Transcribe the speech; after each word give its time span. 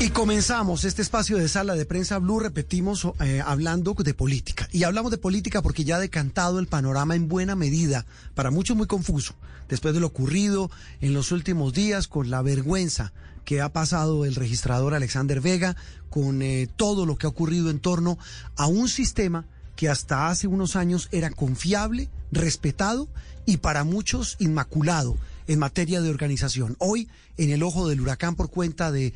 Y 0.00 0.08
comenzamos 0.08 0.84
este 0.84 1.02
espacio 1.02 1.36
de 1.36 1.46
sala 1.46 1.74
de 1.74 1.84
prensa 1.84 2.16
Blue, 2.16 2.40
repetimos, 2.40 3.06
eh, 3.20 3.42
hablando 3.44 3.92
de 3.92 4.14
política. 4.14 4.66
Y 4.72 4.84
hablamos 4.84 5.10
de 5.10 5.18
política 5.18 5.60
porque 5.60 5.84
ya 5.84 5.96
ha 5.96 6.00
decantado 6.00 6.58
el 6.58 6.68
panorama 6.68 7.16
en 7.16 7.28
buena 7.28 7.54
medida, 7.54 8.06
para 8.34 8.50
muchos 8.50 8.78
muy 8.78 8.86
confuso, 8.86 9.34
después 9.68 9.92
de 9.92 10.00
lo 10.00 10.06
ocurrido 10.06 10.70
en 11.02 11.12
los 11.12 11.32
últimos 11.32 11.74
días 11.74 12.08
con 12.08 12.30
la 12.30 12.40
vergüenza 12.40 13.12
que 13.44 13.60
ha 13.60 13.74
pasado 13.74 14.24
el 14.24 14.36
registrador 14.36 14.94
Alexander 14.94 15.42
Vega, 15.42 15.76
con 16.08 16.40
eh, 16.40 16.66
todo 16.76 17.04
lo 17.04 17.18
que 17.18 17.26
ha 17.26 17.30
ocurrido 17.30 17.68
en 17.68 17.78
torno 17.78 18.16
a 18.56 18.68
un 18.68 18.88
sistema 18.88 19.44
que 19.76 19.90
hasta 19.90 20.30
hace 20.30 20.46
unos 20.46 20.76
años 20.76 21.10
era 21.12 21.28
confiable, 21.28 22.08
respetado 22.32 23.06
y 23.44 23.58
para 23.58 23.84
muchos 23.84 24.36
inmaculado 24.38 25.18
en 25.46 25.58
materia 25.58 26.00
de 26.00 26.10
organización. 26.10 26.76
Hoy, 26.78 27.08
en 27.40 27.48
el 27.48 27.62
ojo 27.62 27.88
del 27.88 28.02
huracán 28.02 28.36
por 28.36 28.50
cuenta 28.50 28.92
de, 28.92 29.14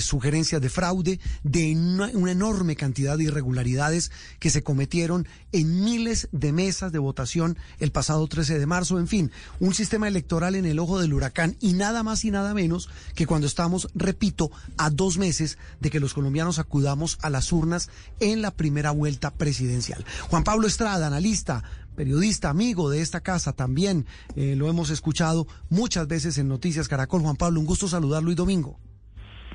sugerencias 0.00 0.62
de 0.62 0.70
fraude, 0.70 1.20
de 1.42 1.76
una, 1.76 2.06
una, 2.14 2.32
enorme 2.32 2.76
cantidad 2.76 3.18
de 3.18 3.24
irregularidades 3.24 4.10
que 4.38 4.48
se 4.48 4.62
cometieron 4.62 5.28
en 5.52 5.84
miles 5.84 6.28
de 6.32 6.50
mesas 6.52 6.92
de 6.92 6.98
votación 6.98 7.58
el 7.78 7.92
pasado 7.92 8.26
13 8.26 8.58
de 8.58 8.64
marzo. 8.64 8.98
En 8.98 9.06
fin, 9.06 9.30
un 9.60 9.74
sistema 9.74 10.08
electoral 10.08 10.54
en 10.54 10.64
el 10.64 10.78
ojo 10.78 10.98
del 10.98 11.12
huracán 11.12 11.56
y 11.60 11.74
nada 11.74 12.02
más 12.02 12.24
y 12.24 12.30
nada 12.30 12.54
menos 12.54 12.88
que 13.14 13.26
cuando 13.26 13.46
estamos, 13.46 13.88
repito, 13.94 14.50
a 14.78 14.88
dos 14.88 15.18
meses 15.18 15.58
de 15.78 15.90
que 15.90 16.00
los 16.00 16.14
colombianos 16.14 16.58
acudamos 16.58 17.18
a 17.20 17.28
las 17.28 17.52
urnas 17.52 17.90
en 18.18 18.40
la 18.40 18.50
primera 18.50 18.92
vuelta 18.92 19.30
presidencial. 19.30 20.06
Juan 20.30 20.42
Pablo 20.42 20.66
Estrada, 20.66 21.06
analista, 21.06 21.62
periodista, 21.98 22.48
amigo 22.48 22.90
de 22.90 23.00
esta 23.00 23.20
casa 23.20 23.52
también, 23.52 24.06
eh, 24.36 24.54
lo 24.56 24.68
hemos 24.68 24.90
escuchado 24.90 25.48
muchas 25.68 26.06
veces 26.06 26.38
en 26.38 26.46
Noticias 26.46 26.86
Caracol. 26.86 27.22
Juan 27.22 27.34
Pablo, 27.34 27.57
un 27.58 27.66
gusto 27.66 27.88
saludarlo 27.88 28.30
y 28.30 28.34
domingo. 28.34 28.78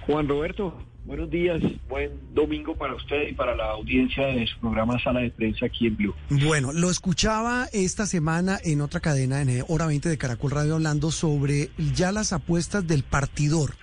Juan 0.06 0.28
Roberto, 0.28 0.78
buenos 1.06 1.30
días, 1.30 1.62
buen 1.88 2.12
domingo 2.34 2.76
para 2.76 2.94
usted 2.96 3.30
y 3.30 3.34
para 3.34 3.56
la 3.56 3.72
audiencia 3.72 4.28
de 4.28 4.46
su 4.46 4.60
programa 4.60 5.00
Sala 5.02 5.22
de 5.22 5.32
Prensa 5.32 5.68
aquí 5.68 5.88
en 5.88 5.96
Blue. 5.96 6.14
Bueno, 6.30 6.74
lo 6.74 6.90
escuchaba 6.90 7.68
esta 7.72 8.06
semana 8.06 8.60
en 8.64 8.82
otra 8.82 9.00
cadena, 9.00 9.42
en 9.42 9.64
Hora 9.68 9.88
20 9.88 10.10
de 10.10 10.18
Caracol 10.18 10.52
Radio, 10.52 10.76
hablando 10.76 11.12
sobre 11.12 11.70
ya 11.94 12.12
las 12.12 12.34
apuestas 12.34 12.86
del 12.86 13.04
partidor. 13.04 13.76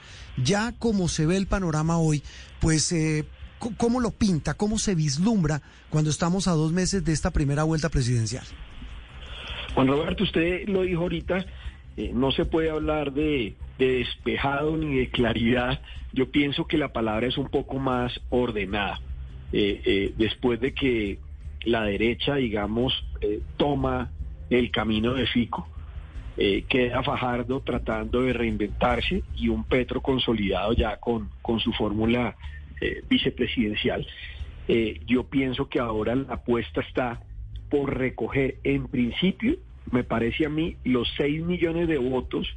Ya 0.43 0.73
como 0.79 1.09
se 1.09 1.27
ve 1.27 1.37
el 1.37 1.47
panorama 1.47 1.99
hoy, 1.99 2.23
pues 2.61 2.93
eh, 2.93 3.25
¿Cómo 3.77 4.01
lo 4.01 4.11
pinta? 4.11 4.55
¿Cómo 4.55 4.79
se 4.79 4.95
vislumbra 4.95 5.61
cuando 5.91 6.09
estamos 6.09 6.49
a 6.49 6.53
dos 6.53 6.73
meses 6.73 7.05
de 7.05 7.13
esta 7.13 7.31
primera 7.31 7.63
vuelta 7.65 7.91
presidencial? 7.91 8.45
Juan 9.75 9.87
Roberto, 9.87 10.25
usted 10.25 10.67
lo 10.67 10.83
dijo 10.83 11.03
ahorita, 11.03 11.45
eh, 12.01 12.13
no 12.15 12.33
se 12.33 12.47
puede 12.47 12.71
hablar 12.71 13.13
de, 13.13 13.57
de, 13.79 13.87
despejado 13.99 14.75
ni 14.77 14.97
de 14.97 15.11
claridad. 15.11 15.83
Yo 16.15 16.31
pienso 16.31 16.67
que 16.67 16.79
la 16.79 16.95
palabra 16.95 17.27
es 17.27 17.37
un 17.37 17.49
poco 17.49 17.79
más 17.79 18.19
ordenada. 18.31 19.01
Eh, 19.53 19.83
eh, 19.85 20.15
después 20.17 20.61
de 20.61 20.73
que 20.73 21.19
la 21.65 21.85
derecha, 21.85 22.37
digamos, 22.37 23.05
toma 23.59 24.11
el 24.49 24.71
camino 24.71 25.13
de 25.13 25.27
Fico, 25.27 25.69
queda 26.69 27.03
Fajardo 27.03 27.61
tratando 27.61 28.23
de 28.23 28.33
reinventarse 28.33 29.23
y 29.37 29.49
un 29.49 29.65
Petro 29.65 30.01
consolidado 30.01 30.73
ya 30.73 30.97
con, 30.97 31.29
con 31.43 31.61
su 31.61 31.71
fórmula 31.75 32.35
vicepresidencial. 33.11 34.07
Yo 35.07 35.25
pienso 35.25 35.69
que 35.69 35.81
ahora 35.81 36.15
la 36.15 36.33
apuesta 36.33 36.81
está 36.81 37.21
por 37.69 37.95
recoger, 37.95 38.57
en 38.65 38.89
principio, 38.89 39.57
me 39.91 40.05
parece 40.05 40.47
a 40.47 40.49
mí, 40.49 40.77
los 40.85 41.09
6 41.17 41.45
millones 41.45 41.89
de 41.89 41.99
votos 41.99 42.49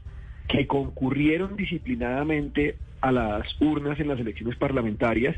que 0.47 0.67
concurrieron 0.67 1.55
disciplinadamente 1.55 2.75
a 3.01 3.11
las 3.11 3.59
urnas 3.61 3.99
en 3.99 4.07
las 4.07 4.19
elecciones 4.19 4.55
parlamentarias, 4.57 5.35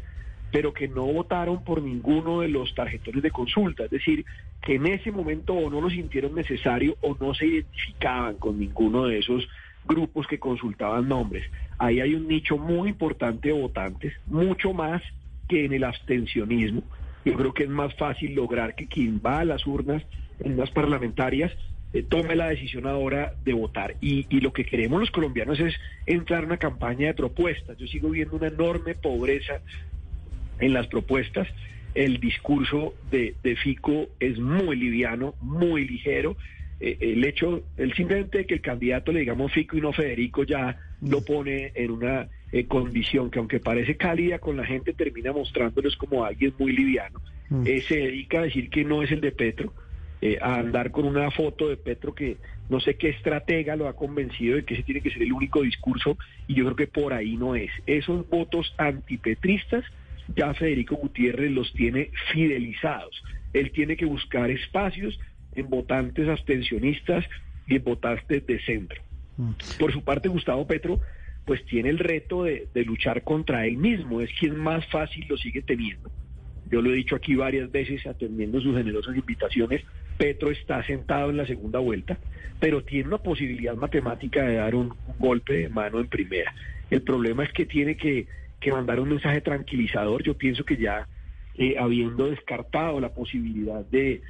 pero 0.51 0.73
que 0.73 0.87
no 0.87 1.05
votaron 1.05 1.63
por 1.63 1.81
ninguno 1.81 2.41
de 2.41 2.47
los 2.47 2.73
tarjetones 2.75 3.23
de 3.23 3.31
consulta, 3.31 3.85
es 3.85 3.91
decir, 3.91 4.25
que 4.61 4.75
en 4.75 4.87
ese 4.87 5.11
momento 5.11 5.53
o 5.53 5.69
no 5.69 5.81
lo 5.81 5.89
sintieron 5.89 6.35
necesario 6.35 6.95
o 7.01 7.15
no 7.19 7.33
se 7.33 7.47
identificaban 7.47 8.35
con 8.35 8.59
ninguno 8.59 9.05
de 9.05 9.19
esos 9.19 9.47
grupos 9.85 10.27
que 10.27 10.39
consultaban 10.39 11.07
nombres. 11.07 11.43
Ahí 11.77 11.99
hay 11.99 12.15
un 12.15 12.27
nicho 12.27 12.57
muy 12.57 12.89
importante 12.89 13.49
de 13.49 13.59
votantes, 13.59 14.13
mucho 14.27 14.73
más 14.73 15.01
que 15.47 15.65
en 15.65 15.73
el 15.73 15.83
abstencionismo. 15.83 16.83
Yo 17.23 17.33
creo 17.33 17.53
que 17.53 17.63
es 17.63 17.69
más 17.69 17.93
fácil 17.95 18.35
lograr 18.35 18.75
que 18.75 18.87
quien 18.87 19.21
va 19.23 19.39
a 19.39 19.45
las 19.45 19.65
urnas 19.65 20.03
en 20.39 20.57
las 20.57 20.71
parlamentarias 20.71 21.51
eh, 21.95 22.03
tome 22.03 22.35
la 22.35 22.49
decisión 22.49 22.85
ahora 22.85 23.33
de 23.43 23.53
votar. 23.53 23.95
Y, 24.01 24.27
y, 24.29 24.41
lo 24.41 24.53
que 24.53 24.65
queremos 24.65 24.99
los 24.99 25.11
colombianos 25.11 25.59
es 25.59 25.73
entrar 26.05 26.41
en 26.41 26.47
una 26.47 26.57
campaña 26.57 27.07
de 27.07 27.13
propuestas. 27.13 27.77
Yo 27.77 27.87
sigo 27.87 28.09
viendo 28.09 28.35
una 28.35 28.47
enorme 28.47 28.93
pobreza 28.95 29.61
en 30.59 30.73
las 30.73 30.87
propuestas. 30.87 31.47
El 31.93 32.19
discurso 32.19 32.93
de, 33.09 33.35
de 33.41 33.55
Fico 33.55 34.07
es 34.19 34.37
muy 34.37 34.75
liviano, 34.75 35.33
muy 35.41 35.87
ligero 35.87 36.35
eh, 36.79 36.97
el 36.99 37.23
hecho, 37.23 37.63
el 37.77 37.93
simplemente 37.93 38.45
que 38.45 38.55
el 38.55 38.61
candidato 38.61 39.11
le 39.11 39.21
digamos 39.21 39.51
Fico 39.53 39.77
y 39.77 39.81
no 39.81 39.93
Federico 39.93 40.43
ya 40.43 40.77
lo 41.01 41.23
pone 41.23 41.71
en 41.73 41.91
una 41.91 42.27
eh, 42.51 42.65
condición 42.65 43.31
que 43.31 43.39
aunque 43.39 43.59
parece 43.59 43.95
cálida 43.95 44.39
con 44.39 44.57
la 44.57 44.65
gente 44.65 44.93
termina 44.93 45.31
mostrándoles 45.31 45.95
como 45.95 46.25
alguien 46.25 46.53
muy 46.59 46.73
liviano. 46.73 47.21
Mm. 47.49 47.65
Eh, 47.65 47.81
se 47.87 47.95
dedica 47.95 48.39
a 48.39 48.43
decir 48.43 48.69
que 48.69 48.83
no 48.83 49.03
es 49.03 49.11
el 49.11 49.21
de 49.21 49.31
Petro, 49.31 49.73
a 50.41 50.55
andar 50.55 50.91
con 50.91 51.05
una 51.05 51.29
foto 51.31 51.69
de 51.69 51.77
Petro 51.77 52.15
que 52.15 52.37
no 52.69 52.79
sé 52.79 52.95
qué 52.95 53.09
estratega 53.09 53.75
lo 53.75 53.87
ha 53.87 53.95
convencido 53.95 54.55
de 54.55 54.65
que 54.65 54.73
ese 54.73 54.83
tiene 54.83 55.01
que 55.01 55.11
ser 55.11 55.21
el 55.21 55.33
único 55.33 55.61
discurso 55.61 56.17
y 56.47 56.55
yo 56.55 56.63
creo 56.65 56.75
que 56.75 56.87
por 56.87 57.13
ahí 57.13 57.37
no 57.37 57.55
es. 57.55 57.71
Esos 57.85 58.27
votos 58.29 58.73
antipetristas 58.77 59.83
ya 60.35 60.53
Federico 60.53 60.95
Gutiérrez 60.95 61.51
los 61.51 61.71
tiene 61.73 62.09
fidelizados. 62.31 63.23
Él 63.53 63.71
tiene 63.71 63.95
que 63.95 64.05
buscar 64.05 64.49
espacios 64.49 65.19
en 65.55 65.69
votantes 65.69 66.27
abstencionistas 66.27 67.25
y 67.67 67.75
en 67.75 67.83
votantes 67.83 68.45
de 68.45 68.59
centro. 68.61 69.01
Mm. 69.37 69.51
Por 69.79 69.91
su 69.91 70.03
parte, 70.03 70.27
Gustavo 70.27 70.65
Petro, 70.65 70.99
pues 71.45 71.63
tiene 71.65 71.89
el 71.89 71.99
reto 71.99 72.43
de, 72.43 72.67
luchar 72.85 73.23
contra 73.23 73.65
él 73.65 73.77
mismo, 73.77 74.21
es 74.21 74.29
quien 74.39 74.57
más 74.57 74.85
fácil 74.87 75.25
lo 75.29 75.37
sigue 75.37 75.61
teniendo. 75.61 76.09
Yo 76.71 76.81
lo 76.81 76.91
he 76.91 76.95
dicho 76.95 77.15
aquí 77.15 77.35
varias 77.35 77.71
veces 77.71 78.05
atendiendo 78.07 78.59
sus 78.59 78.75
generosas 78.75 79.15
invitaciones, 79.15 79.83
Petro 80.17 80.51
está 80.51 80.83
sentado 80.85 81.29
en 81.29 81.37
la 81.37 81.45
segunda 81.45 81.79
vuelta, 81.79 82.17
pero 82.59 82.83
tiene 82.83 83.09
una 83.09 83.17
posibilidad 83.17 83.75
matemática 83.75 84.43
de 84.43 84.55
dar 84.55 84.75
un, 84.75 84.93
golpe 85.19 85.53
de 85.53 85.69
mano 85.69 85.99
en 85.99 86.07
primera. 86.07 86.53
El 86.89 87.01
problema 87.01 87.43
es 87.43 87.51
que 87.51 87.65
tiene 87.65 87.97
que, 87.97 88.27
mandar 88.71 88.99
un 88.99 89.09
mensaje 89.09 89.41
tranquilizador. 89.41 90.23
Yo 90.23 90.35
pienso 90.35 90.65
que 90.65 90.77
ya 90.77 91.07
eh, 91.55 91.75
habiendo 91.77 92.31
descartado 92.31 92.99
la 92.99 93.13
posibilidad 93.13 93.85
de, 93.85 94.23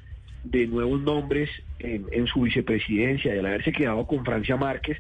de 0.44 0.68
nuevos 0.68 1.02
nombres 1.02 1.50
en, 1.80 2.28
su 2.28 2.42
vicepresidencia 2.42 3.34
y 3.34 3.40
al 3.40 3.46
haberse 3.46 3.72
quedado 3.72 4.06
con 4.06 4.26
Francia 4.26 4.58
Márquez, 4.58 4.98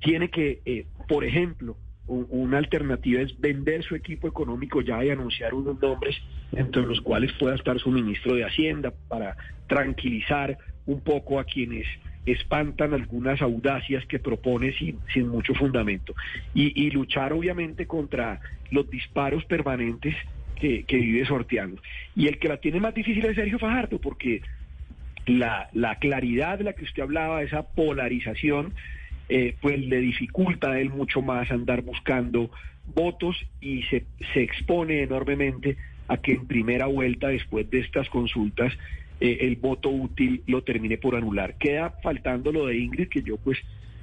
tiene 0.00 0.28
que, 0.28 0.60
eh, 0.66 0.84
por 1.08 1.24
ejemplo, 1.24 1.76
una 2.06 2.58
alternativa 2.58 3.22
es 3.22 3.38
vender 3.40 3.82
su 3.82 3.94
equipo 3.94 4.28
económico 4.28 4.82
ya 4.82 5.02
y 5.04 5.10
anunciar 5.10 5.54
unos 5.54 5.80
nombres 5.80 6.16
entre 6.52 6.82
los 6.82 7.00
cuales 7.00 7.32
pueda 7.32 7.54
estar 7.54 7.78
su 7.78 7.90
ministro 7.90 8.34
de 8.34 8.44
Hacienda 8.44 8.92
para 9.08 9.36
tranquilizar 9.66 10.58
un 10.86 11.00
poco 11.00 11.40
a 11.40 11.44
quienes 11.44 11.86
espantan 12.26 12.94
algunas 12.94 13.40
audacias 13.42 14.04
que 14.06 14.18
propone 14.18 14.72
sin, 14.74 14.98
sin 15.12 15.28
mucho 15.28 15.54
fundamento 15.54 16.14
y, 16.54 16.90
luchar 16.90 17.32
obviamente 17.32 17.86
contra 17.86 18.40
los 18.70 18.88
disparos 18.90 19.44
permanentes 19.44 20.14
que, 20.56 20.84
que, 20.84 20.96
vive 20.96 21.26
sorteando. 21.26 21.80
Y 22.14 22.28
el 22.28 22.38
que 22.38 22.48
la 22.48 22.58
tiene 22.58 22.80
más 22.80 22.94
difícil 22.94 23.24
es 23.26 23.34
Sergio 23.34 23.58
Fajardo, 23.58 23.98
porque 23.98 24.40
la, 25.26 25.68
la 25.72 25.98
claridad 25.98 26.58
de 26.58 26.64
la 26.64 26.72
que 26.72 26.84
usted 26.84 27.02
hablaba, 27.02 27.42
esa 27.42 27.62
polarización, 27.62 28.72
eh, 29.28 29.54
pues 29.60 29.78
le 29.78 29.98
dificulta 29.98 30.72
a 30.72 30.80
él 30.80 30.90
mucho 30.90 31.22
más 31.22 31.50
andar 31.50 31.82
buscando 31.82 32.50
votos 32.94 33.36
y 33.60 33.82
se, 33.84 34.04
se 34.32 34.42
expone 34.42 35.02
enormemente 35.02 35.76
a 36.08 36.18
que 36.18 36.32
en 36.32 36.46
primera 36.46 36.86
vuelta, 36.86 37.28
después 37.28 37.68
de 37.70 37.80
estas 37.80 38.08
consultas, 38.10 38.72
eh, 39.20 39.38
el 39.42 39.56
voto 39.56 39.88
útil 39.88 40.42
lo 40.46 40.62
termine 40.62 40.98
por 40.98 41.14
anular. 41.14 41.56
Queda 41.56 41.94
faltando 42.02 42.52
lo 42.52 42.66
de 42.66 42.76
Ingrid, 42.78 43.08
que 43.08 43.22
yo 43.22 43.36
pues 43.38 43.58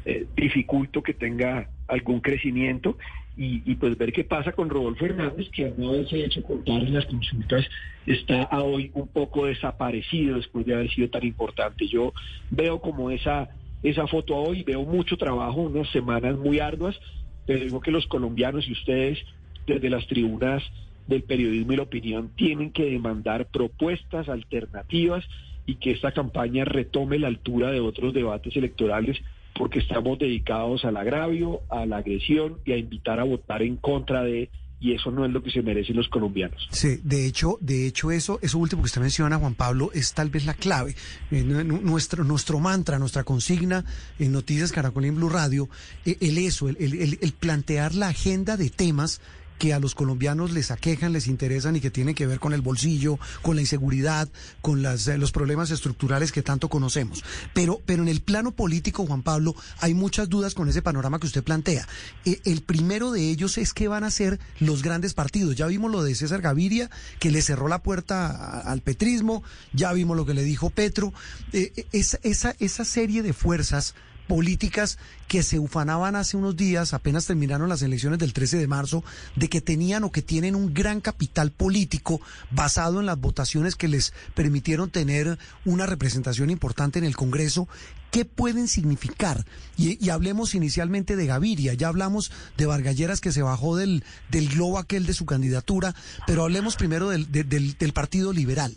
eh, 0.06 0.26
dificulto 0.36 1.04
que 1.04 1.14
tenga 1.14 1.70
algún 1.88 2.22
crecimiento 2.22 2.98
y, 3.38 3.62
y, 3.66 3.76
pues 3.76 3.98
ver 3.98 4.12
qué 4.12 4.24
pasa 4.24 4.52
con 4.52 4.70
Rodolfo 4.70 5.06
Hernández, 5.06 5.50
que 5.52 5.66
al 5.66 5.76
no 5.78 5.90
haberse 5.90 6.26
hecho 6.26 6.44
contar 6.44 6.82
en 6.82 6.94
las 6.94 7.06
consultas 7.06 7.66
está 8.06 8.44
a 8.44 8.62
hoy 8.62 8.92
un 8.94 9.08
poco 9.08 9.46
desaparecido 9.46 10.38
después 10.38 10.66
de 10.66 10.74
haber 10.74 10.92
sido 10.92 11.10
tan 11.10 11.26
importante. 11.26 11.88
Yo 11.88 12.14
veo 12.50 12.82
como 12.82 13.12
esa, 13.12 13.50
esa 13.84 14.08
foto 14.08 14.36
hoy, 14.36 14.64
veo 14.64 14.84
mucho 14.84 15.18
trabajo, 15.18 15.62
unas 15.62 15.90
semanas 15.90 16.38
muy 16.38 16.60
arduas, 16.60 17.00
pero 17.46 17.64
digo 17.64 17.82
que 17.82 17.92
los 17.92 18.06
colombianos 18.08 18.68
y 18.68 18.74
ustedes 18.74 19.20
desde 19.66 19.90
las 19.90 20.06
tribunas 20.08 20.64
del 21.08 21.24
periodismo 21.24 21.74
y 21.74 21.78
la 21.78 21.84
opinión 21.84 22.32
tienen 22.36 22.72
que 22.72 22.86
demandar 22.86 23.48
propuestas 23.48 24.30
alternativas 24.30 25.26
y 25.66 25.76
que 25.76 25.92
esta 25.92 26.12
campaña 26.12 26.66
retome 26.66 27.20
la 27.20 27.28
altura 27.28 27.72
de 27.72 27.80
otros 27.80 28.14
debates 28.14 28.56
electorales 28.56 29.18
porque 29.54 29.80
estamos 29.80 30.18
dedicados 30.18 30.86
al 30.86 30.98
agravio, 30.98 31.62
a 31.70 31.86
la 31.86 31.98
agresión 31.98 32.58
y 32.66 32.72
a 32.72 32.78
invitar 32.78 33.20
a 33.20 33.24
votar 33.24 33.62
en 33.62 33.78
contra 33.78 34.24
de 34.24 34.50
y 34.82 34.94
eso 34.94 35.12
no 35.12 35.24
es 35.24 35.32
lo 35.32 35.44
que 35.44 35.52
se 35.52 35.62
merecen 35.62 35.96
los 35.96 36.10
colombianos. 36.10 36.68
Sí, 36.72 37.00
de 37.04 37.28
hecho, 37.28 37.60
de 37.62 37.86
hecho 37.86 38.12
eso, 38.12 38.40
eso 38.42 38.58
último 38.58 38.82
que 38.82 38.88
usted 38.88 39.00
menciona, 39.00 39.38
Juan 39.38 39.54
Pablo, 39.54 39.92
es 39.94 40.14
tal 40.14 40.32
vez 40.32 40.46
la 40.46 40.56
clave. 40.56 40.96
Eh, 41.30 41.44
nuestro, 41.44 42.24
nuestro 42.24 42.60
mantra, 42.60 42.98
nuestra 42.98 43.24
consigna 43.24 43.86
en 44.18 44.32
Noticias 44.32 44.72
Caracol 44.72 45.06
y 45.06 45.10
en 45.10 45.16
Blue 45.16 45.30
Radio, 45.30 45.70
eh, 46.04 46.18
el 46.20 46.40
eso, 46.40 46.68
el, 46.68 46.78
el, 46.80 47.20
el 47.22 47.32
plantear 47.34 47.94
la 47.94 48.08
agenda 48.08 48.58
de 48.58 48.72
temas 48.72 49.22
que 49.62 49.76
a 49.76 49.80
los 49.80 49.94
colombianos 49.94 50.54
les 50.54 50.72
aquejan, 50.72 51.14
les 51.14 51.28
interesan 51.28 51.76
y 51.76 51.82
que 51.82 51.92
tienen 51.92 52.16
que 52.16 52.26
ver 52.26 52.40
con 52.40 52.52
el 52.52 52.62
bolsillo, 52.62 53.20
con 53.44 53.56
la 53.56 53.62
inseguridad, 53.62 54.28
con 54.60 54.82
las, 54.82 55.08
eh, 55.08 55.20
los 55.20 55.32
problemas 55.32 55.70
estructurales 55.70 56.32
que 56.32 56.42
tanto 56.42 56.68
conocemos. 56.68 57.24
Pero, 57.54 57.80
pero 57.86 58.02
en 58.02 58.10
el 58.10 58.22
plano 58.22 58.54
político, 58.54 59.06
Juan 59.06 59.22
Pablo, 59.22 59.56
hay 59.78 59.94
muchas 59.94 60.30
dudas 60.30 60.56
con 60.56 60.68
ese 60.68 60.82
panorama 60.82 61.20
que 61.20 61.28
usted 61.28 61.44
plantea. 61.44 61.88
Eh, 62.26 62.42
el 62.46 62.62
primero 62.62 63.12
de 63.12 63.30
ellos 63.30 63.60
es 63.60 63.72
que 63.72 63.88
van 63.88 64.04
a 64.04 64.10
ser 64.10 64.40
los 64.60 64.82
grandes 64.82 65.14
partidos. 65.14 65.56
Ya 65.56 65.68
vimos 65.68 65.92
lo 65.92 66.02
de 66.02 66.16
César 66.16 66.42
Gaviria, 66.42 66.90
que 67.20 67.30
le 67.30 67.44
cerró 67.44 67.68
la 67.68 67.84
puerta 67.84 68.62
al 68.62 68.82
petrismo, 68.82 69.44
ya 69.74 69.94
vimos 69.94 70.18
lo 70.18 70.26
que 70.26 70.34
le 70.34 70.44
dijo 70.44 70.72
Petro. 70.72 71.14
Eh, 71.54 71.86
esa, 71.92 72.18
esa, 72.24 72.56
esa 72.58 72.84
serie 72.84 73.22
de 73.22 73.34
fuerzas 73.34 73.94
políticas 74.28 74.98
que 75.28 75.44
se 75.44 75.60
ufanaban 75.60 76.16
hace 76.16 76.38
unos 76.38 76.56
días, 76.56 76.94
apenas 76.94 77.28
terminaron 77.28 77.70
las 77.70 77.82
elecciones 77.82 78.20
del 78.20 78.34
13 78.34 78.58
de 78.58 78.68
marzo, 78.68 79.04
de 79.36 79.50
que 79.50 79.62
tenían 79.62 80.04
o 80.04 80.12
que 80.12 80.22
tienen 80.22 80.56
un 80.56 80.74
gran 80.74 81.02
capital 81.02 81.52
político 81.52 82.22
basado 82.50 83.00
en 83.00 83.06
las 83.06 83.20
votaciones 83.20 83.76
que 83.76 83.88
les 83.88 84.14
permitieron 84.34 84.90
tener 84.90 85.38
una 85.66 85.86
representación 85.86 86.50
importante 86.50 87.00
en 87.00 87.06
el 87.06 87.16
Congreso. 87.16 87.68
¿Qué 88.12 88.26
pueden 88.26 88.68
significar? 88.68 89.46
Y, 89.78 90.10
hablemos 90.10 90.54
inicialmente 90.54 91.16
de 91.16 91.28
Gaviria, 91.28 91.74
ya 91.74 91.88
hablamos 91.88 92.32
de 92.58 92.66
Vargalleras 92.66 93.22
que 93.22 93.32
se 93.32 93.42
bajó 93.42 93.78
del, 93.78 94.04
del 94.30 94.50
globo 94.50 94.78
aquel 94.78 95.06
de 95.06 95.14
su 95.14 95.26
candidatura, 95.26 95.96
pero 96.28 96.44
hablemos 96.44 96.76
primero 96.76 97.10
del, 97.10 97.32
del, 97.32 97.78
del 97.78 97.94
Partido 97.94 98.34
Liberal. 98.34 98.76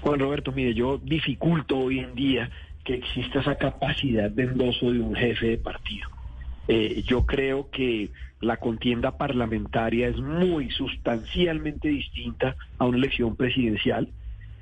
Juan 0.00 0.18
Roberto, 0.18 0.52
mire, 0.52 0.74
yo 0.74 0.98
dificulto 0.98 1.76
hoy 1.76 1.98
en 1.98 2.14
día 2.14 2.50
que 2.90 2.96
exista 2.96 3.40
esa 3.40 3.54
capacidad 3.54 4.30
de 4.30 4.44
endoso 4.44 4.90
de 4.90 4.98
un 4.98 5.14
jefe 5.14 5.46
de 5.50 5.58
partido. 5.58 6.08
Eh, 6.66 7.02
yo 7.06 7.24
creo 7.24 7.70
que 7.70 8.10
la 8.40 8.56
contienda 8.56 9.16
parlamentaria 9.16 10.08
es 10.08 10.16
muy 10.16 10.70
sustancialmente 10.70 11.88
distinta 11.88 12.56
a 12.78 12.86
una 12.86 12.98
elección 12.98 13.36
presidencial. 13.36 14.08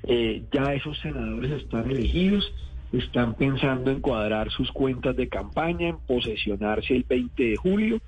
Eh, 0.03 0.43
ya 0.53 0.75
esos 0.75 0.99
senadores 0.99 1.53
están 1.53 1.91
elegidos, 1.91 2.53
están 2.93 3.35
pensando 3.35 3.91
en 3.91 4.01
cuadrar 4.01 4.51
sus 4.51 4.71
cuentas 4.73 5.17
de 5.17 5.29
campaña, 5.29 5.89
en 5.89 5.99
posesionarse 5.99 6.97
el 6.97 7.05
20 7.05 7.43
de 7.43 7.57
julio, 7.57 8.01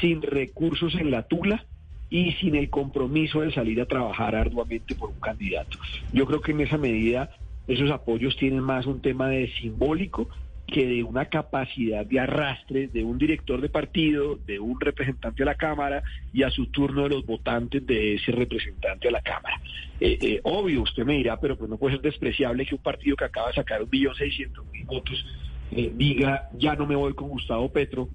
sin 0.00 0.20
recursos 0.20 0.94
en 0.96 1.10
la 1.10 1.22
tula 1.22 1.64
y 2.10 2.32
sin 2.32 2.56
el 2.56 2.68
compromiso 2.68 3.40
de 3.40 3.52
salir 3.52 3.80
a 3.80 3.86
trabajar 3.86 4.34
arduamente 4.34 4.94
por 4.94 5.08
un 5.08 5.20
candidato. 5.20 5.78
Yo 6.12 6.26
creo 6.26 6.42
que 6.42 6.52
en 6.52 6.60
esa 6.60 6.76
medida 6.76 7.30
esos 7.68 7.90
apoyos 7.90 8.36
tienen 8.36 8.60
más 8.60 8.86
un 8.86 9.00
tema 9.00 9.28
de 9.28 9.50
simbólico 9.60 10.28
que 10.66 10.86
de 10.86 11.02
una 11.02 11.26
capacidad 11.26 12.06
de 12.06 12.18
arrastre 12.18 12.88
de 12.88 13.04
un 13.04 13.18
director 13.18 13.60
de 13.60 13.68
partido, 13.68 14.36
de 14.46 14.58
un 14.58 14.80
representante 14.80 15.42
de 15.42 15.44
la 15.44 15.54
Cámara 15.54 16.02
y 16.32 16.44
a 16.44 16.50
su 16.50 16.66
turno 16.66 17.02
de 17.02 17.10
los 17.10 17.26
votantes 17.26 17.86
de 17.86 18.14
ese 18.14 18.32
representante 18.32 19.08
de 19.08 19.12
la 19.12 19.20
Cámara. 19.20 19.60
Eh, 20.00 20.18
eh, 20.20 20.40
obvio, 20.44 20.82
usted 20.82 21.04
me 21.04 21.14
dirá, 21.14 21.38
pero 21.38 21.56
pues 21.56 21.68
no 21.68 21.76
puede 21.76 21.96
ser 21.96 22.02
despreciable 22.02 22.64
que 22.64 22.74
un 22.74 22.82
partido 22.82 23.16
que 23.16 23.24
acaba 23.24 23.48
de 23.48 23.54
sacar 23.54 23.82
un 23.82 23.90
millón 23.90 24.14
seiscientos 24.14 24.64
mil 24.72 24.84
votos 24.84 25.24
eh, 25.72 25.92
diga, 25.94 26.48
ya 26.58 26.74
no 26.74 26.86
me 26.86 26.96
voy 26.96 27.14
con 27.14 27.28
Gustavo 27.28 27.70
Petro, 27.70 28.08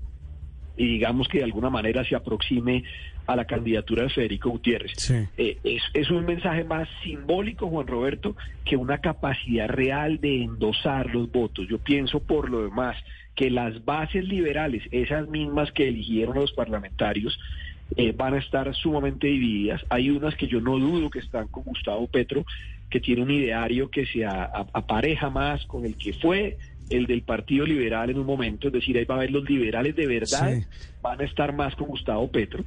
y 0.77 0.85
digamos 0.87 1.27
que 1.27 1.39
de 1.39 1.43
alguna 1.43 1.69
manera 1.69 2.05
se 2.05 2.15
aproxime 2.15 2.83
a 3.25 3.35
la 3.35 3.45
candidatura 3.45 4.03
de 4.03 4.09
Federico 4.09 4.49
Gutiérrez. 4.49 4.93
Eh, 5.37 5.57
es, 5.63 5.83
es, 5.93 6.09
un 6.09 6.25
mensaje 6.25 6.63
más 6.63 6.87
simbólico, 7.03 7.67
Juan 7.67 7.87
Roberto, 7.87 8.35
que 8.63 8.77
una 8.77 8.99
capacidad 8.99 9.67
real 9.67 10.21
de 10.21 10.43
endosar 10.43 11.13
los 11.13 11.29
votos. 11.31 11.67
Yo 11.67 11.79
pienso 11.79 12.21
por 12.21 12.49
lo 12.49 12.63
demás 12.63 12.95
que 13.35 13.49
las 13.49 13.83
bases 13.83 14.25
liberales, 14.25 14.83
esas 14.91 15.27
mismas 15.27 15.71
que 15.71 15.87
eligieron 15.87 16.35
los 16.35 16.53
parlamentarios, 16.53 17.37
eh, 17.95 18.13
van 18.15 18.33
a 18.33 18.39
estar 18.39 18.73
sumamente 18.75 19.27
divididas. 19.27 19.85
Hay 19.89 20.09
unas 20.09 20.35
que 20.35 20.47
yo 20.47 20.59
no 20.59 20.77
dudo 20.77 21.09
que 21.09 21.19
están 21.19 21.47
con 21.47 21.63
Gustavo 21.63 22.07
Petro, 22.07 22.45
que 22.89 22.99
tiene 22.99 23.21
un 23.21 23.31
ideario 23.31 23.89
que 23.89 24.05
se 24.05 24.25
apareja 24.25 25.29
más 25.29 25.65
con 25.65 25.85
el 25.85 25.95
que 25.95 26.13
fue 26.13 26.57
el 26.89 27.05
del 27.05 27.21
Partido 27.21 27.65
Liberal 27.65 28.09
en 28.09 28.17
un 28.17 28.25
momento, 28.25 28.67
es 28.67 28.73
decir, 28.73 28.97
ahí 28.97 29.05
va 29.05 29.15
a 29.15 29.17
haber 29.19 29.31
los 29.31 29.49
liberales 29.49 29.95
de 29.95 30.07
verdad, 30.07 30.53
van 31.01 31.21
a 31.21 31.23
estar 31.23 31.53
más 31.53 31.75
con 31.75 31.87
Gustavo 31.87 32.29
Petro. 32.31 32.63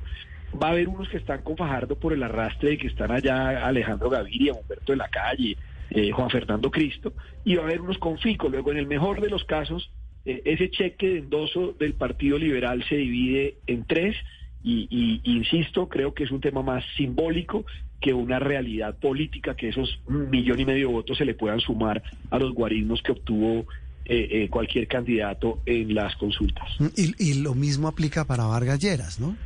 Va 0.60 0.68
a 0.68 0.70
haber 0.72 0.88
unos 0.88 1.08
que 1.08 1.16
están 1.16 1.42
con 1.42 1.56
Fajardo 1.56 1.96
por 1.96 2.12
el 2.12 2.22
arrastre 2.22 2.70
de 2.70 2.78
que 2.78 2.88
están 2.88 3.12
allá 3.12 3.64
Alejandro 3.66 4.10
Gaviria, 4.10 4.52
Humberto 4.52 4.92
de 4.92 4.96
la 4.96 5.08
Calle, 5.08 5.56
eh, 5.90 6.10
Juan 6.10 6.30
Fernando 6.30 6.70
Cristo, 6.70 7.12
y 7.44 7.54
va 7.54 7.62
a 7.62 7.66
haber 7.66 7.80
unos 7.80 7.98
con 7.98 8.18
Fico. 8.18 8.48
Luego, 8.48 8.72
en 8.72 8.78
el 8.78 8.86
mejor 8.86 9.20
de 9.20 9.30
los 9.30 9.44
casos, 9.44 9.90
eh, 10.24 10.42
ese 10.44 10.70
cheque 10.70 11.08
de 11.08 11.18
endoso 11.18 11.74
del 11.78 11.94
Partido 11.94 12.36
Liberal 12.36 12.84
se 12.88 12.96
divide 12.96 13.58
en 13.66 13.84
tres, 13.84 14.16
y, 14.62 14.88
y, 14.90 15.36
insisto, 15.36 15.88
creo 15.88 16.12
que 16.12 16.24
es 16.24 16.30
un 16.30 16.40
tema 16.40 16.62
más 16.62 16.84
simbólico 16.96 17.64
que 18.00 18.12
una 18.12 18.38
realidad 18.38 18.98
política, 18.98 19.54
que 19.56 19.68
esos 19.68 20.00
millón 20.06 20.60
y 20.60 20.64
medio 20.64 20.88
de 20.88 20.94
votos 20.94 21.18
se 21.18 21.24
le 21.24 21.34
puedan 21.34 21.60
sumar 21.60 22.02
a 22.30 22.38
los 22.38 22.52
guarismos 22.52 23.02
que 23.02 23.12
obtuvo 23.12 23.66
eh, 24.12 24.42
eh, 24.42 24.48
cualquier 24.48 24.88
candidato 24.88 25.60
en 25.66 25.94
las 25.94 26.16
consultas. 26.16 26.68
Y, 26.96 27.34
lo 27.34 27.54
mismo 27.54 27.86
aplica 27.86 28.24
para 28.24 28.44
Vargas 28.44 28.80
Lleras, 28.80 29.20
¿no? 29.20 29.36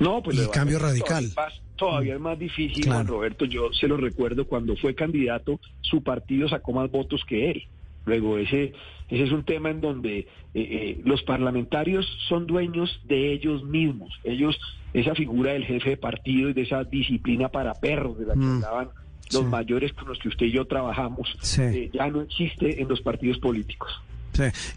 No, 0.00 0.20
pues... 0.20 0.36
el 0.36 0.50
cambio 0.50 0.80
radical. 0.80 1.32
Todavía, 1.76 2.16
es 2.16 2.20
más 2.20 2.36
difícil, 2.36 2.86
Juan 2.86 3.06
Roberto. 3.06 3.44
Yo 3.44 3.72
se 3.72 3.86
lo 3.86 3.96
recuerdo, 3.96 4.48
cuando 4.48 4.74
fue 4.74 4.96
candidato, 4.96 5.60
su 5.82 6.02
partido 6.02 6.48
sacó 6.48 6.72
más 6.72 6.90
votos 6.90 7.24
que 7.24 7.52
él. 7.52 7.68
Luego, 8.04 8.36
ese, 8.38 8.72
ese 9.08 9.22
es 9.22 9.30
un 9.30 9.44
tema 9.44 9.70
en 9.70 9.80
donde 9.80 10.26
eh, 10.54 11.00
los 11.04 11.22
parlamentarios 11.22 12.04
son 12.28 12.48
dueños 12.48 13.00
de 13.04 13.32
ellos 13.32 13.62
mismos. 13.62 14.12
Ellos, 14.24 14.58
esa 14.92 15.14
figura 15.14 15.52
del 15.52 15.64
jefe 15.64 15.90
de 15.90 15.96
partido 15.98 16.50
y 16.50 16.52
de 16.52 16.62
esa 16.62 16.82
disciplina 16.82 17.48
para 17.48 17.74
perros 17.74 18.18
de 18.18 18.26
la 18.26 18.34
que 18.34 18.40
mm. 18.40 18.64
hablaban 18.64 18.88
los 19.32 19.46
mayores 19.46 19.92
con 19.92 20.08
los 20.08 20.18
que 20.18 20.28
usted 20.28 20.46
y 20.46 20.52
yo 20.52 20.66
trabajamos, 20.66 21.28
eh, 21.58 21.90
ya 21.92 22.08
no 22.08 22.22
existe 22.22 22.80
en 22.80 22.88
los 22.88 23.00
partidos 23.00 23.38
políticos. 23.38 23.90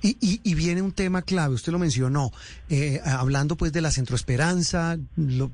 Y, 0.02 0.42
y, 0.44 0.56
viene 0.56 0.82
un 0.82 0.92
tema 0.92 1.22
clave, 1.22 1.54
usted 1.54 1.72
lo 1.72 1.80
mencionó, 1.80 2.32
eh, 2.70 3.00
hablando 3.06 3.56
pues 3.56 3.72
de 3.72 3.82
la 3.82 3.92
centroesperanza, 3.92 4.98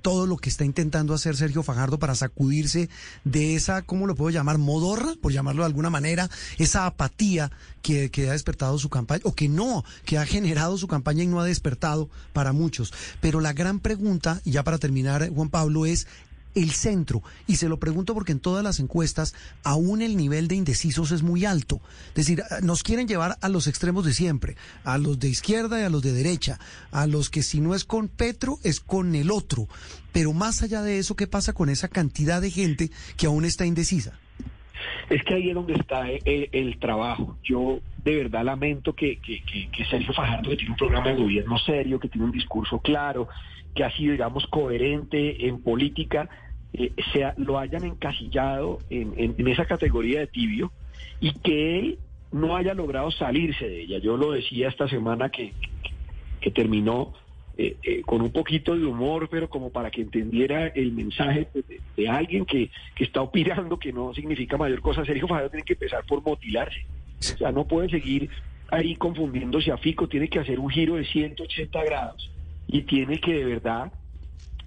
todo 0.01 0.25
lo 0.25 0.37
que 0.37 0.49
está 0.49 0.63
intentando 0.63 1.13
hacer 1.13 1.35
Sergio 1.35 1.63
Fajardo 1.63 1.99
para 1.99 2.15
sacudirse 2.15 2.89
de 3.25 3.55
esa, 3.55 3.81
¿cómo 3.81 4.07
lo 4.07 4.15
puedo 4.15 4.29
llamar? 4.29 4.57
Modorra, 4.57 5.13
por 5.21 5.33
llamarlo 5.33 5.63
de 5.63 5.67
alguna 5.67 5.89
manera, 5.89 6.29
esa 6.57 6.85
apatía 6.85 7.51
que, 7.81 8.09
que 8.09 8.29
ha 8.29 8.33
despertado 8.33 8.77
su 8.77 8.89
campaña, 8.89 9.21
o 9.25 9.33
que 9.33 9.49
no, 9.49 9.83
que 10.05 10.17
ha 10.17 10.25
generado 10.25 10.77
su 10.77 10.87
campaña 10.87 11.23
y 11.23 11.27
no 11.27 11.41
ha 11.41 11.45
despertado 11.45 12.09
para 12.33 12.53
muchos. 12.53 12.93
Pero 13.19 13.41
la 13.41 13.53
gran 13.53 13.79
pregunta, 13.79 14.41
y 14.45 14.51
ya 14.51 14.63
para 14.63 14.77
terminar, 14.77 15.29
Juan 15.29 15.49
Pablo, 15.49 15.85
es 15.85 16.07
el 16.57 16.71
centro. 16.71 17.21
Y 17.45 17.57
se 17.57 17.69
lo 17.69 17.77
pregunto 17.79 18.13
porque 18.13 18.31
en 18.31 18.39
todas 18.39 18.63
las 18.63 18.79
encuestas 18.79 19.35
aún 19.63 20.01
el 20.01 20.17
nivel 20.17 20.47
de 20.47 20.55
indecisos 20.55 21.11
es 21.11 21.23
muy 21.23 21.45
alto. 21.45 21.79
Es 22.09 22.27
decir, 22.27 22.43
nos 22.63 22.83
quieren 22.83 23.07
llevar 23.07 23.37
a 23.41 23.49
los 23.49 23.67
extremos 23.67 24.05
de 24.05 24.13
siempre, 24.13 24.55
a 24.83 24.97
los 24.97 25.19
de 25.19 25.29
izquierda 25.29 25.79
y 25.79 25.83
a 25.83 25.89
los 25.89 26.01
de 26.01 26.13
derecha, 26.13 26.59
a 26.91 27.07
los 27.07 27.29
que 27.29 27.43
si 27.43 27.61
no 27.61 27.75
es 27.75 27.85
con 27.85 28.07
Petro 28.07 28.57
es 28.63 28.79
con 28.79 29.15
el 29.15 29.31
otro. 29.31 29.67
Pero 30.11 30.33
más 30.33 30.63
allá 30.63 30.81
de 30.81 30.97
eso, 30.97 31.15
¿qué 31.15 31.27
pasa 31.27 31.53
con 31.53 31.69
esa 31.69 31.87
cantidad 31.87 32.41
de 32.41 32.51
gente 32.51 32.89
que 33.17 33.27
aún 33.27 33.45
está 33.45 33.65
indecisa? 33.65 34.19
Es 35.09 35.23
que 35.23 35.35
ahí 35.35 35.49
es 35.49 35.55
donde 35.55 35.73
está 35.73 36.09
el, 36.09 36.77
trabajo. 36.79 37.37
Yo 37.43 37.79
de 38.03 38.15
verdad 38.15 38.43
lamento 38.43 38.93
que, 38.93 39.19
que, 39.19 39.41
que 39.43 39.85
Sergio 39.85 40.13
Fajardo, 40.13 40.49
que 40.49 40.57
tiene 40.57 40.71
un 40.71 40.77
programa 40.77 41.09
de 41.09 41.15
gobierno 41.15 41.57
serio, 41.59 41.99
que 41.99 42.09
tiene 42.09 42.25
un 42.25 42.31
discurso 42.31 42.79
claro, 42.79 43.27
que 43.77 43.83
ha 43.83 43.91
sido, 43.95 44.11
digamos, 44.11 44.45
coherente 44.47 45.47
en 45.47 45.61
política, 45.61 46.27
eh, 46.73 46.91
sea, 47.13 47.33
lo 47.37 47.57
hayan 47.59 47.83
encasillado 47.83 48.79
en, 48.89 49.35
esa 49.47 49.65
categoría 49.65 50.19
de 50.19 50.27
tibio 50.27 50.71
y 51.19 51.33
que 51.33 51.79
él 51.79 51.99
no 52.31 52.55
haya 52.55 52.73
logrado 52.73 53.11
salirse 53.11 53.67
de 53.67 53.81
ella. 53.81 53.99
Yo 53.99 54.17
lo 54.17 54.31
decía 54.31 54.67
esta 54.67 54.87
semana 54.87 55.29
que, 55.29 55.53
que 56.41 56.51
terminó 56.51 57.13
eh, 57.57 57.77
eh, 57.83 58.01
con 58.05 58.21
un 58.21 58.31
poquito 58.31 58.75
de 58.75 58.85
humor, 58.85 59.29
pero 59.31 59.49
como 59.49 59.71
para 59.71 59.89
que 59.89 60.01
entendiera 60.01 60.67
el 60.67 60.91
mensaje 60.91 61.47
de, 61.95 62.07
alguien 62.09 62.45
que, 62.45 62.69
que, 62.95 63.03
está 63.03 63.21
opinando 63.21 63.79
que 63.79 63.91
no 63.91 64.13
significa 64.13 64.57
mayor 64.57 64.81
cosa. 64.81 65.05
Sergio 65.05 65.27
Fajardo 65.27 65.49
tiene 65.49 65.65
que 65.65 65.73
empezar 65.73 66.05
por 66.05 66.21
motilarse. 66.21 66.85
O 67.19 67.23
sea, 67.23 67.51
no 67.51 67.65
puede 67.65 67.89
seguir 67.89 68.29
ahí 68.69 68.95
confundiéndose 68.95 69.71
a 69.71 69.77
Fico, 69.77 70.07
tiene 70.07 70.27
que 70.27 70.39
hacer 70.39 70.59
un 70.59 70.69
giro 70.69 70.95
de 70.95 71.05
180 71.05 71.83
grados 71.83 72.29
y 72.67 72.81
tiene 72.81 73.19
que 73.19 73.33
de 73.33 73.45
verdad 73.45 73.91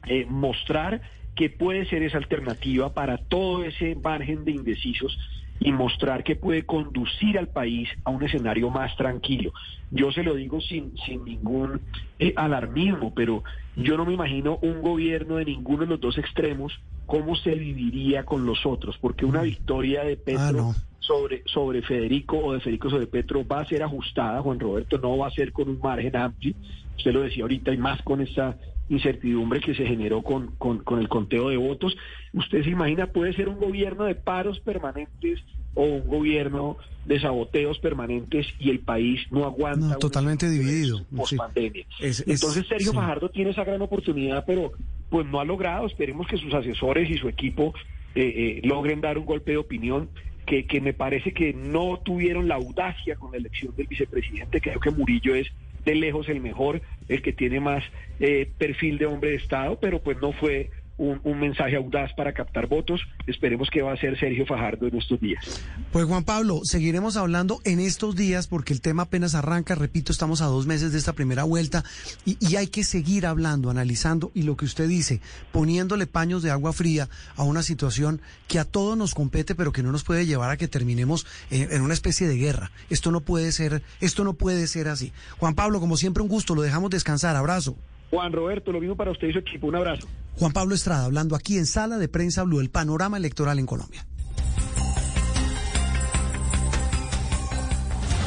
eh, 0.06 0.26
mostrar 0.28 1.02
que 1.34 1.50
puede 1.50 1.86
ser 1.86 2.02
esa 2.02 2.18
alternativa 2.18 2.92
para 2.92 3.18
todo 3.18 3.64
ese 3.64 3.94
margen 3.94 4.44
de 4.44 4.52
indecisos 4.52 5.18
y 5.60 5.72
mostrar 5.72 6.24
que 6.24 6.36
puede 6.36 6.64
conducir 6.64 7.38
al 7.38 7.48
país 7.48 7.88
a 8.04 8.10
un 8.10 8.22
escenario 8.22 8.70
más 8.70 8.96
tranquilo. 8.96 9.52
Yo 9.90 10.10
se 10.10 10.22
lo 10.22 10.34
digo 10.34 10.60
sin, 10.60 10.96
sin 11.06 11.24
ningún 11.24 11.82
eh, 12.18 12.32
alarmismo, 12.34 13.14
pero 13.14 13.44
yo 13.76 13.98
no 13.98 14.06
me 14.06 14.14
imagino 14.14 14.58
un 14.62 14.80
gobierno 14.80 15.36
de 15.36 15.44
ninguno 15.44 15.82
de 15.82 15.86
los 15.86 16.00
dos 16.00 16.16
extremos 16.16 16.72
cómo 17.04 17.36
se 17.36 17.54
viviría 17.54 18.24
con 18.24 18.46
los 18.46 18.64
otros, 18.64 18.96
porque 18.98 19.26
una 19.26 19.42
victoria 19.42 20.04
de 20.04 20.16
Petro 20.16 20.70
ah, 20.70 20.82
sobre, 21.00 21.42
sobre 21.44 21.82
Federico 21.82 22.38
o 22.38 22.52
de 22.52 22.60
Federico 22.60 22.88
sobre 22.88 23.08
Petro 23.08 23.44
va 23.44 23.60
a 23.60 23.66
ser 23.66 23.82
ajustada, 23.82 24.40
Juan 24.40 24.60
Roberto, 24.60 24.96
no 24.96 25.18
va 25.18 25.26
a 25.26 25.30
ser 25.32 25.52
con 25.52 25.68
un 25.68 25.80
margen 25.80 26.14
amplio, 26.14 26.54
usted 26.96 27.12
lo 27.12 27.22
decía 27.22 27.42
ahorita, 27.42 27.74
y 27.74 27.78
más 27.78 28.00
con 28.02 28.20
esta 28.20 28.56
incertidumbre 28.90 29.60
que 29.60 29.74
se 29.74 29.86
generó 29.86 30.22
con, 30.22 30.48
con, 30.58 30.98
el 30.98 31.08
conteo 31.08 31.48
de 31.48 31.56
votos. 31.56 31.96
Usted 32.34 32.64
se 32.64 32.70
imagina, 32.70 33.06
puede 33.06 33.32
ser 33.32 33.48
un 33.48 33.58
gobierno 33.58 34.04
de 34.04 34.16
paros 34.16 34.58
permanentes 34.60 35.40
o 35.74 35.84
un 35.84 36.08
gobierno 36.08 36.76
de 37.06 37.20
saboteos 37.20 37.78
permanentes 37.78 38.46
y 38.58 38.70
el 38.70 38.80
país 38.80 39.20
no 39.30 39.44
aguanta. 39.44 39.96
totalmente 39.98 40.50
dividido. 40.50 41.04
Post 41.16 41.36
pandemia. 41.36 41.86
Entonces 42.00 42.66
Sergio 42.66 42.92
Fajardo 42.92 43.30
tiene 43.30 43.50
esa 43.50 43.64
gran 43.64 43.80
oportunidad, 43.80 44.44
pero 44.44 44.72
pues 45.08 45.24
no 45.26 45.40
ha 45.40 45.44
logrado. 45.44 45.86
Esperemos 45.86 46.26
que 46.26 46.36
sus 46.36 46.52
asesores 46.52 47.08
y 47.08 47.16
su 47.16 47.28
equipo 47.28 47.72
eh, 48.16 48.58
eh, 48.58 48.60
logren 48.64 49.00
dar 49.00 49.16
un 49.16 49.24
golpe 49.24 49.52
de 49.52 49.58
opinión. 49.58 50.10
Que, 50.46 50.66
que 50.66 50.80
me 50.80 50.92
parece 50.92 51.32
que 51.32 51.52
no 51.52 52.00
tuvieron 52.04 52.48
la 52.48 52.56
audacia 52.56 53.14
con 53.14 53.30
la 53.30 53.36
elección 53.36 53.72
del 53.76 53.86
vicepresidente. 53.86 54.60
Creo 54.60 54.80
que 54.80 54.90
Murillo 54.90 55.32
es 55.36 55.46
de 55.84 55.94
lejos 55.94 56.28
el 56.28 56.40
mejor, 56.40 56.82
el 57.10 57.22
que 57.22 57.32
tiene 57.32 57.60
más 57.60 57.84
eh, 58.20 58.48
perfil 58.56 58.96
de 58.96 59.06
hombre 59.06 59.30
de 59.30 59.36
Estado, 59.36 59.78
pero 59.80 60.00
pues 60.00 60.16
no 60.22 60.32
fue 60.32 60.70
un, 61.00 61.40
mensaje 61.40 61.76
audaz 61.76 62.12
para 62.14 62.32
captar 62.32 62.66
votos. 62.66 63.00
Esperemos 63.26 63.70
que 63.70 63.80
va 63.80 63.92
a 63.92 63.96
ser 63.96 64.18
Sergio 64.18 64.44
Fajardo 64.44 64.86
en 64.86 64.96
estos 64.98 65.18
días. 65.18 65.62
Pues 65.92 66.04
Juan 66.04 66.24
Pablo, 66.24 66.60
seguiremos 66.64 67.16
hablando 67.16 67.60
en 67.64 67.80
estos 67.80 68.16
días 68.16 68.46
porque 68.46 68.74
el 68.74 68.82
tema 68.82 69.04
apenas 69.04 69.34
arranca, 69.34 69.74
repito, 69.74 70.12
estamos 70.12 70.42
a 70.42 70.46
dos 70.46 70.66
meses 70.66 70.92
de 70.92 70.98
esta 70.98 71.14
primera 71.14 71.44
vuelta 71.44 71.84
y, 72.24 72.36
hay 72.60 72.66
que 72.66 72.84
seguir 72.84 73.26
hablando, 73.26 73.70
analizando 73.70 74.32
y 74.34 74.42
lo 74.42 74.56
que 74.56 74.66
usted 74.66 74.86
dice, 74.86 75.20
poniéndole 75.52 76.06
paños 76.06 76.42
de 76.42 76.50
agua 76.50 76.74
fría 76.74 77.08
a 77.36 77.44
una 77.44 77.62
situación 77.62 78.20
que 78.48 78.58
a 78.58 78.66
todos 78.66 78.98
nos 78.98 79.14
compete 79.14 79.54
pero 79.54 79.72
que 79.72 79.82
no 79.82 79.92
nos 79.92 80.04
puede 80.04 80.26
llevar 80.26 80.50
a 80.50 80.58
que 80.58 80.68
terminemos 80.68 81.26
en, 81.50 81.72
en 81.72 81.80
una 81.80 81.94
especie 81.94 82.28
de 82.28 82.36
guerra. 82.36 82.70
Esto 82.90 83.10
no 83.10 83.20
puede 83.20 83.52
ser, 83.52 83.82
esto 84.00 84.24
no 84.24 84.34
puede 84.34 84.66
ser 84.66 84.88
así. 84.88 85.12
Juan 85.38 85.54
Pablo, 85.54 85.80
como 85.80 85.96
siempre 85.96 86.22
un 86.22 86.28
gusto, 86.28 86.54
lo 86.54 86.62
dejamos 86.62 86.90
descansar, 86.90 87.36
abrazo. 87.36 87.76
Juan 88.10 88.32
Roberto, 88.32 88.72
lo 88.72 88.80
mismo 88.80 88.96
para 88.96 89.12
usted 89.12 89.28
y 89.28 89.32
su 89.32 89.38
equipo. 89.38 89.68
Un 89.68 89.76
abrazo. 89.76 90.06
Juan 90.38 90.52
Pablo 90.52 90.74
Estrada, 90.74 91.04
hablando 91.04 91.36
aquí 91.36 91.58
en 91.58 91.66
Sala 91.66 91.98
de 91.98 92.08
Prensa 92.08 92.42
Blue, 92.42 92.60
el 92.60 92.70
panorama 92.70 93.16
electoral 93.16 93.58
en 93.58 93.66
Colombia. 93.66 94.06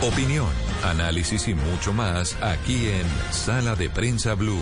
Opinión, 0.02 0.50
análisis 0.84 1.48
y 1.48 1.54
mucho 1.54 1.94
más 1.94 2.38
aquí 2.42 2.88
en 2.88 3.06
Sala 3.32 3.76
de 3.76 3.90
Prensa 3.90 4.36
Blue. 4.36 4.60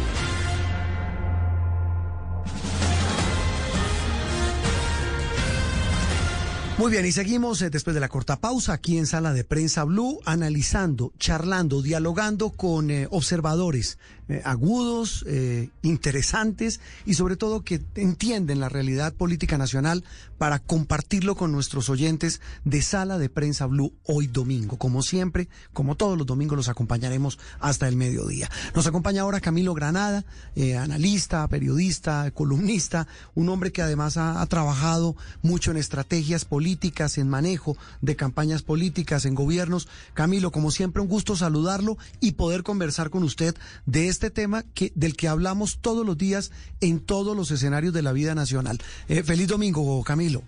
Muy 6.82 6.90
bien, 6.90 7.06
y 7.06 7.12
seguimos 7.12 7.62
eh, 7.62 7.70
después 7.70 7.94
de 7.94 8.00
la 8.00 8.10
corta 8.10 8.40
pausa 8.40 8.74
aquí 8.74 8.98
en 8.98 9.06
Sala 9.06 9.34
de 9.34 9.44
Prensa 9.44 9.84
Blue, 9.84 10.20
analizando, 10.26 11.14
charlando, 11.20 11.84
dialogando 11.84 12.50
con 12.50 12.90
eh, 12.90 13.08
observadores 13.12 14.00
eh, 14.32 14.42
agudos, 14.46 15.26
interesantes 15.82 16.80
y 17.06 17.16
sobre 17.16 17.36
todo 17.36 17.64
que 17.64 17.82
entienden 17.96 18.60
la 18.60 18.70
realidad 18.70 19.14
política 19.14 19.58
nacional 19.58 20.04
para 20.38 20.60
compartirlo 20.60 21.36
con 21.36 21.52
nuestros 21.52 21.90
oyentes 21.90 22.42
de 22.64 22.82
Sala 22.82 23.18
de 23.18 23.30
Prensa 23.30 23.66
Blue 23.66 23.94
hoy 24.06 24.28
domingo. 24.28 24.78
Como 24.78 25.04
siempre, 25.04 25.48
como 25.74 25.96
todos 25.96 26.18
los 26.18 26.28
domingos, 26.28 26.58
los 26.58 26.70
acompañaremos 26.70 27.40
hasta 27.60 27.88
el 27.88 27.96
mediodía. 27.96 28.50
Nos 28.76 28.88
acompaña 28.88 29.22
ahora 29.22 29.42
Camilo 29.42 29.74
Granada, 29.74 30.26
analista, 30.80 31.48
periodista, 31.48 32.32
columnista, 32.32 33.08
un 33.36 33.50
hombre 33.50 33.72
que 33.72 33.82
además 33.82 34.18
ha 34.18 34.46
trabajado 34.48 35.16
mucho 35.42 35.72
en 35.72 35.78
estrategias 35.78 36.46
políticas, 36.46 37.18
en 37.18 37.30
manejo 37.30 37.78
de 38.02 38.16
campañas 38.16 38.62
políticas, 38.62 39.26
en 39.26 39.36
gobiernos. 39.36 39.88
Camilo, 40.14 40.52
como 40.52 40.72
siempre, 40.72 41.02
un 41.02 41.08
gusto 41.08 41.36
saludarlo 41.36 41.98
y 42.20 42.34
poder 42.34 42.64
conversar 42.64 43.10
con 43.10 43.24
usted 43.24 43.56
de 43.86 44.08
este 44.08 44.21
tema 44.30 44.64
que, 44.74 44.92
del 44.96 45.16
que 45.16 45.28
hablamos 45.28 45.80
todos 45.80 46.06
los 46.06 46.18
días 46.18 46.52
en 46.80 47.00
todos 47.00 47.36
los 47.36 47.52
escenarios 47.52 47.94
de 47.94 48.02
la 48.02 48.14
vida 48.14 48.36
nacional. 48.36 48.80
Eh, 49.08 49.24
feliz 49.24 49.48
domingo, 49.48 50.04
Camilo. 50.04 50.44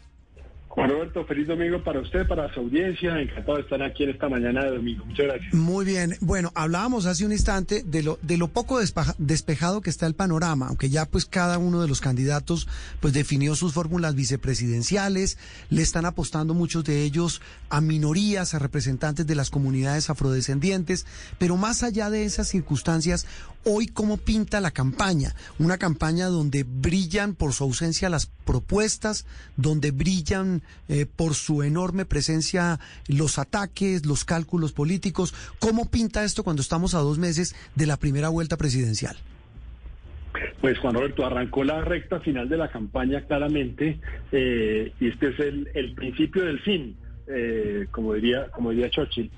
Juan 0.73 0.89
Roberto, 0.89 1.23
feliz 1.25 1.47
domingo 1.47 1.83
para 1.83 1.99
usted, 1.99 2.27
para 2.27 2.51
su 2.51 2.61
audiencia. 2.61 3.21
Encantado 3.21 3.57
de 3.57 3.61
estar 3.61 3.83
aquí 3.83 4.05
en 4.05 4.09
esta 4.09 4.27
mañana 4.27 4.63
de 4.63 4.71
domingo. 4.71 5.05
Muchas 5.05 5.27
gracias. 5.27 5.53
Muy 5.53 5.85
bien. 5.85 6.15
Bueno, 6.19 6.51
hablábamos 6.55 7.05
hace 7.05 7.27
un 7.27 7.31
instante 7.31 7.83
de 7.83 8.01
lo, 8.01 8.17
de 8.23 8.37
lo 8.37 8.47
poco 8.47 8.79
despejado 9.19 9.81
que 9.81 9.91
está 9.91 10.07
el 10.07 10.15
panorama, 10.15 10.69
aunque 10.69 10.89
ya 10.89 11.05
pues 11.05 11.27
cada 11.27 11.59
uno 11.59 11.79
de 11.79 11.87
los 11.87 12.01
candidatos 12.01 12.67
pues 13.01 13.13
definió 13.13 13.53
sus 13.53 13.73
fórmulas 13.73 14.15
vicepresidenciales, 14.15 15.37
le 15.69 15.83
están 15.83 16.05
apostando 16.05 16.55
muchos 16.55 16.83
de 16.85 17.03
ellos 17.03 17.43
a 17.69 17.79
minorías, 17.79 18.55
a 18.55 18.59
representantes 18.59 19.27
de 19.27 19.35
las 19.35 19.51
comunidades 19.51 20.09
afrodescendientes, 20.09 21.05
pero 21.37 21.55
más 21.55 21.83
allá 21.83 22.09
de 22.09 22.25
esas 22.25 22.47
circunstancias, 22.47 23.27
hoy 23.65 23.87
cómo 23.87 24.17
pinta 24.17 24.61
la 24.61 24.71
campaña, 24.71 25.33
una 25.59 25.77
campaña 25.77 26.27
donde 26.27 26.63
brillan 26.63 27.35
por 27.35 27.53
su 27.53 27.63
ausencia 27.63 28.09
las 28.09 28.27
propuestas, 28.27 29.25
donde 29.57 29.91
brillan 29.91 30.61
eh, 30.89 31.05
por 31.05 31.33
su 31.33 31.63
enorme 31.63 32.05
presencia 32.05 32.79
los 33.07 33.39
ataques, 33.39 34.05
los 34.05 34.25
cálculos 34.25 34.73
políticos. 34.73 35.33
¿Cómo 35.59 35.89
pinta 35.89 36.23
esto 36.23 36.43
cuando 36.43 36.61
estamos 36.61 36.93
a 36.93 36.99
dos 36.99 37.17
meses 37.17 37.55
de 37.75 37.87
la 37.87 37.97
primera 37.97 38.29
vuelta 38.29 38.57
presidencial? 38.57 39.15
Pues 40.61 40.79
Juan 40.79 40.95
Roberto 40.95 41.25
arrancó 41.25 41.63
la 41.63 41.81
recta 41.81 42.19
final 42.19 42.49
de 42.49 42.57
la 42.57 42.71
campaña 42.71 43.21
claramente 43.21 43.99
eh, 44.31 44.91
y 44.99 45.07
este 45.07 45.29
es 45.29 45.39
el, 45.39 45.93
principio 45.93 46.43
del 46.43 46.59
fin, 46.61 46.95
eh, 47.27 47.87
como 47.91 48.13
diría 48.13 48.47
como 48.49 48.71
diría 48.71 48.89
Churchill. 48.89 49.29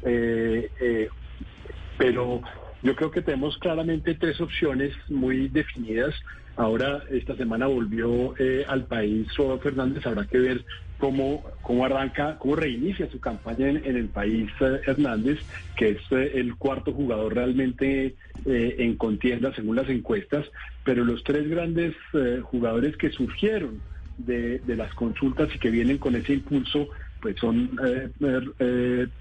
pero 1.98 2.42
yo 2.84 2.96
creo 2.96 3.12
que 3.12 3.22
tenemos 3.22 3.58
claramente 3.58 4.16
tres 4.16 4.40
opciones 4.42 4.94
muy 5.10 5.48
definidas. 5.48 6.14
Ahora, 6.58 7.04
esta 7.10 7.36
semana 7.36 7.68
volvió 7.68 8.34
eh, 8.38 8.64
al 8.68 8.86
país 8.86 9.28
Roberto 9.36 9.64
Fernández. 9.64 10.06
Habrá 10.06 10.26
que 10.26 10.38
ver 10.38 10.66
cómo, 10.98 11.44
cómo 11.62 11.86
arranca, 11.86 12.38
cómo 12.38 12.56
reinicia 12.56 13.10
su 13.12 13.20
campaña 13.20 13.70
en, 13.70 13.98
el 13.98 14.08
país 14.08 14.50
eh, 14.62 14.80
Hernández, 14.86 15.40
que 15.76 15.90
es 15.90 15.98
eh, 16.12 16.32
el 16.36 16.56
cuarto 16.56 16.94
jugador 16.94 17.34
realmente 17.34 18.16
en 18.46 18.96
contienda 18.96 19.54
según 19.56 19.76
las 19.76 19.90
encuestas. 19.90 20.46
Pero 20.84 21.04
los 21.04 21.24
tres 21.24 21.50
grandes 21.50 21.96
jugadores 22.44 22.96
que 22.96 23.10
surgieron 23.10 23.82
de, 24.18 24.60
de, 24.60 24.76
las 24.76 24.94
consultas 24.94 25.50
y 25.56 25.60
que 25.60 25.72
vienen 25.72 25.98
con 25.98 26.16
ese 26.16 26.34
impulso, 26.34 26.88
pues 27.22 27.38
son 27.38 27.72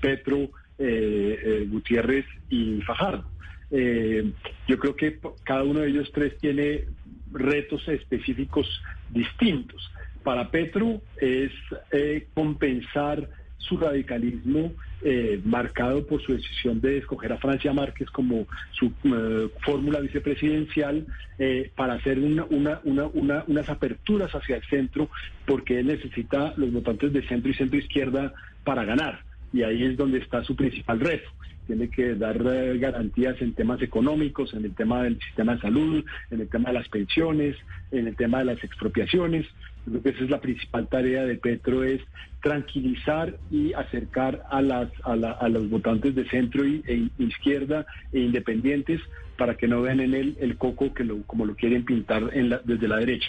Petro, 0.01 0.51
Gutiérrez 1.71 2.27
y 2.51 2.83
Fajardo. 2.83 3.34
Eh, 3.77 4.31
yo 4.69 4.79
creo 4.79 4.95
que 4.95 5.19
cada 5.43 5.65
uno 5.65 5.81
de 5.81 5.89
ellos 5.89 6.09
tres 6.15 6.39
tiene 6.39 6.85
retos 7.33 7.87
específicos 7.89 8.69
distintos. 9.11 9.91
Para 10.23 10.49
Petro 10.53 11.03
es 11.21 11.51
eh, 11.91 12.29
compensar 12.35 13.29
su 13.59 13.77
radicalismo 13.77 14.73
eh, 15.03 15.41
marcado 15.45 16.07
por 16.07 16.23
su 16.23 16.35
decisión 16.35 16.81
de 16.81 16.99
escoger 16.99 17.33
a 17.33 17.39
Francia 17.39 17.73
Márquez 17.73 18.09
como 18.11 18.47
su 18.71 18.93
fórmula 19.65 20.01
vicepresidencial 20.01 21.07
para 21.75 21.95
hacer 21.95 22.19
una, 22.19 22.81
unas 22.85 23.69
aperturas 23.69 24.35
hacia 24.35 24.57
el 24.57 24.63
centro 24.65 25.09
porque 25.47 25.81
él 25.81 25.89
necesita 25.89 26.55
los 26.57 26.73
votantes 26.73 27.13
de 27.13 27.27
centro 27.27 27.51
y 27.51 27.55
centro 27.55 27.79
izquierda 27.79 28.35
para 28.65 28.85
ganar 28.85 29.25
y 29.53 29.63
ahí 29.63 29.85
es 29.85 29.97
donde 29.97 30.19
está 30.19 30.45
su 30.45 30.55
principal 30.55 31.01
reto 31.01 31.31
tiene 31.67 31.89
que 31.89 32.15
dar 32.15 32.41
eh, 32.47 32.79
garantías 32.79 33.41
en 33.41 33.55
temas 33.55 33.81
económicos, 33.83 34.55
en 34.55 34.65
el 34.65 34.75
tema 34.75 35.03
del 35.03 35.19
sistema 35.21 35.55
de 35.55 35.61
salud, 35.61 36.05
en 36.31 36.41
el 36.41 36.49
tema 36.49 36.71
de 36.71 36.75
las 36.75 36.89
pensiones, 36.89 37.57
en 37.91 38.07
el 38.09 38.17
tema 38.17 38.39
de 38.39 38.47
las 38.47 38.63
expropiaciones. 38.65 39.47
Creo 39.85 40.03
que 40.03 40.11
esa 40.11 40.25
es 40.25 40.31
la 40.31 40.41
principal 40.41 40.89
tarea 40.89 41.25
de 41.25 41.37
Petro, 41.37 41.85
es 41.85 42.01
tranquilizar 42.43 43.37
y 43.51 43.73
acercar 43.75 44.43
a, 44.51 44.63
las, 44.63 44.89
a, 45.05 45.49
los 45.49 45.69
votantes 45.69 46.15
de 46.15 46.29
centro 46.29 46.65
e 46.65 47.11
izquierda 47.19 47.87
e 48.13 48.21
independientes 48.21 49.01
para 49.37 49.57
que 49.57 49.69
no 49.69 49.83
vean 49.83 50.01
en 50.01 50.15
él 50.15 50.37
el 50.41 50.57
coco 50.57 50.95
que 50.95 51.05
lo, 51.05 51.23
como 51.23 51.45
lo 51.45 51.55
quieren 51.55 51.85
pintar 51.85 52.31
desde 52.65 52.89
la 52.89 52.97
derecha. 52.97 53.29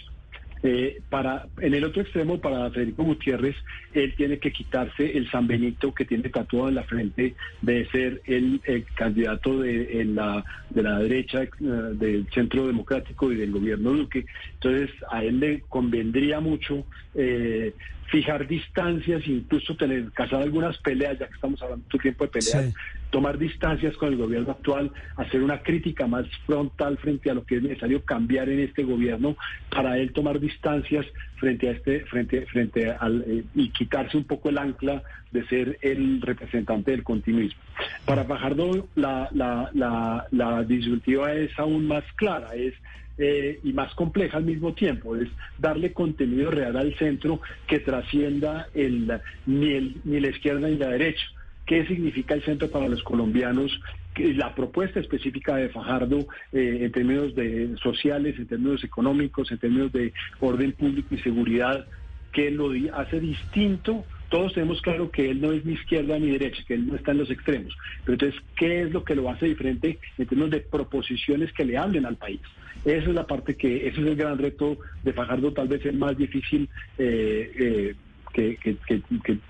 Eh, 0.67 1.00
para, 1.12 1.45
en 1.60 1.75
el 1.75 1.84
otro 1.84 2.01
extremo, 2.01 2.41
para 2.41 2.72
Federico 2.72 3.03
Gutiérrez, 3.03 3.55
él 3.93 4.15
tiene 4.17 4.39
que 4.39 4.51
quitarse 4.51 5.15
el 5.15 5.29
San 5.29 5.45
Benito 5.45 5.93
que 5.93 6.05
tiene 6.05 6.29
tatuado 6.29 6.69
en 6.69 6.75
la 6.75 6.84
frente 6.86 7.36
de 7.62 7.86
ser 7.89 8.24
el, 8.25 8.60
candidato 8.95 9.60
de, 9.60 10.05
la, 10.05 10.43
de 10.72 10.81
la 10.81 10.98
derecha 10.98 11.43
eh, 11.43 11.50
del 11.60 12.27
Centro 12.34 12.65
Democrático 12.65 13.31
y 13.31 13.36
del 13.36 13.51
gobierno 13.51 13.91
Duque. 13.91 14.25
Entonces, 14.55 14.89
a 15.12 15.24
él 15.24 15.39
le 15.39 15.62
convendría 15.69 16.39
mucho 16.39 16.84
eh, 17.13 17.72
fijar 18.07 18.47
distancias, 18.47 19.27
incluso 19.27 19.75
tener 19.75 20.12
casar 20.12 20.41
algunas 20.41 20.77
peleas, 20.77 21.17
ya 21.19 21.27
que 21.27 21.33
estamos 21.33 21.62
hablando 21.62 21.85
todo 21.89 22.01
tiempo 22.01 22.25
de 22.25 22.31
peleas, 22.31 22.74
tomar 23.09 23.38
distancias 23.38 23.95
con 23.97 24.09
el 24.09 24.17
gobierno 24.17 24.51
actual, 24.51 24.91
hacer 25.17 25.41
una 25.41 25.63
crítica 25.63 26.05
más 26.05 26.25
frontal 26.45 26.97
frente 26.97 27.29
a 27.29 27.33
lo 27.33 27.45
que 27.45 27.57
es 27.57 27.63
necesario 27.63 28.03
cambiar 28.03 28.50
en 28.50 28.59
este 28.59 28.83
gobierno 28.83 29.35
para 29.69 29.97
él 29.97 30.12
tomar 30.13 30.39
distancias 30.39 31.05
frente 31.38 31.69
a 31.69 31.71
este 31.71 32.05
frente 32.05 32.45
frente 32.45 32.91
al 32.91 33.24
eh, 33.27 33.43
y 33.55 33.69
quitarse 33.69 34.17
un 34.17 34.25
poco 34.25 34.50
el 34.50 34.57
ancla 34.57 35.03
de 35.31 35.45
ser 35.47 35.77
el 35.81 36.21
representante 36.21 36.91
del 36.91 37.03
continuismo. 37.03 37.59
Para 38.05 38.24
Fajardo 38.25 38.88
la 38.95 39.29
la 39.33 39.69
la, 39.74 40.27
la 40.31 40.63
disyuntiva 40.63 41.33
es 41.33 41.57
aún 41.57 41.88
más 41.88 42.03
clara, 42.15 42.55
es 42.55 42.74
eh, 43.17 43.60
y 43.63 43.74
más 43.74 43.93
compleja 43.95 44.38
al 44.38 44.45
mismo 44.45 44.74
tiempo, 44.74 45.15
es 45.15 45.29
darle 45.57 45.93
contenido 45.93 46.51
real 46.51 46.77
al 46.77 46.95
centro 46.95 47.41
que 47.67 47.79
trascienda 47.79 48.67
el, 48.74 49.19
ni, 49.45 49.72
el, 49.72 49.95
ni 50.03 50.19
la 50.19 50.29
izquierda 50.29 50.67
ni 50.67 50.77
la 50.77 50.89
derecha 50.89 51.25
qué 51.65 51.86
significa 51.86 52.36
el 52.36 52.43
centro 52.43 52.69
para 52.69 52.88
los 52.88 53.01
colombianos, 53.03 53.79
la 54.17 54.53
propuesta 54.55 55.00
específica 55.00 55.55
de 55.55 55.69
Fajardo 55.69 56.27
eh, 56.53 56.79
en 56.81 56.91
términos 56.91 57.36
de 57.36 57.75
sociales, 57.81 58.38
en 58.38 58.48
términos 58.48 58.84
económicos, 58.84 59.51
en 59.51 59.57
términos 59.57 59.91
de 59.91 60.13
orden 60.39 60.72
público 60.74 61.15
y 61.15 61.19
seguridad, 61.19 61.86
que 62.31 62.51
lo 62.51 62.72
hace 62.93 63.19
distinto. 63.19 64.05
Todos 64.29 64.53
tenemos 64.53 64.81
claro 64.81 65.12
que 65.12 65.29
él 65.29 65.41
no 65.41 65.51
es 65.51 65.65
ni 65.65 65.74
izquierda 65.74 66.17
ni 66.17 66.31
derecha, 66.31 66.63
que 66.67 66.75
él 66.75 66.88
no 66.88 66.95
está 66.95 67.12
en 67.12 67.19
los 67.19 67.31
extremos. 67.31 67.75
Pero 68.03 68.13
entonces, 68.13 68.41
¿qué 68.55 68.81
es 68.84 68.91
lo 68.91 69.03
que 69.03 69.15
lo 69.15 69.29
hace 69.29 69.48
diferente 69.48 70.00
en 70.17 70.27
términos 70.27 70.51
de 70.51 70.62
proposiciones 70.62 71.51
que 71.53 71.65
le 71.65 71.77
hablen 71.77 72.05
al 72.05 72.15
país? 72.15 72.41
Esa 72.85 73.09
es 73.09 73.15
la 73.15 73.25
parte 73.25 73.55
que, 73.55 73.87
ese 73.87 73.99
es 73.99 74.07
el 74.07 74.15
gran 74.15 74.37
reto 74.37 74.77
de 75.03 75.11
Fajardo, 75.11 75.51
tal 75.51 75.67
vez 75.67 75.83
el 75.85 75.97
más 75.97 76.15
difícil 76.15 76.69
eh, 76.99 77.51
eh, 77.57 77.95
que, 78.31 78.77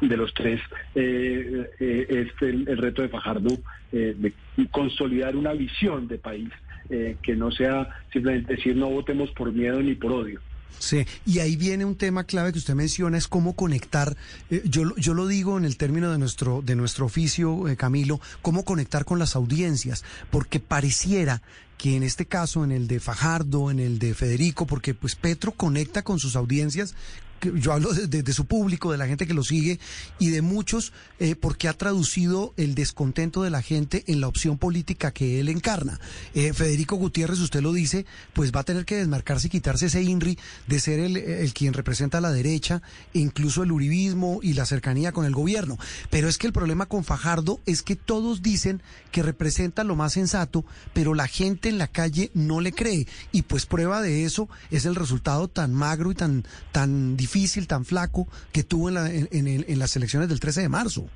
de 0.01 0.17
los 0.17 0.33
tres 0.33 0.61
eh, 0.93 1.67
es 1.79 2.27
el, 2.41 2.65
reto 2.77 3.01
de 3.01 3.09
Fajardo 3.09 3.57
de 3.91 4.31
consolidar 4.71 5.35
una 5.35 5.53
visión 5.53 6.07
de 6.07 6.17
país 6.17 6.49
que 6.87 7.35
no 7.35 7.51
sea 7.51 7.89
simplemente 8.13 8.55
decir 8.55 8.75
no 8.75 8.89
votemos 8.89 9.31
por 9.31 9.51
miedo 9.51 9.81
ni 9.81 9.95
por 9.95 10.11
odio. 10.11 10.39
Sí, 10.79 11.05
y 11.25 11.39
ahí 11.39 11.55
viene 11.55 11.85
un 11.85 11.95
tema 11.95 12.25
clave 12.25 12.51
que 12.51 12.59
usted 12.59 12.75
menciona, 12.75 13.17
es 13.17 13.27
cómo 13.27 13.55
conectar, 13.55 14.15
yo, 14.65 14.95
yo 14.97 15.13
lo 15.13 15.27
digo 15.27 15.57
en 15.57 15.65
el 15.65 15.77
término 15.77 16.11
de 16.11 16.17
nuestro, 16.17 16.61
de 16.61 16.75
nuestro 16.75 17.05
oficio, 17.05 17.63
Camilo, 17.77 18.19
cómo 18.41 18.65
conectar 18.65 19.05
con 19.05 19.17
las 19.19 19.35
audiencias, 19.35 20.03
porque 20.31 20.59
pareciera 20.59 21.41
que 21.77 21.95
en 21.95 22.03
este 22.03 22.25
caso, 22.25 22.63
en 22.63 22.71
el 22.71 22.87
de 22.87 22.99
Fajardo, 22.99 23.69
en 23.69 23.79
el 23.79 23.99
de 23.99 24.13
Federico, 24.13 24.65
porque 24.65 24.93
pues 24.93 25.15
Petro 25.15 25.51
conecta 25.51 26.03
con 26.03 26.19
sus 26.19 26.35
audiencias 26.35 26.95
yo 27.41 27.73
hablo 27.73 27.93
de, 27.93 28.33
su 28.33 28.45
público, 28.45 28.91
de 28.91 28.97
la 28.97 29.07
gente 29.07 29.27
que 29.27 29.33
lo 29.33 29.43
sigue 29.43 29.79
y 30.19 30.29
de 30.29 30.41
muchos, 30.41 30.93
eh, 31.19 31.35
porque 31.35 31.67
ha 31.67 31.73
traducido 31.73 32.53
el 32.57 32.75
descontento 32.75 33.43
de 33.43 33.49
la 33.49 33.61
gente 33.61 34.03
en 34.07 34.21
la 34.21 34.27
opción 34.27 34.57
política 34.57 35.11
que 35.11 35.39
él 35.39 35.49
encarna. 35.49 35.99
Eh, 36.33 36.53
Federico 36.53 36.95
Gutiérrez, 36.95 37.39
usted 37.39 37.61
lo 37.61 37.73
dice, 37.73 38.05
pues 38.33 38.51
va 38.51 38.61
a 38.61 38.63
tener 38.63 38.85
que 38.85 38.97
desmarcarse 38.97 39.47
y 39.47 39.49
quitarse 39.49 39.87
ese 39.87 40.01
INRI 40.01 40.37
de 40.67 40.79
ser 40.79 40.99
el, 40.99 41.17
el 41.17 41.53
quien 41.53 41.73
representa 41.73 42.17
a 42.17 42.21
la 42.21 42.31
derecha, 42.31 42.81
incluso 43.13 43.63
el 43.63 43.71
uribismo 43.71 44.39
y 44.41 44.53
la 44.53 44.65
cercanía 44.65 45.11
con 45.11 45.25
el 45.25 45.33
gobierno. 45.33 45.77
Pero 46.09 46.27
es 46.27 46.37
que 46.37 46.47
el 46.47 46.53
problema 46.53 46.85
con 46.85 47.03
Fajardo 47.03 47.59
es 47.65 47.83
que 47.83 47.95
todos 47.95 48.41
dicen 48.41 48.81
que 49.11 49.23
representa 49.23 49.83
lo 49.83 49.95
más 49.95 50.13
sensato, 50.13 50.65
pero 50.93 51.13
la 51.13 51.27
gente 51.27 51.69
en 51.69 51.77
la 51.77 51.87
calle 51.87 52.31
no 52.33 52.61
le 52.61 52.71
cree. 52.71 53.07
Y 53.31 53.43
pues 53.43 53.65
prueba 53.65 54.01
de 54.01 54.25
eso 54.25 54.49
es 54.71 54.85
el 54.85 54.95
resultado 54.95 55.47
tan 55.47 55.73
magro 55.73 56.11
y 56.11 56.15
tan, 56.15 56.45
tan 56.71 57.17
difícil, 57.17 57.24
tan 57.67 57.85
flaco 57.85 58.27
que 58.51 58.63
tuvo 58.63 58.89
en, 58.89 59.27
en, 59.31 59.79
las 59.79 59.95
elecciones 59.95 60.29
del 60.29 60.39
13 60.39 60.61
de 60.61 60.69
marzo. 60.69 61.07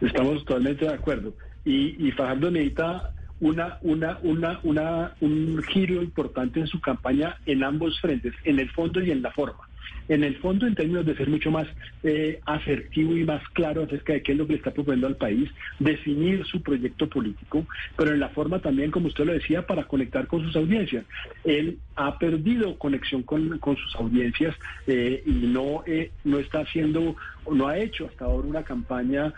Estamos 0.00 0.44
totalmente 0.44 0.84
de 0.84 0.94
acuerdo. 0.94 1.34
Y, 1.64 2.08
y 2.08 2.12
Fajardo 2.12 2.50
necesita 2.50 3.12
una, 3.40 3.78
una, 3.82 4.18
una, 4.22 4.60
una, 4.62 5.14
un 5.20 5.62
giro 5.62 6.02
importante 6.02 6.60
en 6.60 6.66
su 6.66 6.80
campaña 6.80 7.36
en 7.46 7.62
ambos 7.64 8.00
frentes, 8.00 8.34
en 8.44 8.58
el 8.58 8.70
fondo 8.70 9.00
y 9.02 9.10
en 9.10 9.22
la 9.22 9.30
forma 9.32 9.67
en 10.08 10.24
el 10.24 10.36
fondo 10.36 10.66
en 10.66 10.74
términos 10.74 11.04
de 11.04 11.16
ser 11.16 11.28
mucho 11.28 11.50
más 11.50 11.68
eh, 12.02 12.40
asertivo 12.46 13.16
y 13.16 13.24
más 13.24 13.42
claro 13.52 13.84
acerca 13.84 14.14
de 14.14 14.22
qué 14.22 14.32
es 14.32 14.38
lo 14.38 14.46
que 14.46 14.54
le 14.54 14.58
está 14.58 14.72
proponiendo 14.72 15.06
al 15.06 15.16
país, 15.16 15.50
definir 15.78 16.44
su 16.46 16.62
proyecto 16.62 17.08
político, 17.08 17.66
pero 17.96 18.12
en 18.12 18.20
la 18.20 18.30
forma 18.30 18.58
también, 18.60 18.90
como 18.90 19.08
usted 19.08 19.24
lo 19.24 19.32
decía, 19.32 19.66
para 19.66 19.84
conectar 19.84 20.26
con 20.26 20.42
sus 20.42 20.56
audiencias. 20.56 21.04
Él 21.44 21.78
ha 21.96 22.18
perdido 22.18 22.78
conexión 22.78 23.22
con, 23.22 23.58
sus 23.60 23.96
audiencias 23.96 24.56
eh, 24.86 25.22
y 25.26 25.30
no, 25.30 25.82
eh, 25.86 26.10
no 26.24 26.38
está 26.38 26.60
haciendo, 26.60 27.16
no 27.50 27.68
ha 27.68 27.78
hecho 27.78 28.06
hasta 28.06 28.24
ahora 28.24 28.48
una 28.48 28.62
campaña 28.62 29.32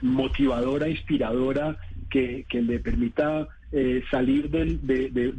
motivadora, 0.00 0.88
inspiradora, 0.88 1.76
que, 2.10 2.44
le 2.50 2.78
permita 2.78 3.48
salir 4.10 4.50
de, 4.50 4.60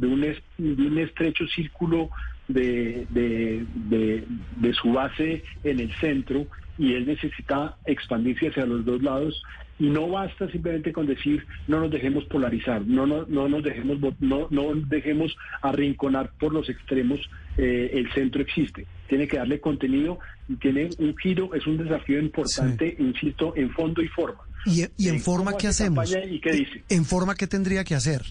un, 0.02 0.20
de 0.58 0.86
un 0.86 0.98
estrecho 0.98 1.46
círculo 1.46 2.10
de, 2.48 3.06
de, 3.10 4.74
su 4.74 4.92
base 4.92 5.42
en 5.62 5.80
el 5.80 5.92
centro 6.00 6.46
y 6.78 6.94
él 6.94 7.06
necesita 7.06 7.76
expandirse 7.86 8.48
hacia 8.48 8.66
los 8.66 8.84
dos 8.84 9.02
lados 9.02 9.42
y 9.78 9.88
no 9.88 10.08
basta 10.08 10.48
simplemente 10.50 10.92
con 10.92 11.06
decir 11.06 11.46
no 11.66 11.80
nos 11.80 11.90
dejemos 11.90 12.24
polarizar, 12.26 12.86
no, 12.86 13.06
no, 13.06 13.24
no 13.26 13.48
nos 13.48 13.62
dejemos 13.62 13.98
no, 14.20 14.46
no 14.50 14.74
dejemos 14.74 15.36
arrinconar 15.62 16.30
por 16.38 16.52
los 16.52 16.68
extremos, 16.68 17.20
eh, 17.56 17.90
el 17.94 18.12
centro 18.12 18.42
existe, 18.42 18.86
tiene 19.08 19.26
que 19.26 19.36
darle 19.36 19.60
contenido 19.60 20.18
y 20.48 20.56
tiene 20.56 20.90
un 20.98 21.16
giro, 21.16 21.54
es 21.54 21.66
un 21.66 21.78
desafío 21.78 22.20
importante, 22.20 22.94
insisto, 22.98 23.54
en 23.56 23.70
fondo 23.70 24.02
y 24.02 24.08
forma. 24.08 24.40
¿Y, 24.66 25.08
en 25.08 25.20
forma 25.20 25.56
qué 25.56 25.68
hacemos? 25.68 26.14
¿Y 26.30 26.40
qué 26.40 26.52
dice? 26.52 26.84
¿En 26.88 27.04
forma 27.04 27.34
qué 27.34 27.46
tendría 27.46 27.84
que 27.84 27.94
hacer? 27.94 28.22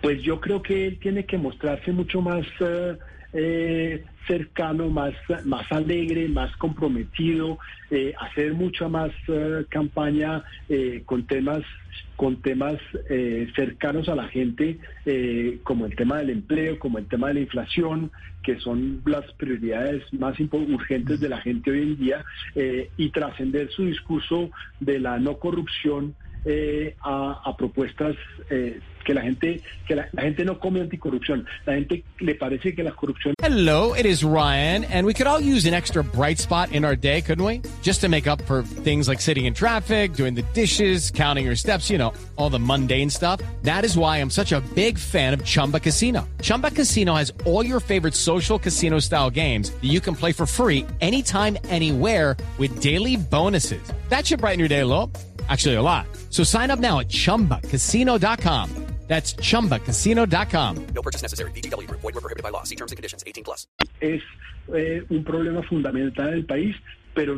Pues 0.00 0.22
yo 0.22 0.40
creo 0.40 0.62
que 0.62 0.86
él 0.86 0.98
tiene 1.00 1.24
que 1.24 1.38
mostrarse 1.38 1.92
mucho 1.92 2.20
más 2.20 2.46
eh, 2.60 2.96
eh, 3.32 4.04
cercano, 4.26 4.88
más, 4.88 5.14
más 5.44 5.70
alegre, 5.72 6.28
más 6.28 6.54
comprometido, 6.56 7.58
eh, 7.90 8.14
hacer 8.20 8.52
mucha 8.54 8.88
más 8.88 9.10
campaña 9.68 10.44
con 11.06 11.26
temas 11.26 11.62
con 12.16 12.42
temas 12.42 12.78
cercanos 13.54 14.08
a 14.08 14.14
la 14.14 14.28
gente, 14.28 14.78
como 15.62 15.86
el 15.86 15.94
tema 15.96 16.18
del 16.18 16.30
empleo, 16.30 16.78
como 16.78 16.98
el 16.98 17.06
tema 17.06 17.28
de 17.28 17.34
la 17.34 17.40
inflación, 17.40 18.10
que 18.42 18.58
son 18.60 19.02
las 19.06 19.24
prioridades 19.34 20.02
más 20.12 20.38
urgentes 20.40 21.20
de 21.20 21.28
la 21.28 21.40
gente 21.40 21.70
hoy 21.70 21.82
en 21.82 21.96
día, 21.96 22.24
y 22.96 23.10
trascender 23.10 23.70
su 23.70 23.84
discurso 23.84 24.50
de 24.80 24.98
la 24.98 25.18
no 25.18 25.38
corrupción 25.38 26.14
Eh, 26.44 26.94
a, 27.04 27.42
a, 27.44 27.56
propuestas 27.56 28.14
eh, 28.48 28.80
que 29.04 29.12
la 29.12 29.22
gente 29.22 29.60
que 29.86 29.96
la, 29.96 30.08
la, 30.12 30.22
gente 30.22 30.44
no 30.44 30.58
come 30.60 30.80
anticorrupción. 30.80 31.44
La 31.66 31.74
gente 31.74 32.04
le 32.20 32.34
parece 32.36 32.74
que 32.74 32.82
la 32.82 32.92
corrupción. 32.92 33.34
Hello, 33.42 33.94
it 33.94 34.06
is 34.06 34.22
Ryan, 34.22 34.84
and 34.84 35.04
we 35.04 35.14
could 35.14 35.26
all 35.26 35.40
use 35.40 35.66
an 35.66 35.74
extra 35.74 36.04
bright 36.04 36.38
spot 36.38 36.70
in 36.72 36.84
our 36.84 36.94
day, 36.94 37.22
couldn't 37.22 37.44
we? 37.44 37.60
Just 37.82 38.00
to 38.02 38.08
make 38.08 38.26
up 38.26 38.40
for 38.42 38.62
things 38.62 39.08
like 39.08 39.20
sitting 39.20 39.46
in 39.46 39.54
traffic, 39.54 40.14
doing 40.14 40.34
the 40.34 40.44
dishes, 40.54 41.10
counting 41.10 41.44
your 41.44 41.56
steps, 41.56 41.90
you 41.90 41.98
know, 41.98 42.12
all 42.36 42.50
the 42.50 42.60
mundane 42.60 43.10
stuff. 43.10 43.40
That 43.62 43.84
is 43.84 43.96
why 43.96 44.18
I'm 44.18 44.30
such 44.30 44.52
a 44.52 44.60
big 44.74 44.98
fan 44.98 45.34
of 45.34 45.44
Chumba 45.44 45.80
Casino. 45.80 46.28
Chumba 46.40 46.70
Casino 46.70 47.14
has 47.14 47.32
all 47.46 47.64
your 47.64 47.80
favorite 47.80 48.14
social 48.14 48.58
casino 48.58 49.00
style 49.00 49.30
games 49.30 49.70
that 49.70 49.88
you 49.88 50.00
can 50.00 50.14
play 50.14 50.32
for 50.32 50.46
free 50.46 50.86
anytime, 51.00 51.58
anywhere 51.68 52.36
with 52.58 52.80
daily 52.80 53.16
bonuses. 53.16 53.82
That 54.08 54.26
should 54.26 54.40
brighten 54.40 54.60
your 54.60 54.68
day 54.68 54.80
a 54.80 54.86
little. 54.86 55.10
Actually, 55.48 55.76
a 55.76 55.82
lot. 55.82 56.06
So 56.30 56.44
sign 56.44 56.70
up 56.70 56.78
now 56.78 57.00
at 57.00 57.08
chumbacasino.com. 57.08 58.70
That's 59.08 59.34
chumbacasino.com. 59.36 60.86
No 60.94 61.00
purchase 61.02 61.22
necessary. 61.22 61.50
BGW. 61.52 61.86
Void 61.90 62.14
were 62.14 62.20
prohibited 62.20 62.42
by 62.42 62.50
law. 62.50 62.64
See 62.64 62.76
terms 62.76 62.92
and 62.92 62.98
conditions 62.98 63.24
18 63.26 63.42
plus. 63.42 63.66
Es 64.02 64.20
eh, 64.74 65.02
un 65.08 65.24
problema 65.24 65.62
fundamental 65.62 66.30
del 66.30 66.44
país, 66.44 66.76
pero 67.14 67.34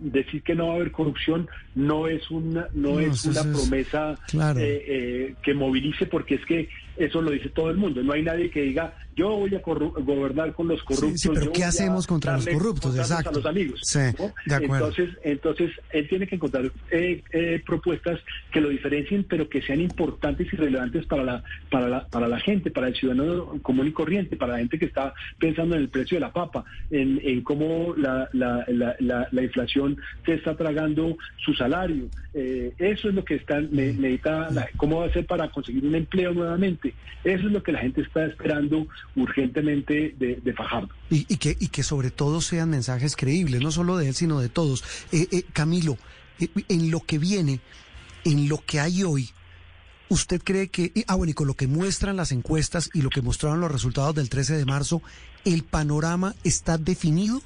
decir 0.00 0.42
que 0.42 0.56
no 0.56 0.66
va 0.66 0.72
a 0.72 0.76
haber 0.76 0.90
corrupción 0.90 1.48
no 1.76 2.08
es 2.08 2.28
una, 2.32 2.66
no, 2.74 2.94
No, 2.94 2.98
es 3.00 3.24
una 3.24 3.40
es- 3.40 3.46
promesa 3.46 4.16
claro. 4.26 4.58
eh, 4.58 4.82
eh, 4.88 5.34
que 5.44 5.54
movilice, 5.54 6.06
porque 6.06 6.34
es 6.34 6.44
que 6.44 6.68
eso 6.96 7.22
lo 7.22 7.30
dice 7.30 7.50
todo 7.50 7.70
el 7.70 7.76
mundo. 7.76 8.02
No 8.02 8.14
hay 8.14 8.22
nadie 8.22 8.50
que 8.50 8.62
diga, 8.62 8.92
yo 9.16 9.36
voy 9.36 9.54
a 9.54 9.60
gobernar 9.60 10.52
con 10.54 10.68
los 10.68 10.82
corruptos. 10.82 11.20
sí, 11.20 11.28
pero 11.28 11.46
yo 11.46 11.52
¿qué 11.52 11.64
hacemos 11.64 12.06
contra 12.06 12.34
los 12.36 12.46
corruptos? 12.46 12.96
Exacto. 12.96 13.30
A 13.30 13.32
los 13.32 13.46
amigos. 13.46 13.80
Sí, 13.82 13.98
¿no? 14.18 14.32
de 14.46 14.54
acuerdo. 14.54 14.88
Entonces, 14.88 15.16
entonces, 15.22 15.70
él 15.92 16.08
tiene 16.08 16.26
que 16.26 16.36
encontrar 16.36 16.70
eh, 16.90 17.22
eh, 17.32 17.62
propuestas 17.66 18.20
que 18.50 18.60
lo 18.60 18.68
diferencien, 18.70 19.24
pero 19.24 19.48
que 19.48 19.60
sean 19.62 19.80
importantes 19.80 20.52
y 20.52 20.56
relevantes 20.56 21.06
para 21.06 21.24
la, 21.24 21.44
para 21.70 21.88
la, 21.88 22.06
para 22.08 22.28
la 22.28 22.40
gente, 22.40 22.70
para 22.70 22.88
el 22.88 22.94
ciudadano 22.94 23.58
común 23.62 23.86
y 23.88 23.92
corriente, 23.92 24.36
para 24.36 24.52
la 24.54 24.58
gente 24.58 24.78
que 24.78 24.86
está 24.86 25.12
pensando 25.38 25.74
en 25.76 25.82
el 25.82 25.88
precio 25.88 26.16
de 26.16 26.20
la 26.20 26.32
papa, 26.32 26.64
en, 26.90 27.20
en 27.22 27.42
cómo 27.42 27.94
la, 27.96 28.28
la, 28.32 28.64
la, 28.68 28.96
la- 29.00 29.28
la 29.30 29.42
inflación 29.42 29.96
se 30.24 30.34
está 30.34 30.56
tragando 30.56 31.16
su 31.44 31.54
salario. 31.54 32.06
Eh, 32.34 32.72
eso 32.78 33.08
es 33.08 33.14
lo 33.14 33.24
que 33.24 33.34
está, 33.34 33.60
ne- 33.60 33.92
necesita, 33.92 34.50
la- 34.50 34.68
cómo 34.76 35.00
va 35.00 35.06
a 35.06 35.12
ser 35.12 35.26
para 35.26 35.48
conseguir 35.50 35.84
un 35.84 35.94
empleo 35.94 36.32
nuevamente. 36.32 36.94
Eso 37.24 37.46
es 37.46 37.52
lo 37.52 37.62
que 37.62 37.72
la 37.72 37.78
gente 37.80 38.00
está 38.00 38.24
esperando 38.26 38.86
urgentemente 39.16 40.14
de, 40.18 40.40
de. 40.42 40.54
Y, 41.10 41.26
y 41.32 41.36
que, 41.36 41.56
y 41.58 41.68
que 41.68 41.82
sobre 41.82 42.10
todo 42.10 42.40
sean 42.40 42.70
mensajes 42.70 43.16
creíbles, 43.16 43.60
no 43.60 43.70
solo 43.70 43.96
de 43.96 44.08
él, 44.08 44.14
sino 44.14 44.40
de 44.40 44.48
todos. 44.48 44.84
Eh, 45.12 45.28
eh, 45.30 45.42
Camilo, 45.52 45.98
eh, 46.38 46.48
en 46.68 46.90
lo 46.90 47.00
que 47.00 47.18
viene, 47.18 47.60
en 48.24 48.48
lo 48.48 48.58
que 48.58 48.80
hay 48.80 49.02
hoy, 49.02 49.30
¿usted 50.08 50.40
cree 50.42 50.68
que, 50.68 50.92
ah, 51.06 51.14
bueno, 51.14 51.30
y 51.30 51.34
con 51.34 51.46
lo 51.46 51.54
que 51.54 51.66
muestran 51.66 52.16
las 52.16 52.32
encuestas 52.32 52.90
y 52.94 53.02
lo 53.02 53.10
que 53.10 53.22
mostraron 53.22 53.60
los 53.60 53.72
resultados 53.72 54.14
del 54.14 54.28
13 54.28 54.56
de 54.56 54.64
marzo, 54.64 55.02
¿el 55.44 55.64
panorama 55.64 56.34
está 56.44 56.78
definido? 56.78 57.42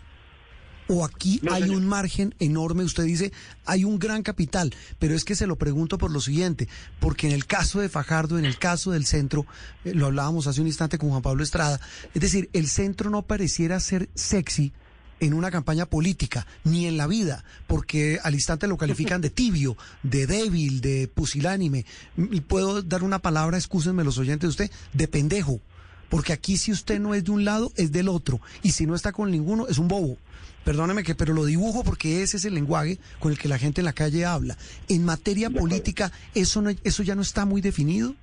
¿O 0.89 1.05
aquí 1.05 1.41
No, 1.43 1.53
hay 1.53 1.63
señor. 1.65 1.79
un 1.79 1.87
margen 1.89 2.35
enorme? 2.39 2.85
Usted 2.85 3.05
dice, 3.05 3.33
hay 3.65 3.85
un 3.85 3.99
gran 3.99 4.23
capital, 4.23 4.73
pero 4.99 5.15
es 5.15 5.25
que 5.25 5.35
se 5.35 5.47
lo 5.47 5.57
pregunto 5.57 5.99
por 5.99 6.11
lo 6.11 6.21
siguiente, 6.21 6.69
porque 7.01 7.27
en 7.27 7.33
el 7.33 7.47
caso 7.47 7.81
de 7.81 7.89
Fajardo, 7.89 8.39
en 8.39 8.45
el 8.45 8.59
caso 8.59 8.93
del 8.93 9.05
centro, 9.07 9.47
eh, 9.85 9.95
lo 9.95 10.07
hablábamos 10.07 10.47
hace 10.47 10.61
un 10.61 10.69
instante 10.69 10.99
con 10.99 11.11
Juan 11.11 11.23
Pablo 11.23 11.43
Estrada, 11.43 11.81
es 12.15 12.21
decir, 12.23 12.49
el 12.53 12.69
centro 12.69 13.11
no 13.11 13.23
pareciera 13.23 13.81
ser 13.81 14.09
sexy 14.15 14.73
en 15.19 15.33
una 15.33 15.51
campaña 15.51 15.87
política, 15.87 16.47
ni 16.63 16.87
en 16.87 16.99
la 16.99 17.07
vida, 17.07 17.43
porque 17.67 18.19
al 18.23 18.35
instante 18.35 18.67
lo 18.69 18.77
califican 18.77 19.21
de 19.23 19.31
tibio, 19.31 19.77
de 20.03 20.27
débil, 20.27 20.83
de 20.83 21.09
pusilánime. 21.09 21.87
Y 22.17 22.43
puedo 22.43 22.83
dar 22.83 23.03
una 23.03 23.19
palabra, 23.21 23.57
excúsenme 23.57 24.05
los 24.05 24.19
oyentes 24.19 24.43
de 24.43 24.65
usted, 24.65 24.71
de 24.93 25.09
pendejo. 25.09 25.61
Porque 26.09 26.33
aquí 26.33 26.57
si 26.57 26.73
usted 26.73 27.01
no 27.01 27.15
es 27.15 27.25
de 27.25 27.31
un 27.33 27.45
lado, 27.45 27.73
es 27.77 27.93
del 27.93 28.09
otro. 28.09 28.41
Y 28.63 28.71
si 28.71 28.87
no 28.87 28.95
está 28.95 29.13
con 29.13 29.31
ninguno, 29.31 29.67
es 29.69 29.79
un 29.79 29.89
bobo. 29.89 30.17
Perdóneme 30.65 31.03
que, 31.05 31.15
pero 31.15 31.33
lo 31.33 31.45
dibujo 31.45 31.85
porque 31.85 32.23
ese 32.23 32.37
es 32.39 32.45
el 32.45 32.55
lenguaje 32.55 32.99
con 33.21 33.31
el 33.33 33.39
que 33.39 33.49
la 33.49 33.59
gente 33.59 33.81
en 33.81 33.85
la 33.85 33.93
calle 33.93 34.25
habla. 34.25 34.57
En 34.89 35.05
materia 35.05 35.49
política, 35.51 36.11
eso 36.35 36.61
no, 36.63 36.71
eso 36.83 37.03
ya 37.05 37.15
no 37.15 37.23
está 37.23 37.45
muy 37.45 37.61
definido. 37.61 38.15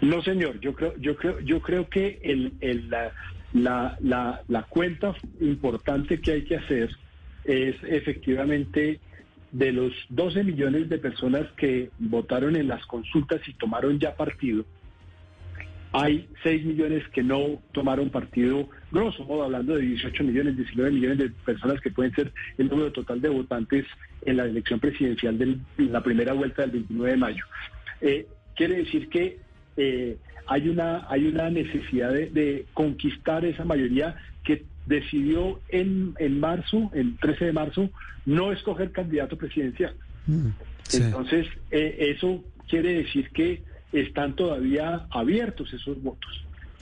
No, 0.00 0.22
señor. 0.22 0.60
Yo 0.60 0.74
creo, 0.74 0.94
yo 0.98 1.16
creo, 1.16 1.40
yo 1.40 1.60
creo 1.60 1.88
que 1.88 2.20
el, 2.22 2.54
el- 2.60 2.88
la, 2.90 3.12
la, 3.52 3.96
la, 4.00 4.42
la 4.48 4.62
cuenta 4.64 5.14
importante 5.40 6.20
que 6.20 6.32
hay 6.32 6.44
que 6.44 6.56
hacer 6.56 6.90
es 7.44 7.76
efectivamente 7.84 9.00
de 9.52 9.72
los 9.72 9.92
12 10.10 10.42
millones 10.44 10.88
de 10.88 10.98
personas 10.98 11.46
que 11.56 11.90
votaron 11.98 12.56
en 12.56 12.68
las 12.68 12.84
consultas 12.86 13.40
y 13.46 13.52
tomaron 13.54 13.98
ya 13.98 14.14
partido. 14.16 14.64
Hay 15.92 16.28
6 16.42 16.64
millones 16.64 17.06
que 17.08 17.22
no 17.22 17.62
tomaron 17.72 18.10
partido, 18.10 18.68
grosso 18.90 19.24
modo 19.24 19.44
hablando 19.44 19.76
de 19.76 19.82
18 19.82 20.24
millones, 20.24 20.56
19 20.56 20.90
millones 20.90 21.18
de 21.18 21.30
personas 21.44 21.80
que 21.80 21.90
pueden 21.90 22.14
ser 22.14 22.32
el 22.58 22.68
número 22.68 22.92
total 22.92 23.20
de 23.20 23.28
votantes 23.28 23.86
en 24.24 24.36
la 24.36 24.44
elección 24.44 24.80
presidencial 24.80 25.38
de 25.38 25.58
la 25.78 26.02
primera 26.02 26.32
vuelta 26.32 26.62
del 26.62 26.72
29 26.72 27.10
de 27.10 27.16
mayo. 27.16 27.44
Eh, 28.00 28.26
quiere 28.54 28.76
decir 28.78 29.08
que 29.08 29.38
eh, 29.76 30.16
hay 30.46 30.68
una 30.68 31.06
hay 31.08 31.26
una 31.26 31.50
necesidad 31.50 32.12
de, 32.12 32.30
de 32.30 32.66
conquistar 32.74 33.44
esa 33.44 33.64
mayoría 33.64 34.16
que 34.44 34.64
decidió 34.86 35.60
en, 35.68 36.14
en 36.18 36.40
marzo, 36.40 36.90
el 36.94 37.16
13 37.18 37.46
de 37.46 37.52
marzo, 37.52 37.90
no 38.24 38.52
escoger 38.52 38.92
candidato 38.92 39.36
presidencial. 39.36 39.94
Mm, 40.26 40.48
sí. 40.84 41.02
Entonces, 41.02 41.46
eh, 41.70 42.14
eso 42.16 42.44
quiere 42.68 42.94
decir 42.94 43.30
que 43.30 43.62
están 43.92 44.34
todavía 44.36 45.06
abiertos 45.10 45.72
esos 45.72 46.02
votos. 46.02 46.30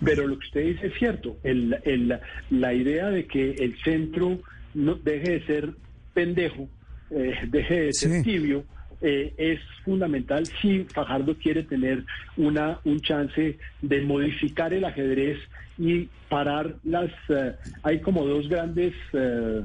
Pero 0.03 0.27
lo 0.27 0.39
que 0.39 0.47
usted 0.47 0.67
dice 0.67 0.87
es 0.89 0.95
cierto, 0.99 1.37
el- 1.43 1.77
el- 1.85 2.19
la 2.51 2.75
idea 2.75 3.11
de 3.11 3.27
que 3.27 3.53
el 3.53 3.77
centro 3.83 4.41
no 4.75 4.95
deje 4.97 5.31
de 5.39 5.47
ser 5.47 5.71
pendejo, 6.13 6.69
eh, 7.11 7.35
deje 7.49 7.81
de 7.87 7.93
ser 7.93 8.11
Sí. 8.11 8.23
tibio, 8.23 8.65
eh, 9.01 9.35
es 9.37 9.61
fundamental 9.85 10.51
si 10.61 10.85
Fajardo 10.95 11.37
quiere 11.37 11.63
tener 11.63 12.05
una 12.37 12.81
un 12.85 13.01
chance 13.01 13.59
de 13.83 14.01
modificar 14.03 14.73
el 14.73 14.85
ajedrez 14.85 15.39
y 15.79 16.09
parar 16.29 16.77
las... 16.85 17.11
eh, 17.29 17.55
hay 17.83 18.01
como 18.01 18.25
dos 18.27 18.49
grandes 18.49 18.95
eh, 19.13 19.63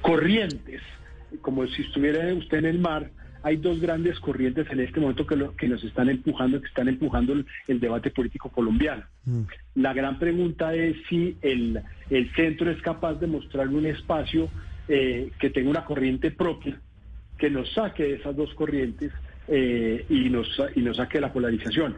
corrientes, 0.00 0.80
como 1.40 1.66
si 1.66 1.82
estuviera 1.82 2.32
usted 2.34 2.58
en 2.58 2.66
el 2.66 2.78
mar, 2.78 3.10
hay 3.42 3.56
dos 3.56 3.80
grandes 3.80 4.18
corrientes 4.20 4.66
en 4.70 4.80
este 4.80 5.00
momento 5.00 5.26
que, 5.26 5.36
lo- 5.36 5.54
que 5.56 5.68
nos 5.68 5.82
están 5.84 6.08
empujando, 6.08 6.60
que 6.60 6.68
están 6.68 6.88
empujando 6.88 7.32
el, 7.32 7.46
el 7.68 7.80
debate 7.80 8.10
político 8.10 8.48
colombiano. 8.50 9.04
Mm. 9.24 9.42
La 9.76 9.92
gran 9.92 10.18
pregunta 10.18 10.74
es 10.74 10.96
si 11.08 11.36
el, 11.42 11.80
el 12.10 12.32
centro 12.34 12.70
es 12.70 12.80
capaz 12.82 13.14
de 13.14 13.26
mostrar 13.26 13.68
un 13.68 13.86
espacio 13.86 14.48
eh, 14.88 15.30
que 15.38 15.50
tenga 15.50 15.70
una 15.70 15.84
corriente 15.84 16.30
propia, 16.30 16.80
que 17.38 17.50
nos 17.50 17.70
saque 17.72 18.02
de 18.04 18.14
esas 18.14 18.36
dos 18.36 18.52
corrientes 18.54 19.10
eh, 19.48 20.04
y, 20.08 20.28
nos, 20.30 20.48
y 20.74 20.80
nos 20.80 20.96
saque 20.96 21.18
de 21.18 21.22
la 21.22 21.32
polarización. 21.32 21.96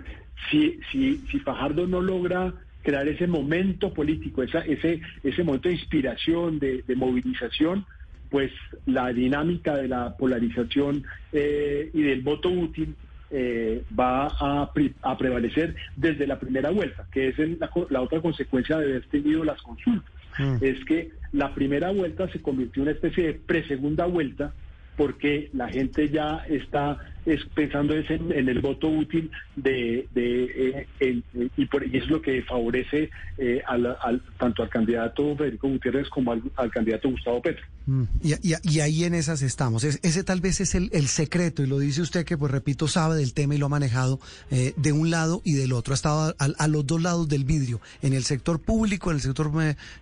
Si, 0.51 0.79
si, 0.91 1.19
si 1.31 1.39
Fajardo 1.41 1.87
no 1.87 2.01
logra 2.01 2.53
crear 2.83 3.07
ese 3.09 3.27
momento 3.27 3.93
político, 3.95 4.43
esa, 4.43 4.61
ese, 4.61 5.01
ese 5.23 5.43
momento 5.43 5.69
de 5.69 5.75
inspiración, 5.77 6.59
de, 6.59 6.83
de 6.87 6.97
movilización, 6.97 7.87
pues 8.35 8.51
la 8.87 9.13
dinámica 9.13 9.77
de 9.77 9.87
la 9.87 10.17
polarización 10.17 11.05
eh, 11.31 11.89
y 11.95 12.03
del 12.03 12.21
voto 12.23 12.49
útil 12.51 12.97
eh, 13.31 13.85
va 13.97 14.27
a, 14.27 14.73
pre- 14.73 14.95
a 15.03 15.17
prevalecer 15.17 15.77
desde 15.95 16.27
la 16.27 16.41
primera 16.41 16.71
vuelta, 16.71 17.07
que 17.13 17.29
es 17.29 17.39
el- 17.39 17.59
la, 17.61 17.69
co- 17.69 17.87
la 17.91 18.01
otra 18.03 18.21
consecuencia 18.21 18.77
de 18.79 18.87
haber 18.87 19.07
tenido 19.07 19.45
las 19.45 19.63
consultas. 19.63 20.13
Mm. 20.37 20.57
Es 20.63 20.85
que 20.85 21.11
la 21.31 21.55
primera 21.55 21.93
vuelta 21.93 22.29
se 22.33 22.43
convirtió 22.43 22.83
en 22.83 22.89
una 22.89 22.97
especie 22.97 23.25
de 23.25 23.35
presegunda 23.35 24.07
vuelta 24.07 24.53
porque 24.97 25.49
la 25.53 25.69
gente 25.69 26.09
ya 26.09 26.45
está 26.49 26.99
es, 27.27 27.41
pensando 27.55 27.95
es 27.95 28.09
en, 28.11 28.31
el 28.49 28.61
voto 28.61 28.89
útil 28.89 29.31
de, 29.57 30.07
de 30.15 30.87
eh, 31.01 31.23
y, 31.57 31.67
por, 31.67 31.87
y 31.87 31.97
es 31.97 32.07
lo 32.09 32.21
que 32.21 32.43
favorece 32.43 33.11
eh, 33.39 33.63
al- 33.67 33.97
al- 34.03 34.23
tanto 34.39 34.63
al 34.63 34.69
candidato 34.69 35.37
Federico 35.37 35.69
Gutiérrez 35.69 36.09
como 36.09 36.33
al, 36.33 36.43
al 36.57 36.71
candidato 36.71 37.09
Gustavo 37.11 37.41
Petro. 37.41 37.65
Mm, 37.87 38.03
Y, 38.23 38.33
y- 38.53 38.55
y 38.63 38.81
ahí 38.81 39.05
en 39.05 39.15
esas 39.15 39.43
estamos. 39.43 39.85
Es- 39.85 40.01
ese 40.03 40.25
tal 40.25 40.41
vez 40.41 40.61
es 40.61 40.75
el, 40.75 40.91
el 40.93 41.07
secreto, 41.09 41.63
y 41.63 41.67
lo 41.67 41.79
dice 41.79 42.03
usted 42.03 42.25
que, 42.25 42.37
pues 42.37 42.53
repito, 42.53 42.89
sabe 42.89 43.17
del 43.17 43.33
tema 43.33 43.55
y 43.55 43.59
lo 43.59 43.67
ha 43.67 43.71
manejado 43.71 44.21
eh, 44.51 44.75
de 44.77 44.93
un 44.93 45.11
lado 45.11 45.41
y 45.45 45.55
del 45.55 45.73
otro. 45.73 45.93
Ha 45.93 45.97
estado 45.97 46.35
a, 46.39 46.45
a 46.59 46.69
los 46.69 46.87
dos 46.87 47.01
lados 47.03 47.29
del 47.29 47.45
vidrio, 47.45 47.81
en 48.03 48.13
el 48.13 48.25
sector 48.25 48.61
público, 48.61 49.11
en 49.11 49.17
el 49.17 49.23
sector, 49.23 49.51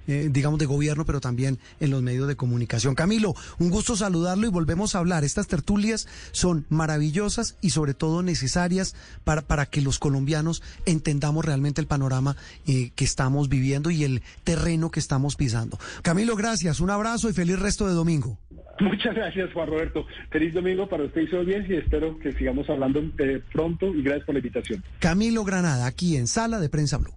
eh, 0.07 0.29
digamos, 0.31 0.59
de 0.59 0.67
gobierno, 0.67 1.05
pero 1.05 1.21
también 1.21 1.59
en 1.81 1.91
los 1.91 2.03
medios 2.03 2.27
de 2.29 2.37
comunicación. 2.37 2.95
Camilo, 2.95 3.35
un 3.59 3.71
gusto 3.71 3.97
saludarlo 3.97 4.47
y 4.47 4.51
volvemos 4.51 4.95
a 4.95 4.99
hablar. 4.99 5.25
Estas 5.25 5.47
tertulias 5.47 6.09
son 6.33 6.65
maravillosas 6.69 7.12
y 7.61 7.71
sobre 7.71 7.95
todo 7.95 8.23
necesarias 8.23 8.95
para, 9.25 9.43
para 9.43 9.67
que 9.67 9.81
los 9.81 9.99
colombianos 9.99 10.63
entendamos 10.87 11.45
realmente 11.45 11.81
el 11.81 11.87
panorama 11.87 12.37
eh, 12.67 12.91
que 12.95 13.05
estamos 13.05 13.49
viviendo 13.49 13.91
y 13.91 14.05
el 14.05 14.23
terreno 14.45 14.91
que 14.91 15.01
estamos 15.01 15.37
pisando. 15.37 15.79
Camilo, 16.03 16.37
gracias, 16.37 16.81
un 16.81 16.91
abrazo 16.91 17.29
y 17.29 17.33
feliz 17.33 17.59
resto 17.59 17.87
de 17.87 17.95
domingo. 17.95 18.39
Muchas 18.81 19.15
gracias, 19.15 19.53
Juan 19.53 19.69
Roberto. 19.69 20.07
Feliz 20.31 20.55
domingo 20.55 20.89
para 20.89 21.05
usted 21.05 21.21
y 21.21 21.27
su 21.29 21.37
audiencia 21.37 21.77
y 21.77 21.79
espero 21.79 22.19
que 22.19 22.33
sigamos 22.33 22.69
hablando 22.71 23.01
eh, 23.19 23.43
pronto 23.53 23.87
y 23.95 24.03
gracias 24.03 24.27
por 24.27 24.35
la 24.35 24.39
invitación. 24.39 24.83
Camilo 24.99 25.45
Granada, 25.45 25.87
aquí 25.87 26.17
en 26.17 26.27
Sala 26.27 26.59
de 26.59 26.69
Prensa 26.69 26.97
Blue. 26.97 27.15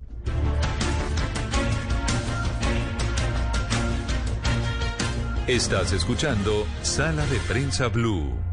Estás 5.48 5.94
escuchando 5.94 6.66
Sala 6.82 7.26
de 7.28 7.38
Prensa 7.48 7.88
Blue. 7.88 8.45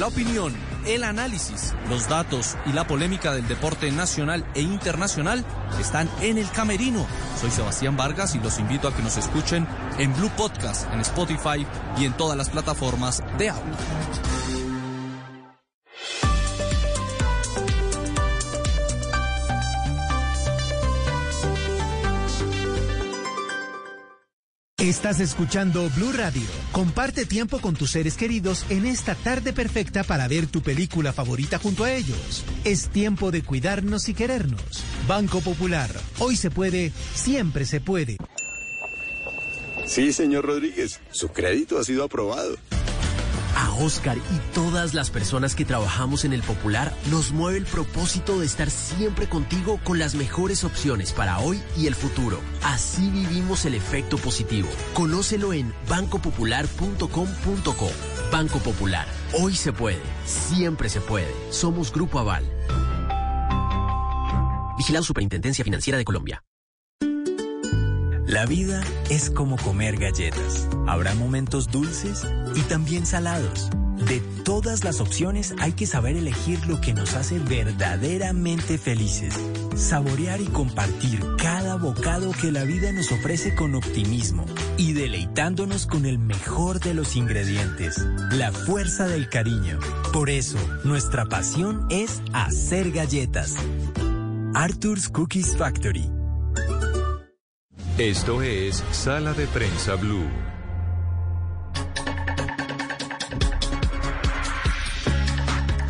La 0.00 0.08
opinión, 0.08 0.52
el 0.84 1.04
análisis, 1.04 1.72
los 1.88 2.08
datos 2.08 2.56
y 2.66 2.72
la 2.72 2.88
polémica 2.88 3.32
del 3.32 3.46
deporte 3.46 3.92
nacional 3.92 4.44
e 4.54 4.62
internacional 4.62 5.44
están 5.80 6.10
en 6.20 6.38
el 6.38 6.50
camerino. 6.50 7.06
Soy 7.40 7.52
Sebastián 7.52 7.96
Vargas 7.96 8.34
y 8.34 8.40
los 8.40 8.58
invito 8.58 8.88
a 8.88 8.96
que 8.96 9.02
nos 9.02 9.16
escuchen 9.16 9.64
en 9.98 10.12
Blue 10.16 10.30
Podcast, 10.36 10.92
en 10.92 11.00
Spotify 11.02 11.64
y 11.96 12.04
en 12.04 12.14
todas 12.14 12.36
las 12.36 12.50
plataformas 12.50 13.22
de 13.38 13.50
audio. 13.50 13.74
Estás 24.78 25.20
escuchando 25.20 25.88
Blue 25.96 26.12
Radio. 26.12 26.42
Comparte 26.70 27.24
tiempo 27.24 27.60
con 27.60 27.74
tus 27.74 27.92
seres 27.92 28.14
queridos 28.14 28.66
en 28.68 28.84
esta 28.84 29.14
tarde 29.14 29.54
perfecta 29.54 30.04
para 30.04 30.28
ver 30.28 30.48
tu 30.48 30.60
película 30.60 31.14
favorita 31.14 31.58
junto 31.58 31.84
a 31.84 31.92
ellos. 31.94 32.44
Es 32.62 32.90
tiempo 32.90 33.30
de 33.30 33.42
cuidarnos 33.42 34.10
y 34.10 34.12
querernos. 34.12 34.84
Banco 35.08 35.40
Popular. 35.40 35.88
Hoy 36.18 36.36
se 36.36 36.50
puede, 36.50 36.92
siempre 37.14 37.64
se 37.64 37.80
puede. 37.80 38.18
Sí, 39.86 40.12
señor 40.12 40.44
Rodríguez. 40.44 41.00
Su 41.10 41.28
crédito 41.28 41.78
ha 41.78 41.84
sido 41.84 42.04
aprobado. 42.04 42.58
A 43.56 43.72
Oscar 43.72 44.18
y 44.18 44.54
todas 44.54 44.92
las 44.92 45.10
personas 45.10 45.54
que 45.54 45.64
trabajamos 45.64 46.26
en 46.26 46.34
el 46.34 46.42
Popular 46.42 46.92
nos 47.10 47.32
mueve 47.32 47.56
el 47.56 47.64
propósito 47.64 48.38
de 48.38 48.46
estar 48.46 48.70
siempre 48.70 49.28
contigo 49.28 49.80
con 49.82 49.98
las 49.98 50.14
mejores 50.14 50.62
opciones 50.62 51.14
para 51.14 51.38
hoy 51.38 51.62
y 51.74 51.86
el 51.86 51.94
futuro. 51.94 52.38
Así 52.62 53.10
vivimos 53.10 53.64
el 53.64 53.74
efecto 53.74 54.18
positivo. 54.18 54.68
Conócelo 54.92 55.54
en 55.54 55.72
bancopopular.com.co. 55.88 57.90
Banco 58.30 58.58
Popular. 58.58 59.08
Hoy 59.40 59.54
se 59.54 59.72
puede. 59.72 60.02
Siempre 60.26 60.90
se 60.90 61.00
puede. 61.00 61.34
Somos 61.50 61.90
Grupo 61.90 62.18
Aval. 62.18 62.44
Vigilado 64.76 65.04
Superintendencia 65.04 65.64
Financiera 65.64 65.96
de 65.96 66.04
Colombia. 66.04 66.42
La 68.26 68.44
vida 68.44 68.82
es 69.08 69.30
como 69.30 69.56
comer 69.56 69.98
galletas. 69.98 70.68
Habrá 70.88 71.14
momentos 71.14 71.70
dulces 71.70 72.26
y 72.56 72.60
también 72.62 73.06
salados. 73.06 73.70
De 74.08 74.20
todas 74.44 74.82
las 74.82 75.00
opciones 75.00 75.54
hay 75.60 75.72
que 75.72 75.86
saber 75.86 76.16
elegir 76.16 76.66
lo 76.66 76.80
que 76.80 76.92
nos 76.92 77.14
hace 77.14 77.38
verdaderamente 77.38 78.78
felices. 78.78 79.32
Saborear 79.76 80.40
y 80.40 80.46
compartir 80.46 81.20
cada 81.38 81.76
bocado 81.76 82.32
que 82.32 82.50
la 82.50 82.64
vida 82.64 82.90
nos 82.90 83.12
ofrece 83.12 83.54
con 83.54 83.76
optimismo 83.76 84.44
y 84.76 84.92
deleitándonos 84.92 85.86
con 85.86 86.04
el 86.04 86.18
mejor 86.18 86.80
de 86.80 86.94
los 86.94 87.14
ingredientes, 87.14 88.04
la 88.32 88.50
fuerza 88.50 89.06
del 89.06 89.28
cariño. 89.28 89.78
Por 90.12 90.30
eso, 90.30 90.58
nuestra 90.82 91.26
pasión 91.26 91.86
es 91.90 92.22
hacer 92.32 92.90
galletas. 92.90 93.54
Arthur's 94.52 95.08
Cookies 95.08 95.56
Factory. 95.56 96.10
Esto 97.98 98.42
es 98.42 98.84
Sala 98.92 99.32
de 99.32 99.46
Prensa 99.46 99.94
Blue. 99.94 100.28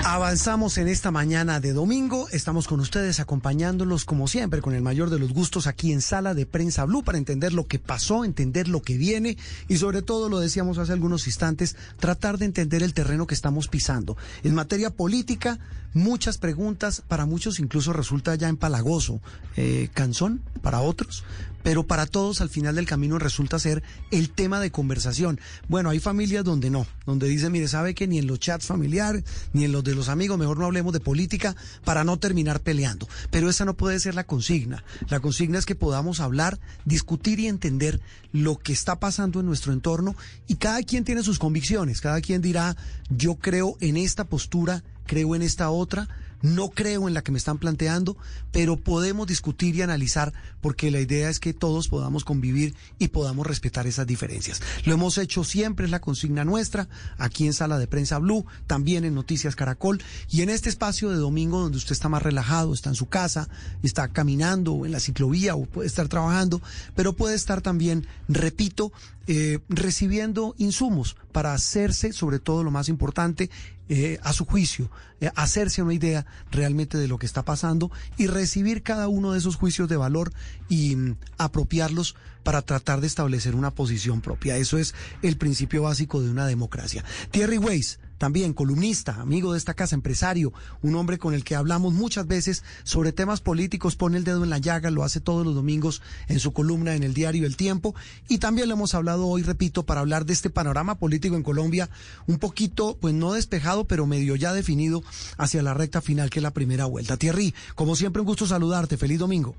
Avanzamos 0.05 0.79
en 0.79 0.87
esta 0.87 1.11
mañana 1.11 1.59
de 1.59 1.73
domingo. 1.73 2.29
Estamos 2.31 2.69
con 2.69 2.79
ustedes 2.79 3.19
acompañándolos 3.19 4.05
como 4.05 4.29
siempre 4.29 4.63
con 4.63 4.73
el 4.77 4.83
mayor 4.83 5.11
de 5.11 5.19
los 5.19 5.33
gustos 5.33 5.67
aquí 5.67 5.93
en 5.93 6.01
Sala 6.01 6.33
de 6.35 6.47
Prensa 6.47 6.85
Blue 6.85 7.03
para 7.03 7.19
entender 7.19 7.53
lo 7.53 7.67
que 7.67 7.81
pasó, 7.81 8.25
entender 8.25 8.69
lo 8.69 8.83
que 8.83 8.97
viene 8.97 9.37
y 9.67 9.79
sobre 9.79 10.01
todo, 10.01 10.29
lo 10.29 10.39
decíamos 10.39 10.79
hace 10.79 10.93
algunos 10.93 11.27
instantes, 11.27 11.75
tratar 11.99 12.39
de 12.39 12.45
entender 12.45 12.85
el 12.85 12.95
terreno 12.95 13.27
que 13.27 13.35
estamos 13.35 13.67
pisando. 13.67 14.17
En 14.45 14.55
materia 14.55 14.91
política, 14.91 15.59
muchas 15.97 16.37
preguntas, 16.37 17.03
para 17.09 17.25
muchos 17.25 17.59
incluso 17.59 17.93
resulta 17.93 18.35
ya 18.35 18.49
empalagoso, 18.49 19.21
eh, 19.57 19.89
cansón 19.95 20.43
para 20.61 20.81
otros, 20.83 21.25
pero 21.63 21.87
para 21.87 22.07
todos 22.07 22.41
al 22.43 22.51
final 22.51 22.77
del 22.77 22.87
camino 22.87 23.19
resulta 23.19 23.59
ser 23.59 23.83
el 24.11 24.31
tema 24.31 24.61
de 24.61 24.71
conversación. 24.71 25.41
Bueno, 25.69 25.89
hay 25.89 25.99
familias 25.99 26.45
donde 26.45 26.69
no, 26.69 26.87
donde 27.07 27.29
dicen, 27.29 27.51
mire, 27.51 27.67
sabe 27.67 27.95
que 27.95 28.07
ni 28.07 28.19
en 28.19 28.27
los 28.27 28.39
chats 28.39 28.67
familiares, 28.67 29.25
ni 29.55 29.65
en 29.65 29.73
los 29.73 29.83
de 29.83 29.95
los 29.95 30.11
amigos, 30.11 30.39
mejor 30.39 30.59
no 30.59 30.67
hablemos 30.67 30.93
de 30.93 31.01
política 31.01 31.57
para 31.85 32.05
no 32.05 32.19
terminar 32.19 32.61
peleando. 32.61 33.09
Pero 33.31 33.49
esa 33.49 33.65
no 33.65 33.75
puede 33.75 33.99
ser 33.99 34.15
la 34.15 34.25
consigna. 34.25 34.85
La 35.09 35.21
consigna 35.21 35.59
es 35.59 35.67
que 35.67 35.75
podamos 35.75 36.21
hablar, 36.21 36.61
discutir 36.85 37.41
y 37.41 37.49
entender 37.49 38.01
lo 38.33 38.59
que 38.59 38.75
está 38.75 39.01
pasando 39.01 39.41
en 39.41 39.47
nuestro 39.47 39.73
entorno 39.73 40.15
y 40.47 40.57
cada 40.57 40.83
quien 40.83 41.05
tiene 41.05 41.23
sus 41.23 41.39
convicciones, 41.39 42.03
cada 42.03 42.21
quien 42.21 42.43
dirá, 42.43 42.77
yo 43.09 43.37
creo 43.37 43.79
en 43.81 43.97
esta 43.97 44.25
postura, 44.25 44.85
creo 45.07 45.35
en 45.35 45.43
esta 45.43 45.71
otra 45.71 46.09
no 46.43 46.71
creo 46.71 47.09
en 47.09 47.15
la 47.15 47.23
que 47.23 47.33
me 47.33 47.39
están 47.39 47.59
planteando, 47.59 48.17
pero 48.53 48.77
podemos 48.77 49.27
discutir 49.27 49.77
y 49.77 49.83
analizar 49.83 50.33
porque 50.61 50.91
la 50.91 51.01
idea 51.01 51.31
es 51.31 51.41
que 51.41 51.55
todos 51.55 51.89
podamos 51.89 52.25
convivir 52.25 52.75
y 52.99 53.09
podamos 53.09 53.47
respetar 53.47 53.87
esas 53.87 54.07
diferencias. 54.07 54.61
Lo 54.85 54.95
hemos 54.95 55.19
hecho 55.19 55.45
siempre, 55.45 55.87
es 55.87 55.91
la 55.91 56.01
consigna 56.01 56.45
nuestra, 56.45 56.89
aquí 57.19 57.47
en 57.47 57.53
Sala 57.53 57.79
de 57.79 57.87
Prensa 57.87 58.19
Blue, 58.19 58.47
también 58.67 59.05
en 59.05 59.15
Noticias 59.15 59.57
Caracol 59.57 60.03
y 60.31 60.43
en 60.43 60.51
este 60.51 60.69
espacio 60.69 61.11
de 61.11 61.17
domingo 61.17 61.61
donde 61.61 61.79
usted 61.79 61.93
está 61.93 62.09
más 62.09 62.23
relajado, 62.23 62.75
está 62.75 62.91
en 62.91 62.97
su 62.97 63.07
casa, 63.07 63.49
está 63.83 64.09
caminando 64.09 64.85
en 64.85 64.93
la 64.93 65.01
ciclovía 65.01 65.55
o 65.55 65.65
puede 65.65 65.89
estar 65.89 66.09
trabajando, 66.09 66.61
pero 66.95 67.15
puede 67.15 67.35
estar 67.35 67.61
también, 67.61 68.07
repito, 68.29 68.93
eh, 69.29 69.59
recibiendo 69.69 70.55
insumos 70.57 71.17
para 71.33 71.53
hacerse, 71.53 72.13
sobre 72.13 72.39
todo 72.39 72.63
lo 72.63 72.71
más 72.71 72.89
importante, 72.89 73.51
eh, 73.89 74.19
a 74.23 74.33
su 74.33 74.45
juicio, 74.45 74.91
eh, 75.21 75.31
hacerse 75.35 75.83
una 75.83 75.95
idea 75.95 76.27
realmente 76.51 76.99
de 76.99 77.09
lo 77.09 77.19
que 77.19 77.27
está 77.27 77.45
pasando 77.45 77.91
y 78.17 78.27
recibir 78.27 78.83
cada 78.83 79.09
uno 79.09 79.33
de 79.33 79.39
esos 79.39 79.57
juicios 79.57 79.89
de 79.89 79.97
valor 79.97 80.33
y 80.69 80.97
mm, 80.97 81.17
apropiarlos 81.39 82.17
para 82.47 82.63
tratar 82.63 83.01
de 83.01 83.09
establecer 83.09 83.57
una 83.57 83.73
posición 83.73 84.21
propia. 84.21 84.57
Eso 84.57 84.79
es 84.79 84.95
el 85.23 85.37
principio 85.37 85.83
básico 85.83 86.23
de 86.23 86.31
una 86.31 86.47
democracia. 86.47 87.05
Thierry 87.33 87.59
Weiss, 87.59 87.99
también 88.19 88.55
columnista, 88.55 89.21
amigo 89.21 89.53
de 89.53 89.59
esta 89.59 89.75
casa, 89.75 89.95
empresario, 89.95 90.53
un 90.81 90.95
hombre 90.95 91.19
con 91.19 91.35
el 91.35 91.45
que 91.45 91.57
hablamos 91.57 91.93
muchas 91.93 92.27
veces 92.27 92.63
sobre 92.85 93.13
temas 93.13 93.41
políticos, 93.41 93.97
pone 93.97 94.17
el 94.17 94.25
dedo 94.25 94.45
en 94.45 94.51
la 94.51 94.59
llaga, 94.59 94.91
lo 94.91 95.03
hace 95.03 95.21
todos 95.21 95.45
los 95.45 95.55
domingos 95.55 96.03
en 96.29 96.39
su 96.39 96.53
columna 96.53 96.95
en 96.95 97.03
el 97.03 97.15
diario 97.15 97.47
El 97.47 97.57
Tiempo 97.57 97.95
y 98.29 98.39
también 98.39 98.69
lo 98.69 98.75
hemos 98.75 98.95
hablado 98.95 99.27
hoy, 99.27 99.43
repito, 99.43 99.85
para 99.85 100.01
hablar 100.01 100.25
de 100.25 100.33
este 100.33 100.49
panorama 100.49 100.99
político 100.99 101.37
en 101.37 101.43
Colombia, 101.43 101.91
un 102.27 102.39
poquito, 102.39 102.97
pues 103.01 103.13
no 103.13 103.33
despejado, 103.33 103.87
pero 103.87 104.07
medio 104.07 104.37
ya 104.37 104.53
definido 104.53 105.03
hacia 105.39 105.63
la 105.63 105.75
recta 105.75 106.01
final 106.01 106.31
que 106.31 106.39
es 106.39 106.43
la 106.43 106.53
primera 106.53 106.87
vuelta. 106.87 107.17
Thierry, 107.17 107.55
como 107.75 107.97
siempre 107.97 108.21
un 108.21 108.27
gusto 108.27 108.47
saludarte, 108.47 108.97
feliz 108.97 109.19
domingo. 109.19 109.55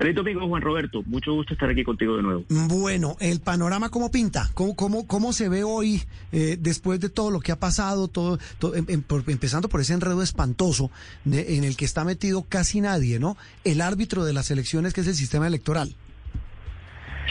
Feliz 0.00 0.14
domingo, 0.14 0.48
Juan 0.48 0.62
Roberto. 0.62 1.02
Mucho 1.04 1.34
gusto 1.34 1.52
estar 1.52 1.68
aquí 1.68 1.84
contigo 1.84 2.16
de 2.16 2.22
nuevo. 2.22 2.44
Bueno, 2.48 3.18
el 3.20 3.40
panorama 3.40 3.90
cómo 3.90 4.10
pinta, 4.10 4.48
cómo 4.54 4.74
cómo 4.74 5.06
cómo 5.06 5.34
se 5.34 5.50
ve 5.50 5.62
hoy 5.62 6.02
eh, 6.32 6.56
después 6.58 7.00
de 7.00 7.10
todo 7.10 7.30
lo 7.30 7.40
que 7.40 7.52
ha 7.52 7.60
pasado, 7.60 8.08
todo, 8.08 8.38
todo 8.58 8.74
em, 8.76 8.86
em, 8.88 9.02
por, 9.02 9.24
empezando 9.28 9.68
por 9.68 9.82
ese 9.82 9.92
enredo 9.92 10.22
espantoso 10.22 10.90
de, 11.26 11.58
en 11.58 11.64
el 11.64 11.76
que 11.76 11.84
está 11.84 12.02
metido 12.04 12.46
casi 12.48 12.80
nadie, 12.80 13.18
¿no? 13.18 13.36
El 13.62 13.82
árbitro 13.82 14.24
de 14.24 14.32
las 14.32 14.50
elecciones 14.50 14.94
que 14.94 15.02
es 15.02 15.06
el 15.06 15.16
sistema 15.16 15.46
electoral. 15.46 15.94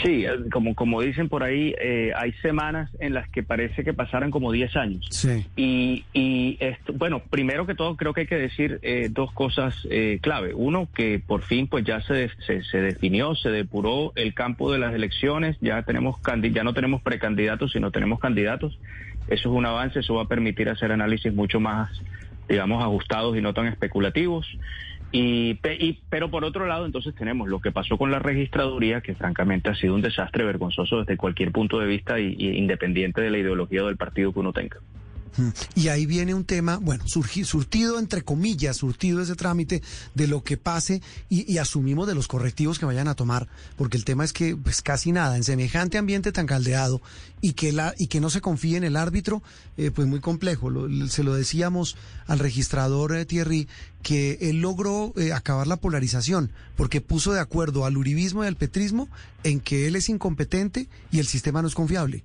Sí, 0.03 0.25
eh, 0.25 0.29
como, 0.51 0.75
como 0.75 1.01
dicen 1.01 1.29
por 1.29 1.43
ahí, 1.43 1.73
eh, 1.79 2.11
hay 2.15 2.31
semanas 2.41 2.89
en 2.99 3.13
las 3.13 3.29
que 3.29 3.43
parece 3.43 3.83
que 3.83 3.93
pasaran 3.93 4.31
como 4.31 4.51
10 4.51 4.75
años. 4.75 5.07
Sí. 5.09 5.45
Y, 5.55 6.05
y 6.13 6.57
esto, 6.59 6.93
bueno, 6.93 7.21
primero 7.29 7.65
que 7.65 7.75
todo 7.75 7.95
creo 7.95 8.13
que 8.13 8.21
hay 8.21 8.27
que 8.27 8.37
decir 8.37 8.79
eh, 8.81 9.09
dos 9.11 9.31
cosas 9.33 9.75
eh, 9.89 10.19
clave. 10.21 10.53
Uno, 10.53 10.87
que 10.93 11.19
por 11.19 11.41
fin 11.41 11.67
pues 11.67 11.83
ya 11.85 12.01
se, 12.01 12.29
se, 12.45 12.63
se 12.63 12.77
definió, 12.81 13.35
se 13.35 13.49
depuró 13.49 14.13
el 14.15 14.33
campo 14.33 14.71
de 14.71 14.79
las 14.79 14.93
elecciones, 14.93 15.57
ya, 15.61 15.83
tenemos 15.83 16.17
ya 16.51 16.63
no 16.63 16.73
tenemos 16.73 17.01
precandidatos, 17.01 17.71
sino 17.71 17.91
tenemos 17.91 18.19
candidatos. 18.19 18.79
Eso 19.27 19.49
es 19.49 19.55
un 19.55 19.65
avance, 19.65 19.99
eso 19.99 20.15
va 20.15 20.23
a 20.23 20.27
permitir 20.27 20.69
hacer 20.69 20.91
análisis 20.91 21.33
mucho 21.33 21.59
más, 21.59 21.91
digamos, 22.49 22.83
ajustados 22.83 23.37
y 23.37 23.41
no 23.41 23.53
tan 23.53 23.67
especulativos. 23.67 24.47
Y, 25.11 25.59
y- 25.79 26.03
pero 26.09 26.29
por 26.31 26.45
otro 26.45 26.65
lado, 26.67 26.85
entonces 26.85 27.15
tenemos 27.15 27.47
lo 27.49 27.61
que 27.61 27.71
pasó 27.71 27.97
con 27.97 28.11
la 28.11 28.19
registraduría, 28.19 29.01
que 29.01 29.15
francamente 29.15 29.69
ha 29.69 29.75
sido 29.75 29.95
un 29.95 30.01
desastre 30.01 30.43
vergonzoso 30.45 30.99
desde 30.99 31.17
cualquier 31.17 31.51
punto 31.51 31.79
de 31.79 31.87
vista 31.87 32.19
y, 32.19 32.35
y 32.37 32.57
independiente 32.57 33.21
de 33.21 33.31
la 33.31 33.39
ideología 33.39 33.83
o 33.83 33.87
del 33.87 33.97
partido 33.97 34.33
que 34.33 34.39
uno 34.39 34.53
tenga. 34.53 34.77
Y 35.75 35.87
ahí 35.89 36.05
viene 36.05 36.33
un 36.33 36.45
tema, 36.45 36.77
bueno, 36.77 37.03
surtido 37.07 37.99
entre 37.99 38.21
comillas, 38.23 38.77
surtido 38.77 39.21
ese 39.21 39.35
trámite 39.35 39.81
de 40.15 40.27
lo 40.27 40.43
que 40.43 40.57
pase 40.57 41.01
y, 41.29 41.51
y 41.51 41.57
asumimos 41.57 42.07
de 42.07 42.15
los 42.15 42.27
correctivos 42.27 42.79
que 42.79 42.85
vayan 42.85 43.07
a 43.07 43.15
tomar, 43.15 43.47
porque 43.77 43.97
el 43.97 44.05
tema 44.05 44.23
es 44.23 44.33
que 44.33 44.55
pues 44.55 44.81
casi 44.81 45.11
nada, 45.11 45.35
en 45.37 45.43
semejante 45.43 45.97
ambiente 45.97 46.31
tan 46.31 46.45
caldeado 46.47 47.01
y 47.41 47.53
que, 47.53 47.71
la, 47.71 47.93
y 47.97 48.07
que 48.07 48.19
no 48.19 48.29
se 48.29 48.41
confíe 48.41 48.77
en 48.77 48.83
el 48.83 48.95
árbitro, 48.97 49.41
eh, 49.77 49.91
pues 49.91 50.07
muy 50.07 50.19
complejo. 50.19 50.69
Lo- 50.69 51.07
se 51.07 51.23
lo 51.23 51.33
decíamos 51.33 51.95
al 52.27 52.39
registrador 52.39 53.15
eh, 53.15 53.25
Thierry, 53.25 53.67
que 54.03 54.37
él 54.41 54.61
logró 54.61 55.13
eh, 55.17 55.33
acabar 55.33 55.67
la 55.67 55.77
polarización, 55.77 56.51
porque 56.75 57.01
puso 57.01 57.33
de 57.33 57.39
acuerdo 57.39 57.85
al 57.85 57.97
uribismo 57.97 58.43
y 58.43 58.47
al 58.47 58.55
petrismo 58.55 59.07
en 59.43 59.59
que 59.59 59.87
él 59.87 59.95
es 59.95 60.09
incompetente 60.09 60.87
y 61.11 61.19
el 61.19 61.27
sistema 61.27 61.61
no 61.61 61.67
es 61.67 61.75
confiable. 61.75 62.23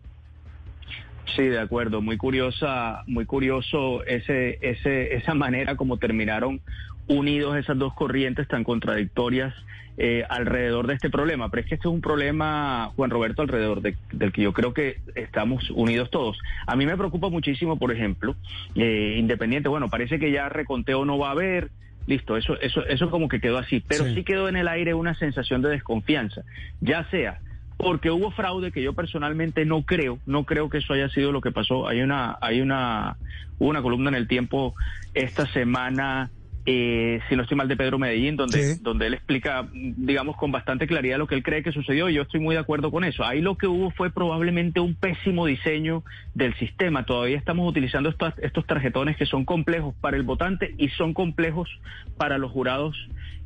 Sí, 1.37 1.43
de 1.45 1.59
acuerdo. 1.59 2.01
Muy 2.03 2.17
curiosa, 2.17 3.03
muy 3.07 3.25
curioso 3.27 4.05
ese, 4.05 4.59
ese, 4.61 5.15
esa 5.15 5.35
manera 5.35 5.77
como 5.77 5.97
terminaron 5.97 6.61
unidos 7.07 7.57
esas 7.57 7.79
dos 7.79 7.93
corrientes 7.95 8.47
tan 8.49 8.65
contradictorias 8.65 9.55
eh, 9.97 10.25
alrededor 10.29 10.87
de 10.87 10.95
este 10.95 11.09
problema. 11.11 11.51
Pero 11.51 11.63
es 11.63 11.69
que 11.69 11.75
este 11.77 11.89
es 11.89 11.93
un 11.95 12.01
problema, 12.01 12.91
Juan 12.97 13.11
Roberto, 13.11 13.43
alrededor 13.43 13.81
de- 13.81 13.97
del 14.13 14.33
que 14.33 14.43
yo 14.43 14.53
creo 14.53 14.75
que 14.75 14.99
estamos 15.15 15.71
unidos 15.71 16.11
todos. 16.11 16.39
A 16.67 16.77
mí 16.77 16.85
me 16.87 16.97
preocupa 16.97 17.29
muchísimo, 17.29 17.79
por 17.79 17.93
ejemplo, 17.93 18.35
eh, 18.75 19.17
Independiente. 19.19 19.69
Bueno, 19.69 19.89
parece 19.89 20.19
que 20.19 20.31
ya 20.33 20.49
reconteo 20.49 21.05
no 21.05 21.19
va 21.19 21.29
a 21.29 21.33
haber. 21.33 21.71
Listo, 22.07 22.37
eso, 22.37 22.61
eso, 22.61 22.85
eso 22.87 23.09
como 23.11 23.29
que 23.31 23.41
quedó 23.41 23.57
así. 23.57 23.83
Pero 23.87 24.05
sí 24.15 24.25
quedó 24.25 24.49
en 24.51 24.57
el 24.57 24.69
aire 24.69 24.93
una 24.95 25.15
sensación 25.15 25.63
de 25.63 25.71
desconfianza. 25.71 26.43
Ya 26.83 27.05
sea 27.11 27.39
porque 27.77 28.11
hubo 28.11 28.31
fraude 28.31 28.73
que 28.73 28.83
yo 28.83 28.93
personalmente 28.93 29.65
no 29.65 29.83
creo, 29.83 30.21
no 30.27 30.45
creo 30.45 30.69
que 30.69 30.79
eso 30.79 30.95
haya 30.95 31.09
sido 31.09 31.33
lo 31.33 31.41
que 31.41 31.53
pasó. 31.53 31.89
Hay 31.89 32.01
una, 32.01 32.39
hay 32.41 32.61
una, 32.61 33.19
una 33.59 33.83
columna 33.83 34.11
en 34.11 34.17
el 34.17 34.29
tiempo 34.29 34.75
esta 35.13 35.47
semana, 35.47 36.33
eh, 36.67 37.21
si 37.29 37.37
no 37.37 37.43
estoy 37.43 37.59
mal, 37.59 37.69
de 37.69 37.77
Pedro 37.77 37.99
Medellín, 37.99 38.37
donde, 38.37 38.77
donde 38.77 39.07
él 39.07 39.15
explica, 39.15 39.69
digamos, 39.73 40.37
con 40.37 40.51
bastante 40.51 40.87
claridad 40.87 41.19
lo 41.19 41.27
que 41.27 41.35
él 41.35 41.43
cree 41.43 41.63
que 41.63 41.73
sucedió 41.73 42.09
y 42.09 42.15
yo 42.15 42.23
estoy 42.23 42.41
muy 42.41 42.55
de 42.55 42.61
acuerdo 42.61 42.91
con 42.91 43.05
eso. 43.05 43.25
Ahí 43.25 43.43
lo 43.43 43.57
que 43.57 43.67
hubo 43.67 43.91
fue 43.91 44.11
probablemente 44.11 44.81
un 44.81 44.95
pésimo 44.95 45.45
diseño 45.45 46.05
del 46.35 46.55
sistema. 46.55 47.05
Todavía 47.05 47.37
estamos 47.37 47.69
utilizando 47.69 48.09
estos, 48.09 48.33
estos 48.39 48.67
tarjetones 48.67 49.17
que 49.19 49.27
son 49.27 49.45
complejos 49.45 49.95
para 50.01 50.17
el 50.17 50.23
votante 50.23 50.75
y 50.79 50.89
son 50.89 51.13
complejos 51.13 51.69
para 52.17 52.39
los 52.39 52.51
jurados 52.51 52.97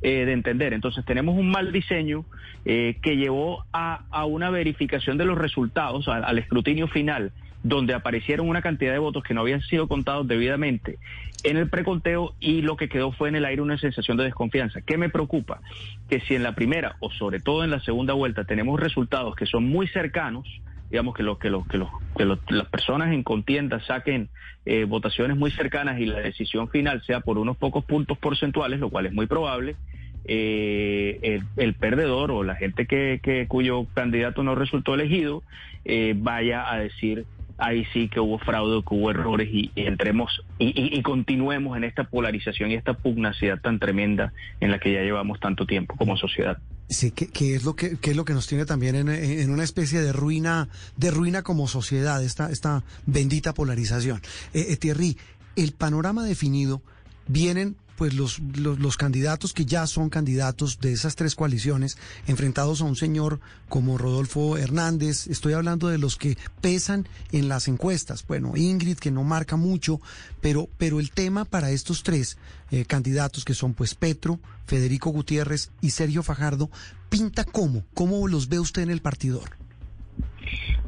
eh, 0.03 0.25
de 0.25 0.33
entender. 0.33 0.73
Entonces 0.73 1.05
tenemos 1.05 1.37
un 1.37 1.51
mal 1.51 1.73
diseño 1.73 2.25
eh, 2.65 2.99
que 3.03 3.17
llevó 3.17 3.65
a, 3.73 4.05
a 4.11 4.27
una 4.27 4.51
verificación 4.51 5.19
de 5.19 5.25
los 5.25 5.37
resultados, 5.37 6.07
al, 6.07 6.25
al 6.25 6.39
escrutinio 6.39 6.87
final, 6.87 7.33
donde 7.65 7.95
aparecieron 7.95 8.49
una 8.49 8.63
cantidad 8.63 8.93
de 8.93 8.99
votos 8.99 9.25
que 9.25 9.35
no 9.35 9.41
habían 9.41 9.61
sido 9.63 9.89
contados 9.89 10.29
debidamente 10.29 10.99
en 11.44 11.57
el 11.57 11.68
preconteo 11.68 12.35
y 12.40 12.62
lo 12.62 12.77
que 12.77 12.88
quedó 12.88 13.12
fue 13.12 13.29
en 13.29 13.37
el 13.37 13.44
aire 13.44 13.62
una 13.62 13.79
sensación 13.79 14.16
de 14.16 14.24
desconfianza. 14.24 14.81
¿Qué 14.81 14.96
me 14.98 15.09
preocupa? 15.09 15.61
Que 16.09 16.20
si 16.20 16.35
en 16.35 16.42
la 16.42 16.55
primera 16.55 16.96
o 17.01 17.11
sobre 17.11 17.40
todo 17.40 17.64
en 17.64 17.70
la 17.70 17.81
segunda 17.81 18.14
vuelta 18.14 18.44
tenemos 18.44 18.79
resultados 18.81 19.37
que 19.37 19.46
son 19.46 19.64
muy 19.64 19.87
cercanos, 19.88 20.46
digamos 20.90 21.14
que, 21.14 21.22
lo, 21.22 21.38
que, 21.38 21.51
lo, 21.51 21.64
que, 21.64 21.79
lo, 21.79 22.38
las 22.48 22.68
personas 22.68 23.12
en 23.12 23.22
contienda 23.22 23.81
saquen 23.81 24.29
eh, 24.64 24.85
votaciones 24.85 25.37
muy 25.37 25.51
cercanas 25.51 26.01
y 26.01 26.07
la 26.07 26.20
decisión 26.20 26.68
final 26.68 27.03
sea 27.05 27.20
por 27.20 27.38
unos 27.38 27.57
pocos 27.57 27.85
puntos 27.85 28.18
porcentuales, 28.18 28.81
lo 28.81 28.90
cual 28.90 29.07
es 29.07 29.12
muy 29.12 29.27
probable, 29.27 29.77
eh, 30.24 31.18
el, 31.22 31.44
el 31.57 31.74
perdedor 31.74 32.31
o 32.31 32.42
la 32.42 32.55
gente 32.55 32.87
que, 32.87 33.20
que 33.22 33.46
cuyo 33.46 33.87
candidato 33.94 34.42
no 34.42 34.55
resultó 34.55 34.94
elegido 34.94 35.42
eh, 35.85 36.14
vaya 36.16 36.70
a 36.70 36.79
decir 36.79 37.24
ahí 37.59 37.85
sí 37.92 38.09
que 38.09 38.21
hubo 38.21 38.38
fraude, 38.38 38.83
que 38.83 38.94
hubo 38.94 39.11
errores 39.11 39.49
y, 39.53 39.71
entremos 39.75 40.40
y, 40.59 41.03
continuemos 41.03 41.77
en 41.77 41.85
esta 41.85 42.05
polarización 42.05 42.71
y 42.71 42.75
esta 42.75 42.94
pugnacidad 42.94 43.61
tan 43.61 43.79
tremenda 43.79 44.33
en 44.61 44.71
la 44.71 44.79
que 44.79 44.92
ya 44.92 45.01
llevamos 45.01 45.40
tanto 45.40 45.66
tiempo 45.66 45.97
como 45.97 46.16
sociedad. 46.16 46.59
Sí, 46.88 47.11
que, 47.11 47.55
es 47.55 47.64
lo 47.64 47.77
que, 47.77 47.99
que 47.99 48.12
es 48.12 48.16
lo 48.16 48.25
que 48.25 48.33
nos 48.33 48.47
tiene 48.47 48.64
también 48.64 48.94
en, 48.94 49.09
en 49.09 49.51
una 49.51 49.64
especie 49.64 50.01
de 50.01 50.12
ruina, 50.12 50.68
de 50.97 51.11
ruina 51.11 51.42
como 51.42 51.68
sociedad, 51.68 52.25
esta, 52.25 52.51
esta 52.51 52.83
bendita 53.05 53.53
polarización. 53.53 54.23
Eh, 54.55 54.68
eh, 54.71 54.77
Thierry, 54.77 55.18
el 55.57 55.73
panorama 55.73 56.25
definido, 56.25 56.81
vienen 57.27 57.77
pues 57.99 58.15
los, 58.15 58.39
los, 58.39 58.79
los 58.79 58.97
candidatos 58.97 59.53
que 59.53 59.67
ya 59.67 59.85
son 59.89 60.09
candidatos 60.09 60.79
de 60.79 60.93
esas 60.93 61.17
tres 61.17 61.35
coaliciones, 61.35 61.99
enfrentados 62.29 62.81
a 62.81 62.85
un 62.85 62.95
señor 62.95 63.41
como 63.69 63.99
Rodolfo 63.99 64.57
Hernández, 64.57 65.27
estoy 65.27 65.55
hablando 65.55 65.89
de 65.89 65.99
los 65.99 66.17
que 66.17 66.39
pesan 66.61 67.09
en 67.33 67.49
las 67.49 67.67
encuestas. 67.67 68.25
Bueno, 68.25 68.57
Ingrid, 68.57 68.99
que 68.99 69.11
no 69.11 69.25
marca 69.25 69.57
mucho, 69.57 70.01
pero, 70.41 70.69
pero 70.79 71.01
el 71.01 71.11
tema 71.11 71.45
para 71.45 71.73
estos 71.73 72.05
tres 72.05 72.39
eh, 72.71 72.85
candidatos 72.85 73.45
que 73.45 73.55
son 73.55 73.75
pues 73.75 73.97
Petro, 73.97 74.39
Federico 74.67 75.11
Gutiérrez 75.11 75.73
y 75.81 75.91
Sergio 75.91 76.23
Fajardo, 76.23 76.71
pinta 77.09 77.43
cómo, 77.43 77.85
cómo 77.95 78.29
los 78.29 78.49
ve 78.49 78.61
usted 78.61 78.83
en 78.83 78.91
el 78.91 79.03
partidor. 79.03 79.58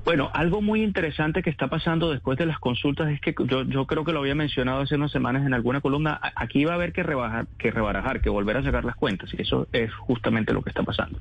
Bueno, 0.02 0.30
algo 0.32 0.62
muy 0.62 0.82
interesante 0.82 1.42
que 1.42 1.50
está 1.50 1.68
pasando 1.68 2.10
después 2.10 2.38
de 2.38 2.46
las 2.46 2.58
consultas 2.58 3.10
es 3.10 3.20
que 3.20 3.34
yo, 3.46 3.62
yo 3.64 3.86
creo 3.86 4.02
que 4.04 4.12
lo 4.12 4.20
había 4.20 4.34
mencionado 4.34 4.80
hace 4.80 4.94
unas 4.94 5.12
semanas 5.12 5.46
en 5.46 5.52
alguna 5.52 5.80
columna, 5.82 6.18
aquí 6.34 6.64
va 6.64 6.72
a 6.72 6.74
haber 6.76 6.92
que 6.92 7.02
rebajar, 7.02 7.46
que 7.58 7.70
rebarajar, 7.70 8.20
que 8.22 8.30
volver 8.30 8.56
a 8.56 8.62
sacar 8.62 8.84
las 8.84 8.96
cuentas, 8.96 9.28
y 9.34 9.42
eso 9.42 9.68
es 9.72 9.92
justamente 9.94 10.54
lo 10.54 10.62
que 10.62 10.70
está 10.70 10.82
pasando. 10.82 11.18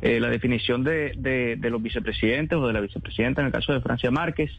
Eh, 0.00 0.20
la 0.20 0.28
definición 0.30 0.84
de, 0.84 1.12
de- 1.16 1.56
de 1.56 1.70
los 1.70 1.82
vicepresidentes 1.82 2.56
o 2.56 2.66
de 2.68 2.72
la 2.72 2.80
vicepresidenta 2.80 3.40
en 3.40 3.48
el 3.48 3.52
caso 3.52 3.72
de 3.72 3.80
Francia 3.80 4.10
Márquez, 4.12 4.50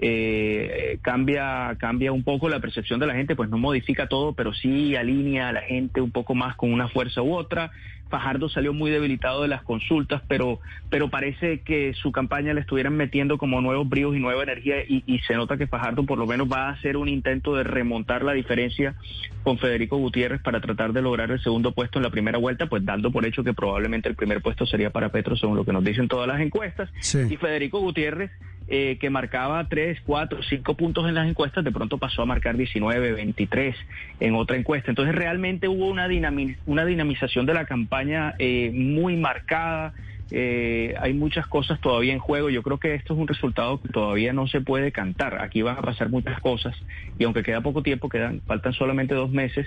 eh, 0.00 0.98
cambia, 1.02 1.76
cambia 1.78 2.12
un 2.12 2.22
poco 2.22 2.48
la 2.48 2.60
percepción 2.60 3.00
de 3.00 3.06
la 3.06 3.14
gente, 3.14 3.34
pues 3.34 3.50
no 3.50 3.58
modifica 3.58 4.06
todo, 4.06 4.32
pero 4.32 4.54
sí 4.54 4.94
alinea 4.96 5.48
a 5.48 5.52
la 5.52 5.62
gente 5.62 6.00
un 6.00 6.10
poco 6.10 6.34
más 6.34 6.56
con 6.56 6.72
una 6.72 6.88
fuerza 6.88 7.22
u 7.22 7.34
otra. 7.34 7.70
Fajardo 8.08 8.48
salió 8.48 8.72
muy 8.72 8.90
debilitado 8.90 9.42
de 9.42 9.48
las 9.48 9.62
consultas, 9.62 10.22
pero, 10.28 10.60
pero 10.88 11.10
parece 11.10 11.60
que 11.60 11.92
su 11.94 12.10
campaña 12.10 12.54
le 12.54 12.62
estuvieran 12.62 12.96
metiendo 12.96 13.36
como 13.36 13.60
nuevos 13.60 13.86
bríos 13.86 14.16
y 14.16 14.18
nueva 14.18 14.44
energía 14.44 14.82
y, 14.82 15.02
y 15.06 15.18
se 15.20 15.34
nota 15.34 15.58
que 15.58 15.66
Fajardo 15.66 16.04
por 16.04 16.18
lo 16.18 16.26
menos 16.26 16.50
va 16.50 16.68
a 16.68 16.70
hacer 16.70 16.96
un 16.96 17.08
intento 17.08 17.54
de 17.54 17.64
remontar 17.64 18.22
la 18.22 18.32
diferencia 18.32 18.94
con 19.42 19.58
Federico 19.58 19.98
Gutiérrez 19.98 20.40
para 20.40 20.60
tratar 20.60 20.92
de 20.92 21.02
lograr 21.02 21.30
el 21.30 21.42
segundo 21.42 21.72
puesto 21.72 21.98
en 21.98 22.04
la 22.04 22.10
primera 22.10 22.38
vuelta, 22.38 22.66
pues 22.66 22.84
dando 22.84 23.10
por 23.10 23.26
hecho 23.26 23.44
que 23.44 23.52
probablemente 23.52 24.08
el 24.08 24.14
primer 24.14 24.40
puesto 24.40 24.64
sería 24.64 24.90
para 24.90 25.10
Petro, 25.10 25.36
según 25.36 25.56
lo 25.56 25.64
que 25.64 25.72
nos 25.72 25.84
dicen 25.84 26.08
todas 26.08 26.28
las 26.28 26.40
encuestas. 26.40 26.90
Y 27.30 27.36
Federico 27.36 27.80
Gutiérrez 27.80 28.30
eh, 28.68 28.98
que 29.00 29.08
marcaba 29.10 29.66
3, 29.68 29.98
4, 30.04 30.42
5 30.42 30.74
puntos 30.76 31.08
en 31.08 31.14
las 31.14 31.26
encuestas, 31.26 31.64
de 31.64 31.72
pronto 31.72 31.98
pasó 31.98 32.22
a 32.22 32.26
marcar 32.26 32.56
19, 32.56 33.12
23 33.12 33.74
en 34.20 34.34
otra 34.34 34.56
encuesta. 34.56 34.90
Entonces 34.90 35.14
realmente 35.14 35.68
hubo 35.68 35.86
una, 35.86 36.06
dinami- 36.06 36.56
una 36.66 36.84
dinamización 36.84 37.46
de 37.46 37.54
la 37.54 37.64
campaña 37.64 38.34
eh, 38.38 38.70
muy 38.74 39.16
marcada. 39.16 39.94
Eh, 40.30 40.94
hay 41.00 41.14
muchas 41.14 41.46
cosas 41.46 41.80
todavía 41.80 42.12
en 42.12 42.18
juego. 42.18 42.50
Yo 42.50 42.62
creo 42.62 42.78
que 42.78 42.94
esto 42.94 43.14
es 43.14 43.20
un 43.20 43.28
resultado 43.28 43.80
que 43.80 43.88
todavía 43.88 44.32
no 44.32 44.46
se 44.46 44.60
puede 44.60 44.92
cantar. 44.92 45.40
Aquí 45.40 45.62
van 45.62 45.78
a 45.78 45.82
pasar 45.82 46.10
muchas 46.10 46.40
cosas 46.40 46.76
y 47.18 47.24
aunque 47.24 47.42
queda 47.42 47.60
poco 47.60 47.82
tiempo, 47.82 48.08
quedan 48.08 48.40
faltan 48.42 48.72
solamente 48.72 49.14
dos 49.14 49.30
meses 49.30 49.66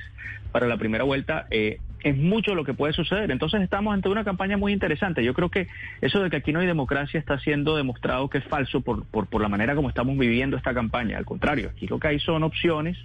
para 0.52 0.68
la 0.68 0.78
primera 0.78 1.04
vuelta. 1.04 1.48
eh, 1.50 1.80
es 2.04 2.18
mucho 2.18 2.56
lo 2.56 2.64
que 2.64 2.74
puede 2.74 2.94
suceder. 2.94 3.32
Entonces 3.32 3.62
estamos 3.62 3.94
ante 3.94 4.10
una 4.10 4.24
campaña 4.24 4.58
muy 4.58 4.74
interesante. 4.74 5.24
Yo 5.24 5.34
creo 5.34 5.50
que 5.50 5.68
eso 6.02 6.22
de 6.22 6.30
que 6.30 6.38
aquí 6.38 6.52
no 6.52 6.60
hay 6.60 6.68
democracia 6.68 7.20
está 7.20 7.40
siendo 7.40 7.76
demostrado 7.76 8.30
que 8.30 8.40
es 8.40 8.44
falso 8.46 8.82
por, 8.82 9.06
por, 9.06 9.28
por 9.28 9.42
la 9.42 9.50
manera 9.50 9.76
como 9.76 9.90
estamos 9.90 10.18
viviendo 10.18 10.58
esta 10.58 10.74
campaña. 10.74 11.18
Al 11.18 11.26
contrario, 11.26 11.70
aquí 11.70 11.88
lo 11.88 12.00
que 12.00 12.08
hay 12.08 12.20
son 12.20 12.44
opciones 12.44 12.98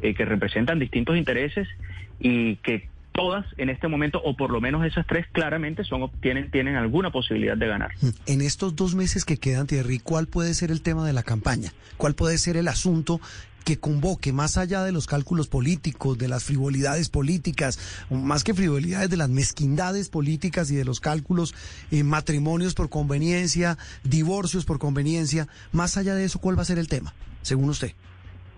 eh, 0.00 0.14
que 0.14 0.24
representan 0.24 0.78
distintos 0.78 1.16
intereses 1.16 1.68
y 2.20 2.56
que 2.56 2.88
todas 3.16 3.46
en 3.56 3.70
este 3.70 3.88
momento, 3.88 4.20
o 4.24 4.36
por 4.36 4.50
lo 4.50 4.60
menos 4.60 4.84
esas 4.84 5.06
tres 5.06 5.26
claramente 5.32 5.84
son 5.84 6.10
tienen, 6.20 6.50
tienen 6.50 6.76
alguna 6.76 7.10
posibilidad 7.10 7.56
de 7.56 7.66
ganar. 7.66 7.90
En 8.26 8.40
estos 8.40 8.76
dos 8.76 8.94
meses 8.94 9.24
que 9.24 9.38
quedan, 9.38 9.66
Thierry, 9.66 9.98
¿cuál 9.98 10.26
puede 10.26 10.54
ser 10.54 10.70
el 10.70 10.82
tema 10.82 11.06
de 11.06 11.12
la 11.12 11.22
campaña? 11.22 11.72
¿Cuál 11.96 12.14
puede 12.14 12.38
ser 12.38 12.56
el 12.56 12.68
asunto 12.68 13.20
que 13.64 13.80
convoque, 13.80 14.32
más 14.32 14.58
allá 14.58 14.84
de 14.84 14.92
los 14.92 15.08
cálculos 15.08 15.48
políticos, 15.48 16.16
de 16.18 16.28
las 16.28 16.44
frivolidades 16.44 17.08
políticas, 17.08 17.80
más 18.10 18.44
que 18.44 18.54
frivolidades, 18.54 19.10
de 19.10 19.16
las 19.16 19.28
mezquindades 19.28 20.08
políticas 20.08 20.70
y 20.70 20.76
de 20.76 20.84
los 20.84 21.00
cálculos, 21.00 21.52
eh, 21.90 22.04
matrimonios 22.04 22.74
por 22.74 22.90
conveniencia, 22.90 23.76
divorcios 24.04 24.64
por 24.64 24.78
conveniencia, 24.78 25.48
más 25.72 25.96
allá 25.96 26.14
de 26.14 26.24
eso, 26.24 26.38
¿cuál 26.38 26.56
va 26.56 26.62
a 26.62 26.66
ser 26.66 26.78
el 26.78 26.86
tema, 26.86 27.12
según 27.42 27.70
usted? 27.70 27.92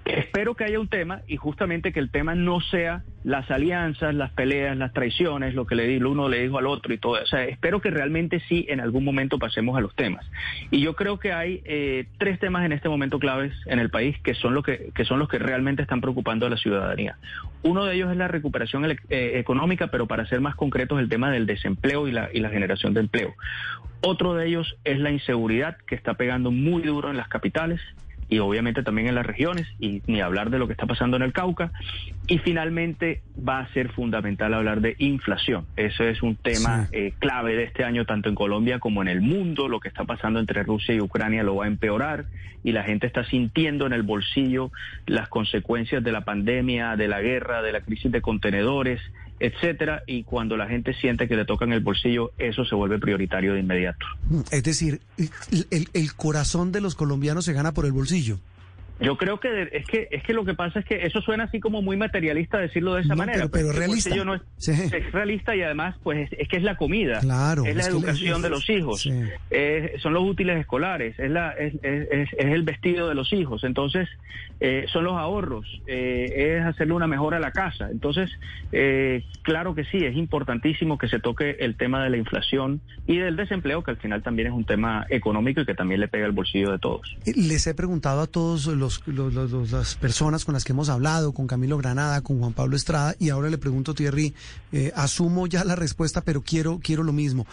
Espero 0.08 0.54
que 0.54 0.64
haya 0.64 0.80
un 0.80 0.88
tema 0.88 1.20
y 1.26 1.36
justamente 1.36 1.92
que 1.92 2.00
el 2.00 2.10
tema 2.10 2.34
no 2.34 2.62
sea 2.62 3.02
las 3.24 3.50
alianzas, 3.50 4.14
las 4.14 4.32
peleas, 4.32 4.74
las 4.74 4.94
traiciones, 4.94 5.54
lo 5.54 5.66
que 5.66 5.74
le 5.74 5.86
dijo 5.86 6.08
uno 6.08 6.30
le 6.30 6.40
dijo 6.40 6.56
al 6.56 6.66
otro 6.66 6.94
y 6.94 6.98
todo. 6.98 7.22
O 7.22 7.26
sea, 7.26 7.44
espero 7.44 7.82
que 7.82 7.90
realmente 7.90 8.40
sí 8.48 8.64
en 8.70 8.80
algún 8.80 9.04
momento 9.04 9.38
pasemos 9.38 9.76
a 9.76 9.82
los 9.82 9.94
temas. 9.94 10.24
Y 10.70 10.80
yo 10.80 10.96
creo 10.96 11.18
que 11.18 11.34
hay 11.34 11.60
eh, 11.66 12.06
tres 12.16 12.40
temas 12.40 12.64
en 12.64 12.72
este 12.72 12.88
momento 12.88 13.18
claves 13.18 13.52
en 13.66 13.80
el 13.80 13.90
país 13.90 14.16
que 14.24 14.32
son, 14.32 14.54
lo 14.54 14.62
que, 14.62 14.92
que 14.94 15.04
son 15.04 15.18
los 15.18 15.28
que 15.28 15.38
realmente 15.38 15.82
están 15.82 16.00
preocupando 16.00 16.46
a 16.46 16.50
la 16.50 16.56
ciudadanía. 16.56 17.18
Uno 17.62 17.84
de 17.84 17.96
ellos 17.96 18.10
es 18.10 18.16
la 18.16 18.28
recuperación 18.28 18.86
eh, 18.86 18.96
económica, 19.10 19.88
pero 19.88 20.06
para 20.06 20.24
ser 20.26 20.40
más 20.40 20.54
concretos 20.54 21.00
el 21.00 21.10
tema 21.10 21.30
del 21.30 21.44
desempleo 21.44 22.08
y 22.08 22.12
la, 22.12 22.30
y 22.32 22.40
la 22.40 22.48
generación 22.48 22.94
de 22.94 23.00
empleo. 23.00 23.34
Otro 24.00 24.32
de 24.32 24.46
ellos 24.46 24.74
es 24.84 24.98
la 25.00 25.10
inseguridad 25.10 25.76
que 25.86 25.96
está 25.96 26.14
pegando 26.14 26.50
muy 26.50 26.80
duro 26.80 27.10
en 27.10 27.18
las 27.18 27.28
capitales 27.28 27.80
y 28.28 28.38
obviamente 28.40 28.82
también 28.82 29.08
en 29.08 29.14
las 29.14 29.26
regiones, 29.26 29.66
y 29.78 30.02
ni 30.06 30.20
hablar 30.20 30.50
de 30.50 30.58
lo 30.58 30.66
que 30.66 30.72
está 30.72 30.86
pasando 30.86 31.16
en 31.16 31.22
el 31.22 31.32
Cauca. 31.32 31.72
Y 32.26 32.38
finalmente 32.38 33.22
va 33.36 33.60
a 33.60 33.72
ser 33.72 33.90
fundamental 33.90 34.52
hablar 34.54 34.80
de 34.80 34.96
inflación. 34.98 35.66
Eso 35.76 36.04
es 36.04 36.22
un 36.22 36.36
tema 36.36 36.88
eh, 36.92 37.12
clave 37.18 37.56
de 37.56 37.64
este 37.64 37.84
año, 37.84 38.04
tanto 38.04 38.28
en 38.28 38.34
Colombia 38.34 38.78
como 38.78 39.02
en 39.02 39.08
el 39.08 39.22
mundo. 39.22 39.68
Lo 39.68 39.80
que 39.80 39.88
está 39.88 40.04
pasando 40.04 40.40
entre 40.40 40.62
Rusia 40.62 40.94
y 40.94 41.00
Ucrania 41.00 41.42
lo 41.42 41.56
va 41.56 41.64
a 41.64 41.68
empeorar 41.68 42.26
y 42.62 42.72
la 42.72 42.82
gente 42.82 43.06
está 43.06 43.24
sintiendo 43.24 43.86
en 43.86 43.92
el 43.92 44.02
bolsillo 44.02 44.72
las 45.06 45.28
consecuencias 45.28 46.02
de 46.04 46.12
la 46.12 46.22
pandemia, 46.22 46.96
de 46.96 47.08
la 47.08 47.20
guerra, 47.20 47.62
de 47.62 47.72
la 47.72 47.80
crisis 47.80 48.10
de 48.12 48.20
contenedores 48.20 49.00
etcétera, 49.40 50.02
y 50.06 50.24
cuando 50.24 50.56
la 50.56 50.66
gente 50.66 50.94
siente 50.94 51.28
que 51.28 51.36
le 51.36 51.44
tocan 51.44 51.72
el 51.72 51.80
bolsillo, 51.80 52.32
eso 52.38 52.64
se 52.64 52.74
vuelve 52.74 52.98
prioritario 52.98 53.54
de 53.54 53.60
inmediato. 53.60 54.06
Es 54.50 54.62
decir, 54.62 55.00
el, 55.70 55.88
el 55.92 56.14
corazón 56.14 56.72
de 56.72 56.80
los 56.80 56.94
colombianos 56.94 57.44
se 57.44 57.52
gana 57.52 57.72
por 57.72 57.86
el 57.86 57.92
bolsillo. 57.92 58.38
Yo 59.00 59.16
creo 59.16 59.38
que 59.38 59.68
es 59.72 59.86
que 59.86 60.08
es 60.10 60.22
que 60.24 60.32
lo 60.32 60.44
que 60.44 60.54
pasa 60.54 60.80
es 60.80 60.84
que 60.84 61.06
eso 61.06 61.20
suena 61.20 61.44
así 61.44 61.60
como 61.60 61.82
muy 61.82 61.96
materialista 61.96 62.58
decirlo 62.58 62.94
de 62.94 63.02
esa 63.02 63.14
manera. 63.14 63.48
Pero, 63.48 63.72
realista. 63.72 64.10
es, 64.10 65.12
realista 65.12 65.54
y 65.54 65.62
además 65.62 65.96
pues 66.02 66.28
es, 66.32 66.48
que 66.48 66.56
es 66.56 66.62
la 66.62 66.76
comida, 66.76 67.20
claro, 67.20 67.64
es 67.64 67.76
la 67.76 67.84
educación 67.84 68.42
de 68.42 68.50
los 68.50 68.68
hijos, 68.68 69.02
son 69.02 70.12
los 70.12 70.24
útiles 70.24 70.58
escolares, 70.58 71.18
es 71.18 71.30
la 71.30 71.52
es, 71.52 71.74
el 72.38 72.62
vestido 72.62 73.08
de 73.08 73.14
los 73.14 73.32
hijos, 73.32 73.62
entonces 73.64 74.08
eh, 74.60 74.86
son 74.92 75.04
los 75.04 75.14
ahorros, 75.14 75.66
eh, 75.86 76.56
es 76.58 76.64
hacerle 76.64 76.94
una 76.94 77.06
mejora 77.06 77.36
a 77.36 77.40
la 77.40 77.52
casa. 77.52 77.88
Entonces 77.90 78.30
eh, 78.72 79.24
claro 79.42 79.74
que 79.74 79.84
sí 79.84 79.98
es 79.98 80.16
importantísimo 80.16 80.98
que 80.98 81.08
se 81.08 81.20
toque 81.20 81.56
el 81.60 81.76
tema 81.76 82.02
de 82.02 82.10
la 82.10 82.16
inflación 82.16 82.80
y 83.06 83.18
del 83.18 83.36
desempleo 83.36 83.84
que 83.84 83.92
al 83.92 83.98
final 83.98 84.22
también 84.22 84.48
es 84.48 84.54
un 84.54 84.64
tema 84.64 85.06
económico 85.08 85.60
y 85.60 85.66
que 85.66 85.74
también 85.74 86.00
le 86.00 86.08
pega 86.08 86.26
al 86.26 86.32
bolsillo 86.32 86.72
de 86.72 86.78
todos. 86.78 87.16
Les 87.24 87.66
he 87.66 87.74
preguntado 87.74 88.22
a 88.22 88.26
todos 88.26 88.66
los 88.66 88.87
las 89.70 89.94
personas 89.96 90.44
con 90.44 90.54
las 90.54 90.64
que 90.64 90.72
hemos 90.72 90.88
hablado, 90.88 91.32
con 91.32 91.46
Camilo 91.46 91.78
Granada, 91.78 92.20
con 92.22 92.38
Juan 92.38 92.52
Pablo 92.52 92.76
Estrada, 92.76 93.14
y 93.18 93.30
ahora 93.30 93.50
le 93.50 93.58
pregunto, 93.58 93.94
Thierry, 93.94 94.34
eh, 94.72 94.92
asumo 94.94 95.46
ya 95.46 95.64
la 95.64 95.76
respuesta, 95.76 96.20
pero 96.22 96.42
quiero, 96.42 96.80
quiero 96.82 97.02
lo 97.02 97.12
mismo. 97.12 97.46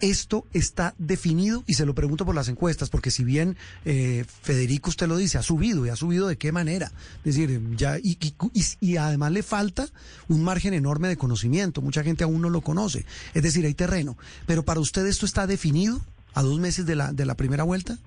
Esto 0.00 0.46
está 0.54 0.94
definido 0.96 1.62
y 1.66 1.74
se 1.74 1.84
lo 1.84 1.94
pregunto 1.94 2.24
por 2.24 2.34
las 2.34 2.48
encuestas, 2.48 2.88
porque 2.88 3.10
si 3.10 3.22
bien 3.22 3.56
eh, 3.84 4.24
Federico 4.42 4.88
usted 4.88 5.06
lo 5.06 5.18
dice, 5.18 5.36
ha 5.36 5.42
subido 5.42 5.84
y 5.84 5.90
ha 5.90 5.96
subido 5.96 6.26
de 6.26 6.38
qué 6.38 6.52
manera, 6.52 6.90
es 7.18 7.36
decir, 7.36 7.60
ya 7.76 7.98
y, 7.98 8.16
y, 8.80 8.96
además 8.96 9.32
le 9.32 9.42
falta 9.42 9.88
un 10.28 10.42
margen 10.42 10.72
enorme 10.72 11.08
de 11.08 11.18
conocimiento, 11.18 11.82
mucha 11.82 12.02
gente 12.02 12.24
aún 12.24 12.40
no 12.40 12.48
lo 12.48 12.62
conoce, 12.62 13.04
es 13.34 13.42
decir, 13.42 13.66
hay 13.66 13.74
terreno, 13.74 14.16
pero 14.46 14.64
para 14.64 14.80
usted 14.80 15.04
esto 15.04 15.26
está 15.26 15.46
definido 15.46 16.00
a 16.32 16.42
dos 16.42 16.58
meses 16.58 16.86
de 16.86 16.96
la 16.96 17.12
de 17.12 17.26
la 17.26 17.34
primera 17.34 17.64
vuelta. 17.64 17.98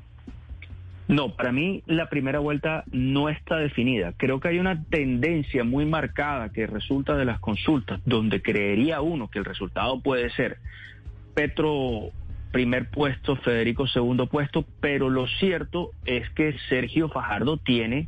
No, 1.08 1.36
para 1.36 1.52
mí 1.52 1.84
la 1.86 2.10
primera 2.10 2.40
vuelta 2.40 2.84
no 2.92 3.30
está 3.30 3.58
definida. 3.58 4.14
Creo 4.16 4.40
que 4.40 4.48
hay 4.48 4.60
una 4.60 4.84
tendencia 4.86 5.64
muy 5.64 5.86
marcada 5.86 6.50
que 6.50 6.66
resulta 6.66 7.16
de 7.18 7.26
las 7.26 7.40
consultas, 7.40 8.00
donde 8.06 8.42
creería 8.42 9.02
uno 9.02 9.30
que 9.30 9.40
el 9.40 9.46
resultado 9.46 10.00
puede 10.00 10.30
ser 10.32 10.58
Petro 11.34 12.12
primer 12.52 12.90
puesto, 12.90 13.36
Federico 13.38 13.88
segundo 13.88 14.28
puesto, 14.28 14.64
pero 14.80 15.10
lo 15.10 15.28
cierto 15.28 15.90
es 16.06 16.30
que 16.32 16.56
Sergio 16.70 17.10
Fajardo 17.10 17.58
tiene 17.58 18.08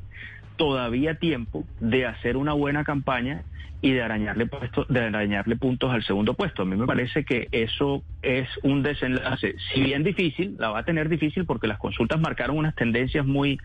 todavía 0.55 1.15
tiempo 1.15 1.65
de 1.79 2.05
hacer 2.05 2.37
una 2.37 2.53
buena 2.53 2.83
campaña 2.83 3.43
y 3.85 3.91
de 3.91 4.01
arañarle, 4.01 4.47
puesto, 4.47 4.87
de 4.89 4.99
arañarle 4.99 5.57
puntos 5.57 5.93
al 5.93 6.03
segundo 6.03 6.33
puesto. 6.33 6.63
A 6.63 6.65
mí 6.65 6.75
me 6.75 6.87
parece 6.87 7.23
que 7.23 7.47
eso 7.51 8.01
es 8.23 8.49
un 8.63 8.81
desenlace, 8.81 9.53
si 9.71 9.81
bien 9.81 10.03
difícil, 10.03 10.55
la 10.57 10.69
va 10.69 10.79
a 10.79 10.85
tener 10.85 11.07
difícil 11.07 11.45
porque 11.45 11.67
las 11.67 11.77
consultas 11.77 12.19
marcaron 12.19 12.57
unas 12.57 12.73
tendencias 12.73 13.27
muy, 13.27 13.59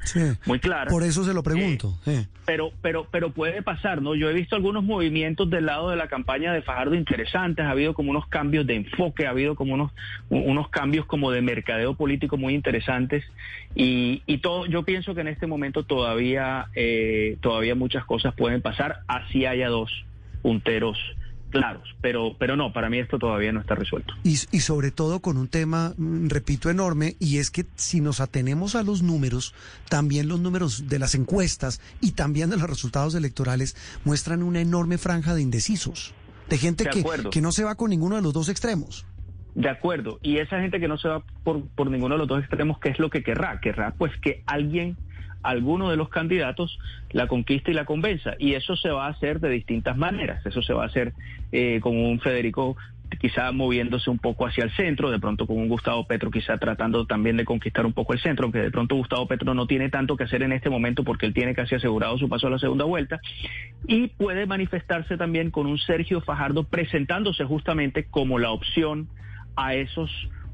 muy 0.44 0.58
claras. 0.58 0.92
Por 0.92 1.04
eso 1.04 1.24
se 1.24 1.32
lo 1.32 1.42
pregunto. 1.42 1.98
Eh, 2.06 2.26
pero, 2.44 2.70
pero, 2.82 3.06
pero 3.10 3.30
puede 3.30 3.62
pasar, 3.62 4.02
¿no? 4.02 4.14
Yo 4.14 4.28
he 4.28 4.34
visto 4.34 4.56
algunos 4.56 4.84
movimientos 4.84 5.48
del 5.48 5.64
lado 5.64 5.88
de 5.88 5.96
la 5.96 6.06
campaña 6.06 6.52
de 6.52 6.60
Fajardo 6.60 6.94
interesantes, 6.96 7.64
ha 7.64 7.70
habido 7.70 7.94
como 7.94 8.10
unos 8.10 8.26
cambios 8.26 8.66
de 8.66 8.74
enfoque, 8.74 9.26
ha 9.26 9.30
habido 9.30 9.54
como 9.54 9.72
unos, 9.72 9.90
unos 10.28 10.68
cambios 10.68 11.06
como 11.06 11.30
de 11.30 11.40
mercadeo 11.40 11.94
político 11.94 12.36
muy 12.36 12.52
interesantes 12.52 13.24
y, 13.74 14.22
y 14.26 14.38
todo, 14.38 14.66
yo 14.66 14.82
pienso 14.82 15.14
que 15.14 15.22
en 15.22 15.28
este 15.28 15.46
momento 15.46 15.84
todavía, 15.84 16.66
eh, 16.74 17.38
todavía 17.40 17.74
muchas 17.74 18.04
cosas 18.04 18.34
pueden 18.34 18.60
pasar, 18.60 18.98
así 19.08 19.46
haya 19.46 19.68
dos 19.70 20.04
punteros 20.42 20.98
claros, 21.50 21.82
pero, 22.00 22.36
pero 22.38 22.56
no, 22.56 22.72
para 22.72 22.88
mí 22.88 22.98
esto 22.98 23.18
todavía 23.18 23.52
no 23.52 23.60
está 23.60 23.74
resuelto. 23.74 24.14
Y, 24.22 24.34
y, 24.52 24.60
sobre 24.60 24.90
todo 24.90 25.20
con 25.20 25.36
un 25.36 25.48
tema, 25.48 25.94
mm, 25.96 26.28
repito, 26.28 26.70
enorme, 26.70 27.16
y 27.18 27.38
es 27.38 27.50
que 27.50 27.66
si 27.74 28.00
nos 28.00 28.20
atenemos 28.20 28.74
a 28.76 28.82
los 28.82 29.02
números, 29.02 29.54
también 29.88 30.28
los 30.28 30.40
números 30.40 30.88
de 30.88 30.98
las 30.98 31.14
encuestas 31.14 31.80
y 32.00 32.12
también 32.12 32.50
de 32.50 32.56
los 32.56 32.68
resultados 32.68 33.14
electorales 33.14 33.76
muestran 34.04 34.42
una 34.42 34.60
enorme 34.60 34.96
franja 34.96 35.34
de 35.34 35.42
indecisos, 35.42 36.14
de 36.48 36.56
gente 36.58 36.84
que, 36.86 37.04
que 37.30 37.40
no 37.40 37.52
se 37.52 37.64
va 37.64 37.74
con 37.74 37.90
ninguno 37.90 38.16
de 38.16 38.22
los 38.22 38.32
dos 38.32 38.48
extremos. 38.48 39.04
De 39.54 39.68
acuerdo, 39.68 40.20
y 40.22 40.38
esa 40.38 40.60
gente 40.60 40.78
que 40.78 40.86
no 40.86 40.96
se 40.96 41.08
va 41.08 41.24
por, 41.42 41.66
por 41.70 41.90
ninguno 41.90 42.14
de 42.14 42.20
los 42.20 42.28
dos 42.28 42.40
extremos, 42.40 42.78
¿qué 42.78 42.90
es 42.90 43.00
lo 43.00 43.10
que 43.10 43.22
querrá? 43.24 43.60
Querrá 43.60 43.94
pues 43.98 44.12
que 44.22 44.44
alguien 44.46 44.96
alguno 45.42 45.90
de 45.90 45.96
los 45.96 46.08
candidatos 46.08 46.78
la 47.10 47.26
conquista 47.26 47.70
y 47.70 47.74
la 47.74 47.84
convenza. 47.84 48.34
Y 48.38 48.54
eso 48.54 48.76
se 48.76 48.90
va 48.90 49.06
a 49.06 49.10
hacer 49.10 49.40
de 49.40 49.50
distintas 49.50 49.96
maneras. 49.96 50.44
Eso 50.46 50.62
se 50.62 50.72
va 50.72 50.84
a 50.84 50.86
hacer 50.86 51.12
eh, 51.52 51.80
con 51.80 51.96
un 51.96 52.20
Federico 52.20 52.76
quizá 53.18 53.50
moviéndose 53.52 54.08
un 54.10 54.18
poco 54.18 54.46
hacia 54.46 54.64
el 54.64 54.70
centro, 54.76 55.10
de 55.10 55.18
pronto 55.18 55.46
con 55.46 55.56
un 55.56 55.68
Gustavo 55.68 56.06
Petro 56.06 56.30
quizá 56.30 56.58
tratando 56.58 57.06
también 57.06 57.36
de 57.36 57.44
conquistar 57.44 57.84
un 57.84 57.92
poco 57.92 58.12
el 58.12 58.20
centro, 58.20 58.44
aunque 58.44 58.60
de 58.60 58.70
pronto 58.70 58.94
Gustavo 58.94 59.26
Petro 59.26 59.52
no 59.54 59.66
tiene 59.66 59.88
tanto 59.88 60.16
que 60.16 60.24
hacer 60.24 60.42
en 60.42 60.52
este 60.52 60.70
momento 60.70 61.02
porque 61.04 61.26
él 61.26 61.34
tiene 61.34 61.54
casi 61.54 61.74
asegurado 61.74 62.18
su 62.18 62.28
paso 62.28 62.46
a 62.46 62.50
la 62.50 62.58
segunda 62.58 62.84
vuelta, 62.84 63.20
y 63.86 64.08
puede 64.08 64.46
manifestarse 64.46 65.16
también 65.16 65.50
con 65.50 65.66
un 65.66 65.78
Sergio 65.78 66.20
Fajardo 66.20 66.64
presentándose 66.64 67.44
justamente 67.44 68.04
como 68.04 68.38
la 68.38 68.52
opción 68.52 69.08
a 69.56 69.74
esos 69.74 70.10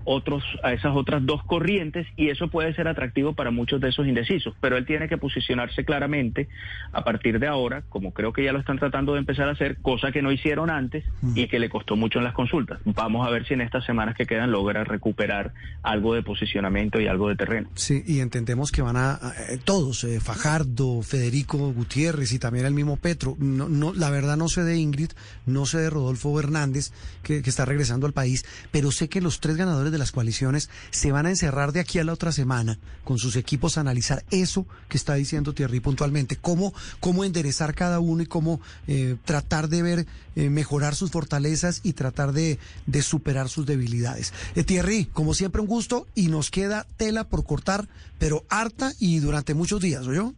otros, 0.06 0.44
a 0.62 0.72
esas 0.72 0.96
otras 0.96 1.26
dos 1.26 1.42
corrientes 1.42 2.06
y 2.16 2.30
eso 2.30 2.48
puede 2.48 2.72
ser 2.74 2.88
atractivo 2.88 3.34
para 3.34 3.50
muchos 3.50 3.80
de 3.80 3.88
esos 3.88 4.06
indecisos, 4.06 4.54
pero 4.60 4.76
él 4.76 4.86
tiene 4.86 5.08
que 5.08 5.18
posicionarse 5.18 5.84
claramente 5.84 6.48
a 6.92 7.02
partir 7.02 7.40
de 7.40 7.48
ahora, 7.48 7.82
como 7.88 8.12
creo 8.12 8.32
que 8.32 8.44
ya 8.44 8.52
lo 8.52 8.60
están 8.60 8.78
tratando 8.78 9.14
de 9.14 9.18
empezar 9.18 9.48
a 9.48 9.52
hacer, 9.52 9.78
cosa 9.82 10.12
que 10.12 10.22
no 10.22 10.30
hicieron 10.30 10.70
antes 10.70 11.04
y 11.34 11.48
que 11.48 11.58
le 11.58 11.68
costó 11.68 11.96
mucho 11.96 12.18
en 12.18 12.24
las 12.24 12.34
consultas. 12.34 12.78
Vamos 12.84 13.26
a 13.26 13.30
ver 13.30 13.46
si 13.46 13.54
en 13.54 13.60
estas 13.60 13.84
semanas 13.84 14.14
que 14.16 14.26
quedan 14.26 14.52
logra 14.52 14.84
recuperar 14.84 15.52
algo 15.82 16.14
de 16.14 16.22
posicionamiento 16.22 17.00
y 17.00 17.08
algo 17.08 17.28
de 17.28 17.34
terreno. 17.34 17.68
Sí, 17.74 18.04
y 18.06 18.20
entendemos 18.20 18.70
que 18.70 18.82
van 18.82 18.96
a, 18.96 19.18
eh, 19.50 19.58
todos, 19.64 20.04
eh, 20.04 20.20
Fajardo, 20.20 21.02
Federico 21.02 21.58
Gutiérrez 21.72 22.32
y 22.32 22.38
también 22.38 22.64
el 22.64 22.74
mismo 22.74 22.96
Petro, 22.96 23.36
no, 23.40 23.68
no, 23.68 23.92
la 23.92 24.10
verdad 24.10 24.36
no 24.36 24.48
sé 24.48 24.62
de 24.62 24.76
Ingrid, 24.76 25.10
no 25.46 25.66
sé 25.66 25.78
de 25.78 25.90
Rodolfo 25.90 26.38
Hernández, 26.38 26.92
que, 27.24 27.42
que 27.42 27.50
está 27.50 27.64
regresando 27.64 28.06
al 28.06 28.12
país, 28.12 28.44
pero 28.70 28.92
sé 28.92 29.08
que 29.08 29.20
los 29.20 29.40
tres 29.40 29.56
ganadores 29.56 29.90
de 29.90 29.95
las 29.98 30.12
coaliciones 30.12 30.70
se 30.90 31.12
van 31.12 31.26
a 31.26 31.30
encerrar 31.30 31.72
de 31.72 31.80
aquí 31.80 31.98
a 31.98 32.04
la 32.04 32.12
otra 32.12 32.32
semana 32.32 32.78
con 33.04 33.18
sus 33.18 33.36
equipos 33.36 33.76
a 33.76 33.80
analizar 33.80 34.24
eso 34.30 34.66
que 34.88 34.96
está 34.96 35.14
diciendo 35.14 35.54
Thierry 35.54 35.80
puntualmente, 35.80 36.36
cómo, 36.36 36.74
cómo 37.00 37.24
enderezar 37.24 37.74
cada 37.74 38.00
uno 38.00 38.22
y 38.22 38.26
cómo 38.26 38.60
eh, 38.86 39.16
tratar 39.24 39.68
de 39.68 39.82
ver, 39.82 40.06
eh, 40.34 40.50
mejorar 40.50 40.94
sus 40.94 41.10
fortalezas 41.10 41.80
y 41.82 41.92
tratar 41.92 42.32
de, 42.32 42.58
de 42.86 43.02
superar 43.02 43.48
sus 43.48 43.66
debilidades. 43.66 44.32
Eh, 44.54 44.64
Thierry, 44.64 45.06
como 45.06 45.34
siempre 45.34 45.60
un 45.60 45.68
gusto 45.68 46.06
y 46.14 46.28
nos 46.28 46.50
queda 46.50 46.86
tela 46.96 47.28
por 47.28 47.44
cortar, 47.44 47.88
pero 48.18 48.44
harta 48.48 48.92
y 48.98 49.18
durante 49.18 49.54
muchos 49.54 49.80
días, 49.80 50.04
yo 50.06 50.34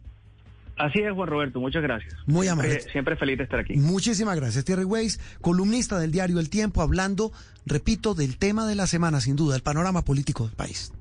Así 0.79 0.99
es, 0.99 1.13
Juan 1.13 1.27
Roberto, 1.27 1.59
muchas 1.59 1.83
gracias. 1.83 2.13
Muy 2.25 2.47
amable. 2.47 2.71
Siempre, 2.71 2.91
siempre 2.91 3.15
feliz 3.17 3.37
de 3.37 3.43
estar 3.43 3.59
aquí. 3.59 3.75
Muchísimas 3.75 4.37
gracias, 4.37 4.63
Thierry 4.63 4.85
Weiss, 4.85 5.19
columnista 5.41 5.99
del 5.99 6.11
diario 6.11 6.39
El 6.39 6.49
Tiempo, 6.49 6.81
hablando, 6.81 7.33
repito, 7.65 8.13
del 8.15 8.37
tema 8.37 8.65
de 8.65 8.75
la 8.75 8.87
semana, 8.87 9.19
sin 9.19 9.35
duda, 9.35 9.57
el 9.57 9.61
panorama 9.61 10.03
político 10.03 10.45
del 10.45 10.55
país. 10.55 10.93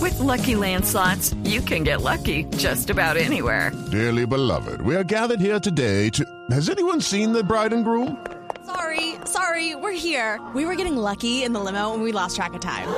With 0.00 0.18
lucky 0.18 0.56
landslots, 0.56 1.36
you 1.44 1.60
can 1.62 1.84
get 1.84 2.02
lucky 2.02 2.46
just 2.56 2.90
about 2.90 3.16
anywhere. 3.16 3.70
Dearly 3.92 4.26
beloved, 4.26 4.80
we 4.82 4.96
are 4.96 5.04
gathered 5.04 5.40
here 5.40 5.60
today 5.60 6.10
to. 6.10 6.24
Has 6.50 6.68
anyone 6.68 7.00
seen 7.00 7.32
the 7.32 7.44
bride 7.44 7.72
and 7.72 7.84
groom? 7.84 8.16
Sorry, 8.66 9.14
sorry, 9.24 9.76
we're 9.76 9.92
here. 9.92 10.40
We 10.52 10.64
were 10.64 10.74
getting 10.74 10.96
lucky 10.96 11.44
in 11.44 11.52
the 11.52 11.60
limo 11.60 11.94
and 11.94 12.02
we 12.02 12.10
lost 12.10 12.34
track 12.34 12.54
of 12.54 12.60
time. 12.60 12.88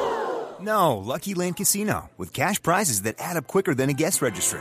No, 0.60 0.96
Lucky 0.96 1.34
Land 1.34 1.56
Casino, 1.56 2.08
with 2.16 2.32
cash 2.32 2.62
prizes 2.62 3.02
that 3.02 3.16
add 3.18 3.36
up 3.36 3.46
quicker 3.46 3.74
than 3.74 3.90
a 3.90 3.94
guest 3.94 4.22
registry. 4.22 4.60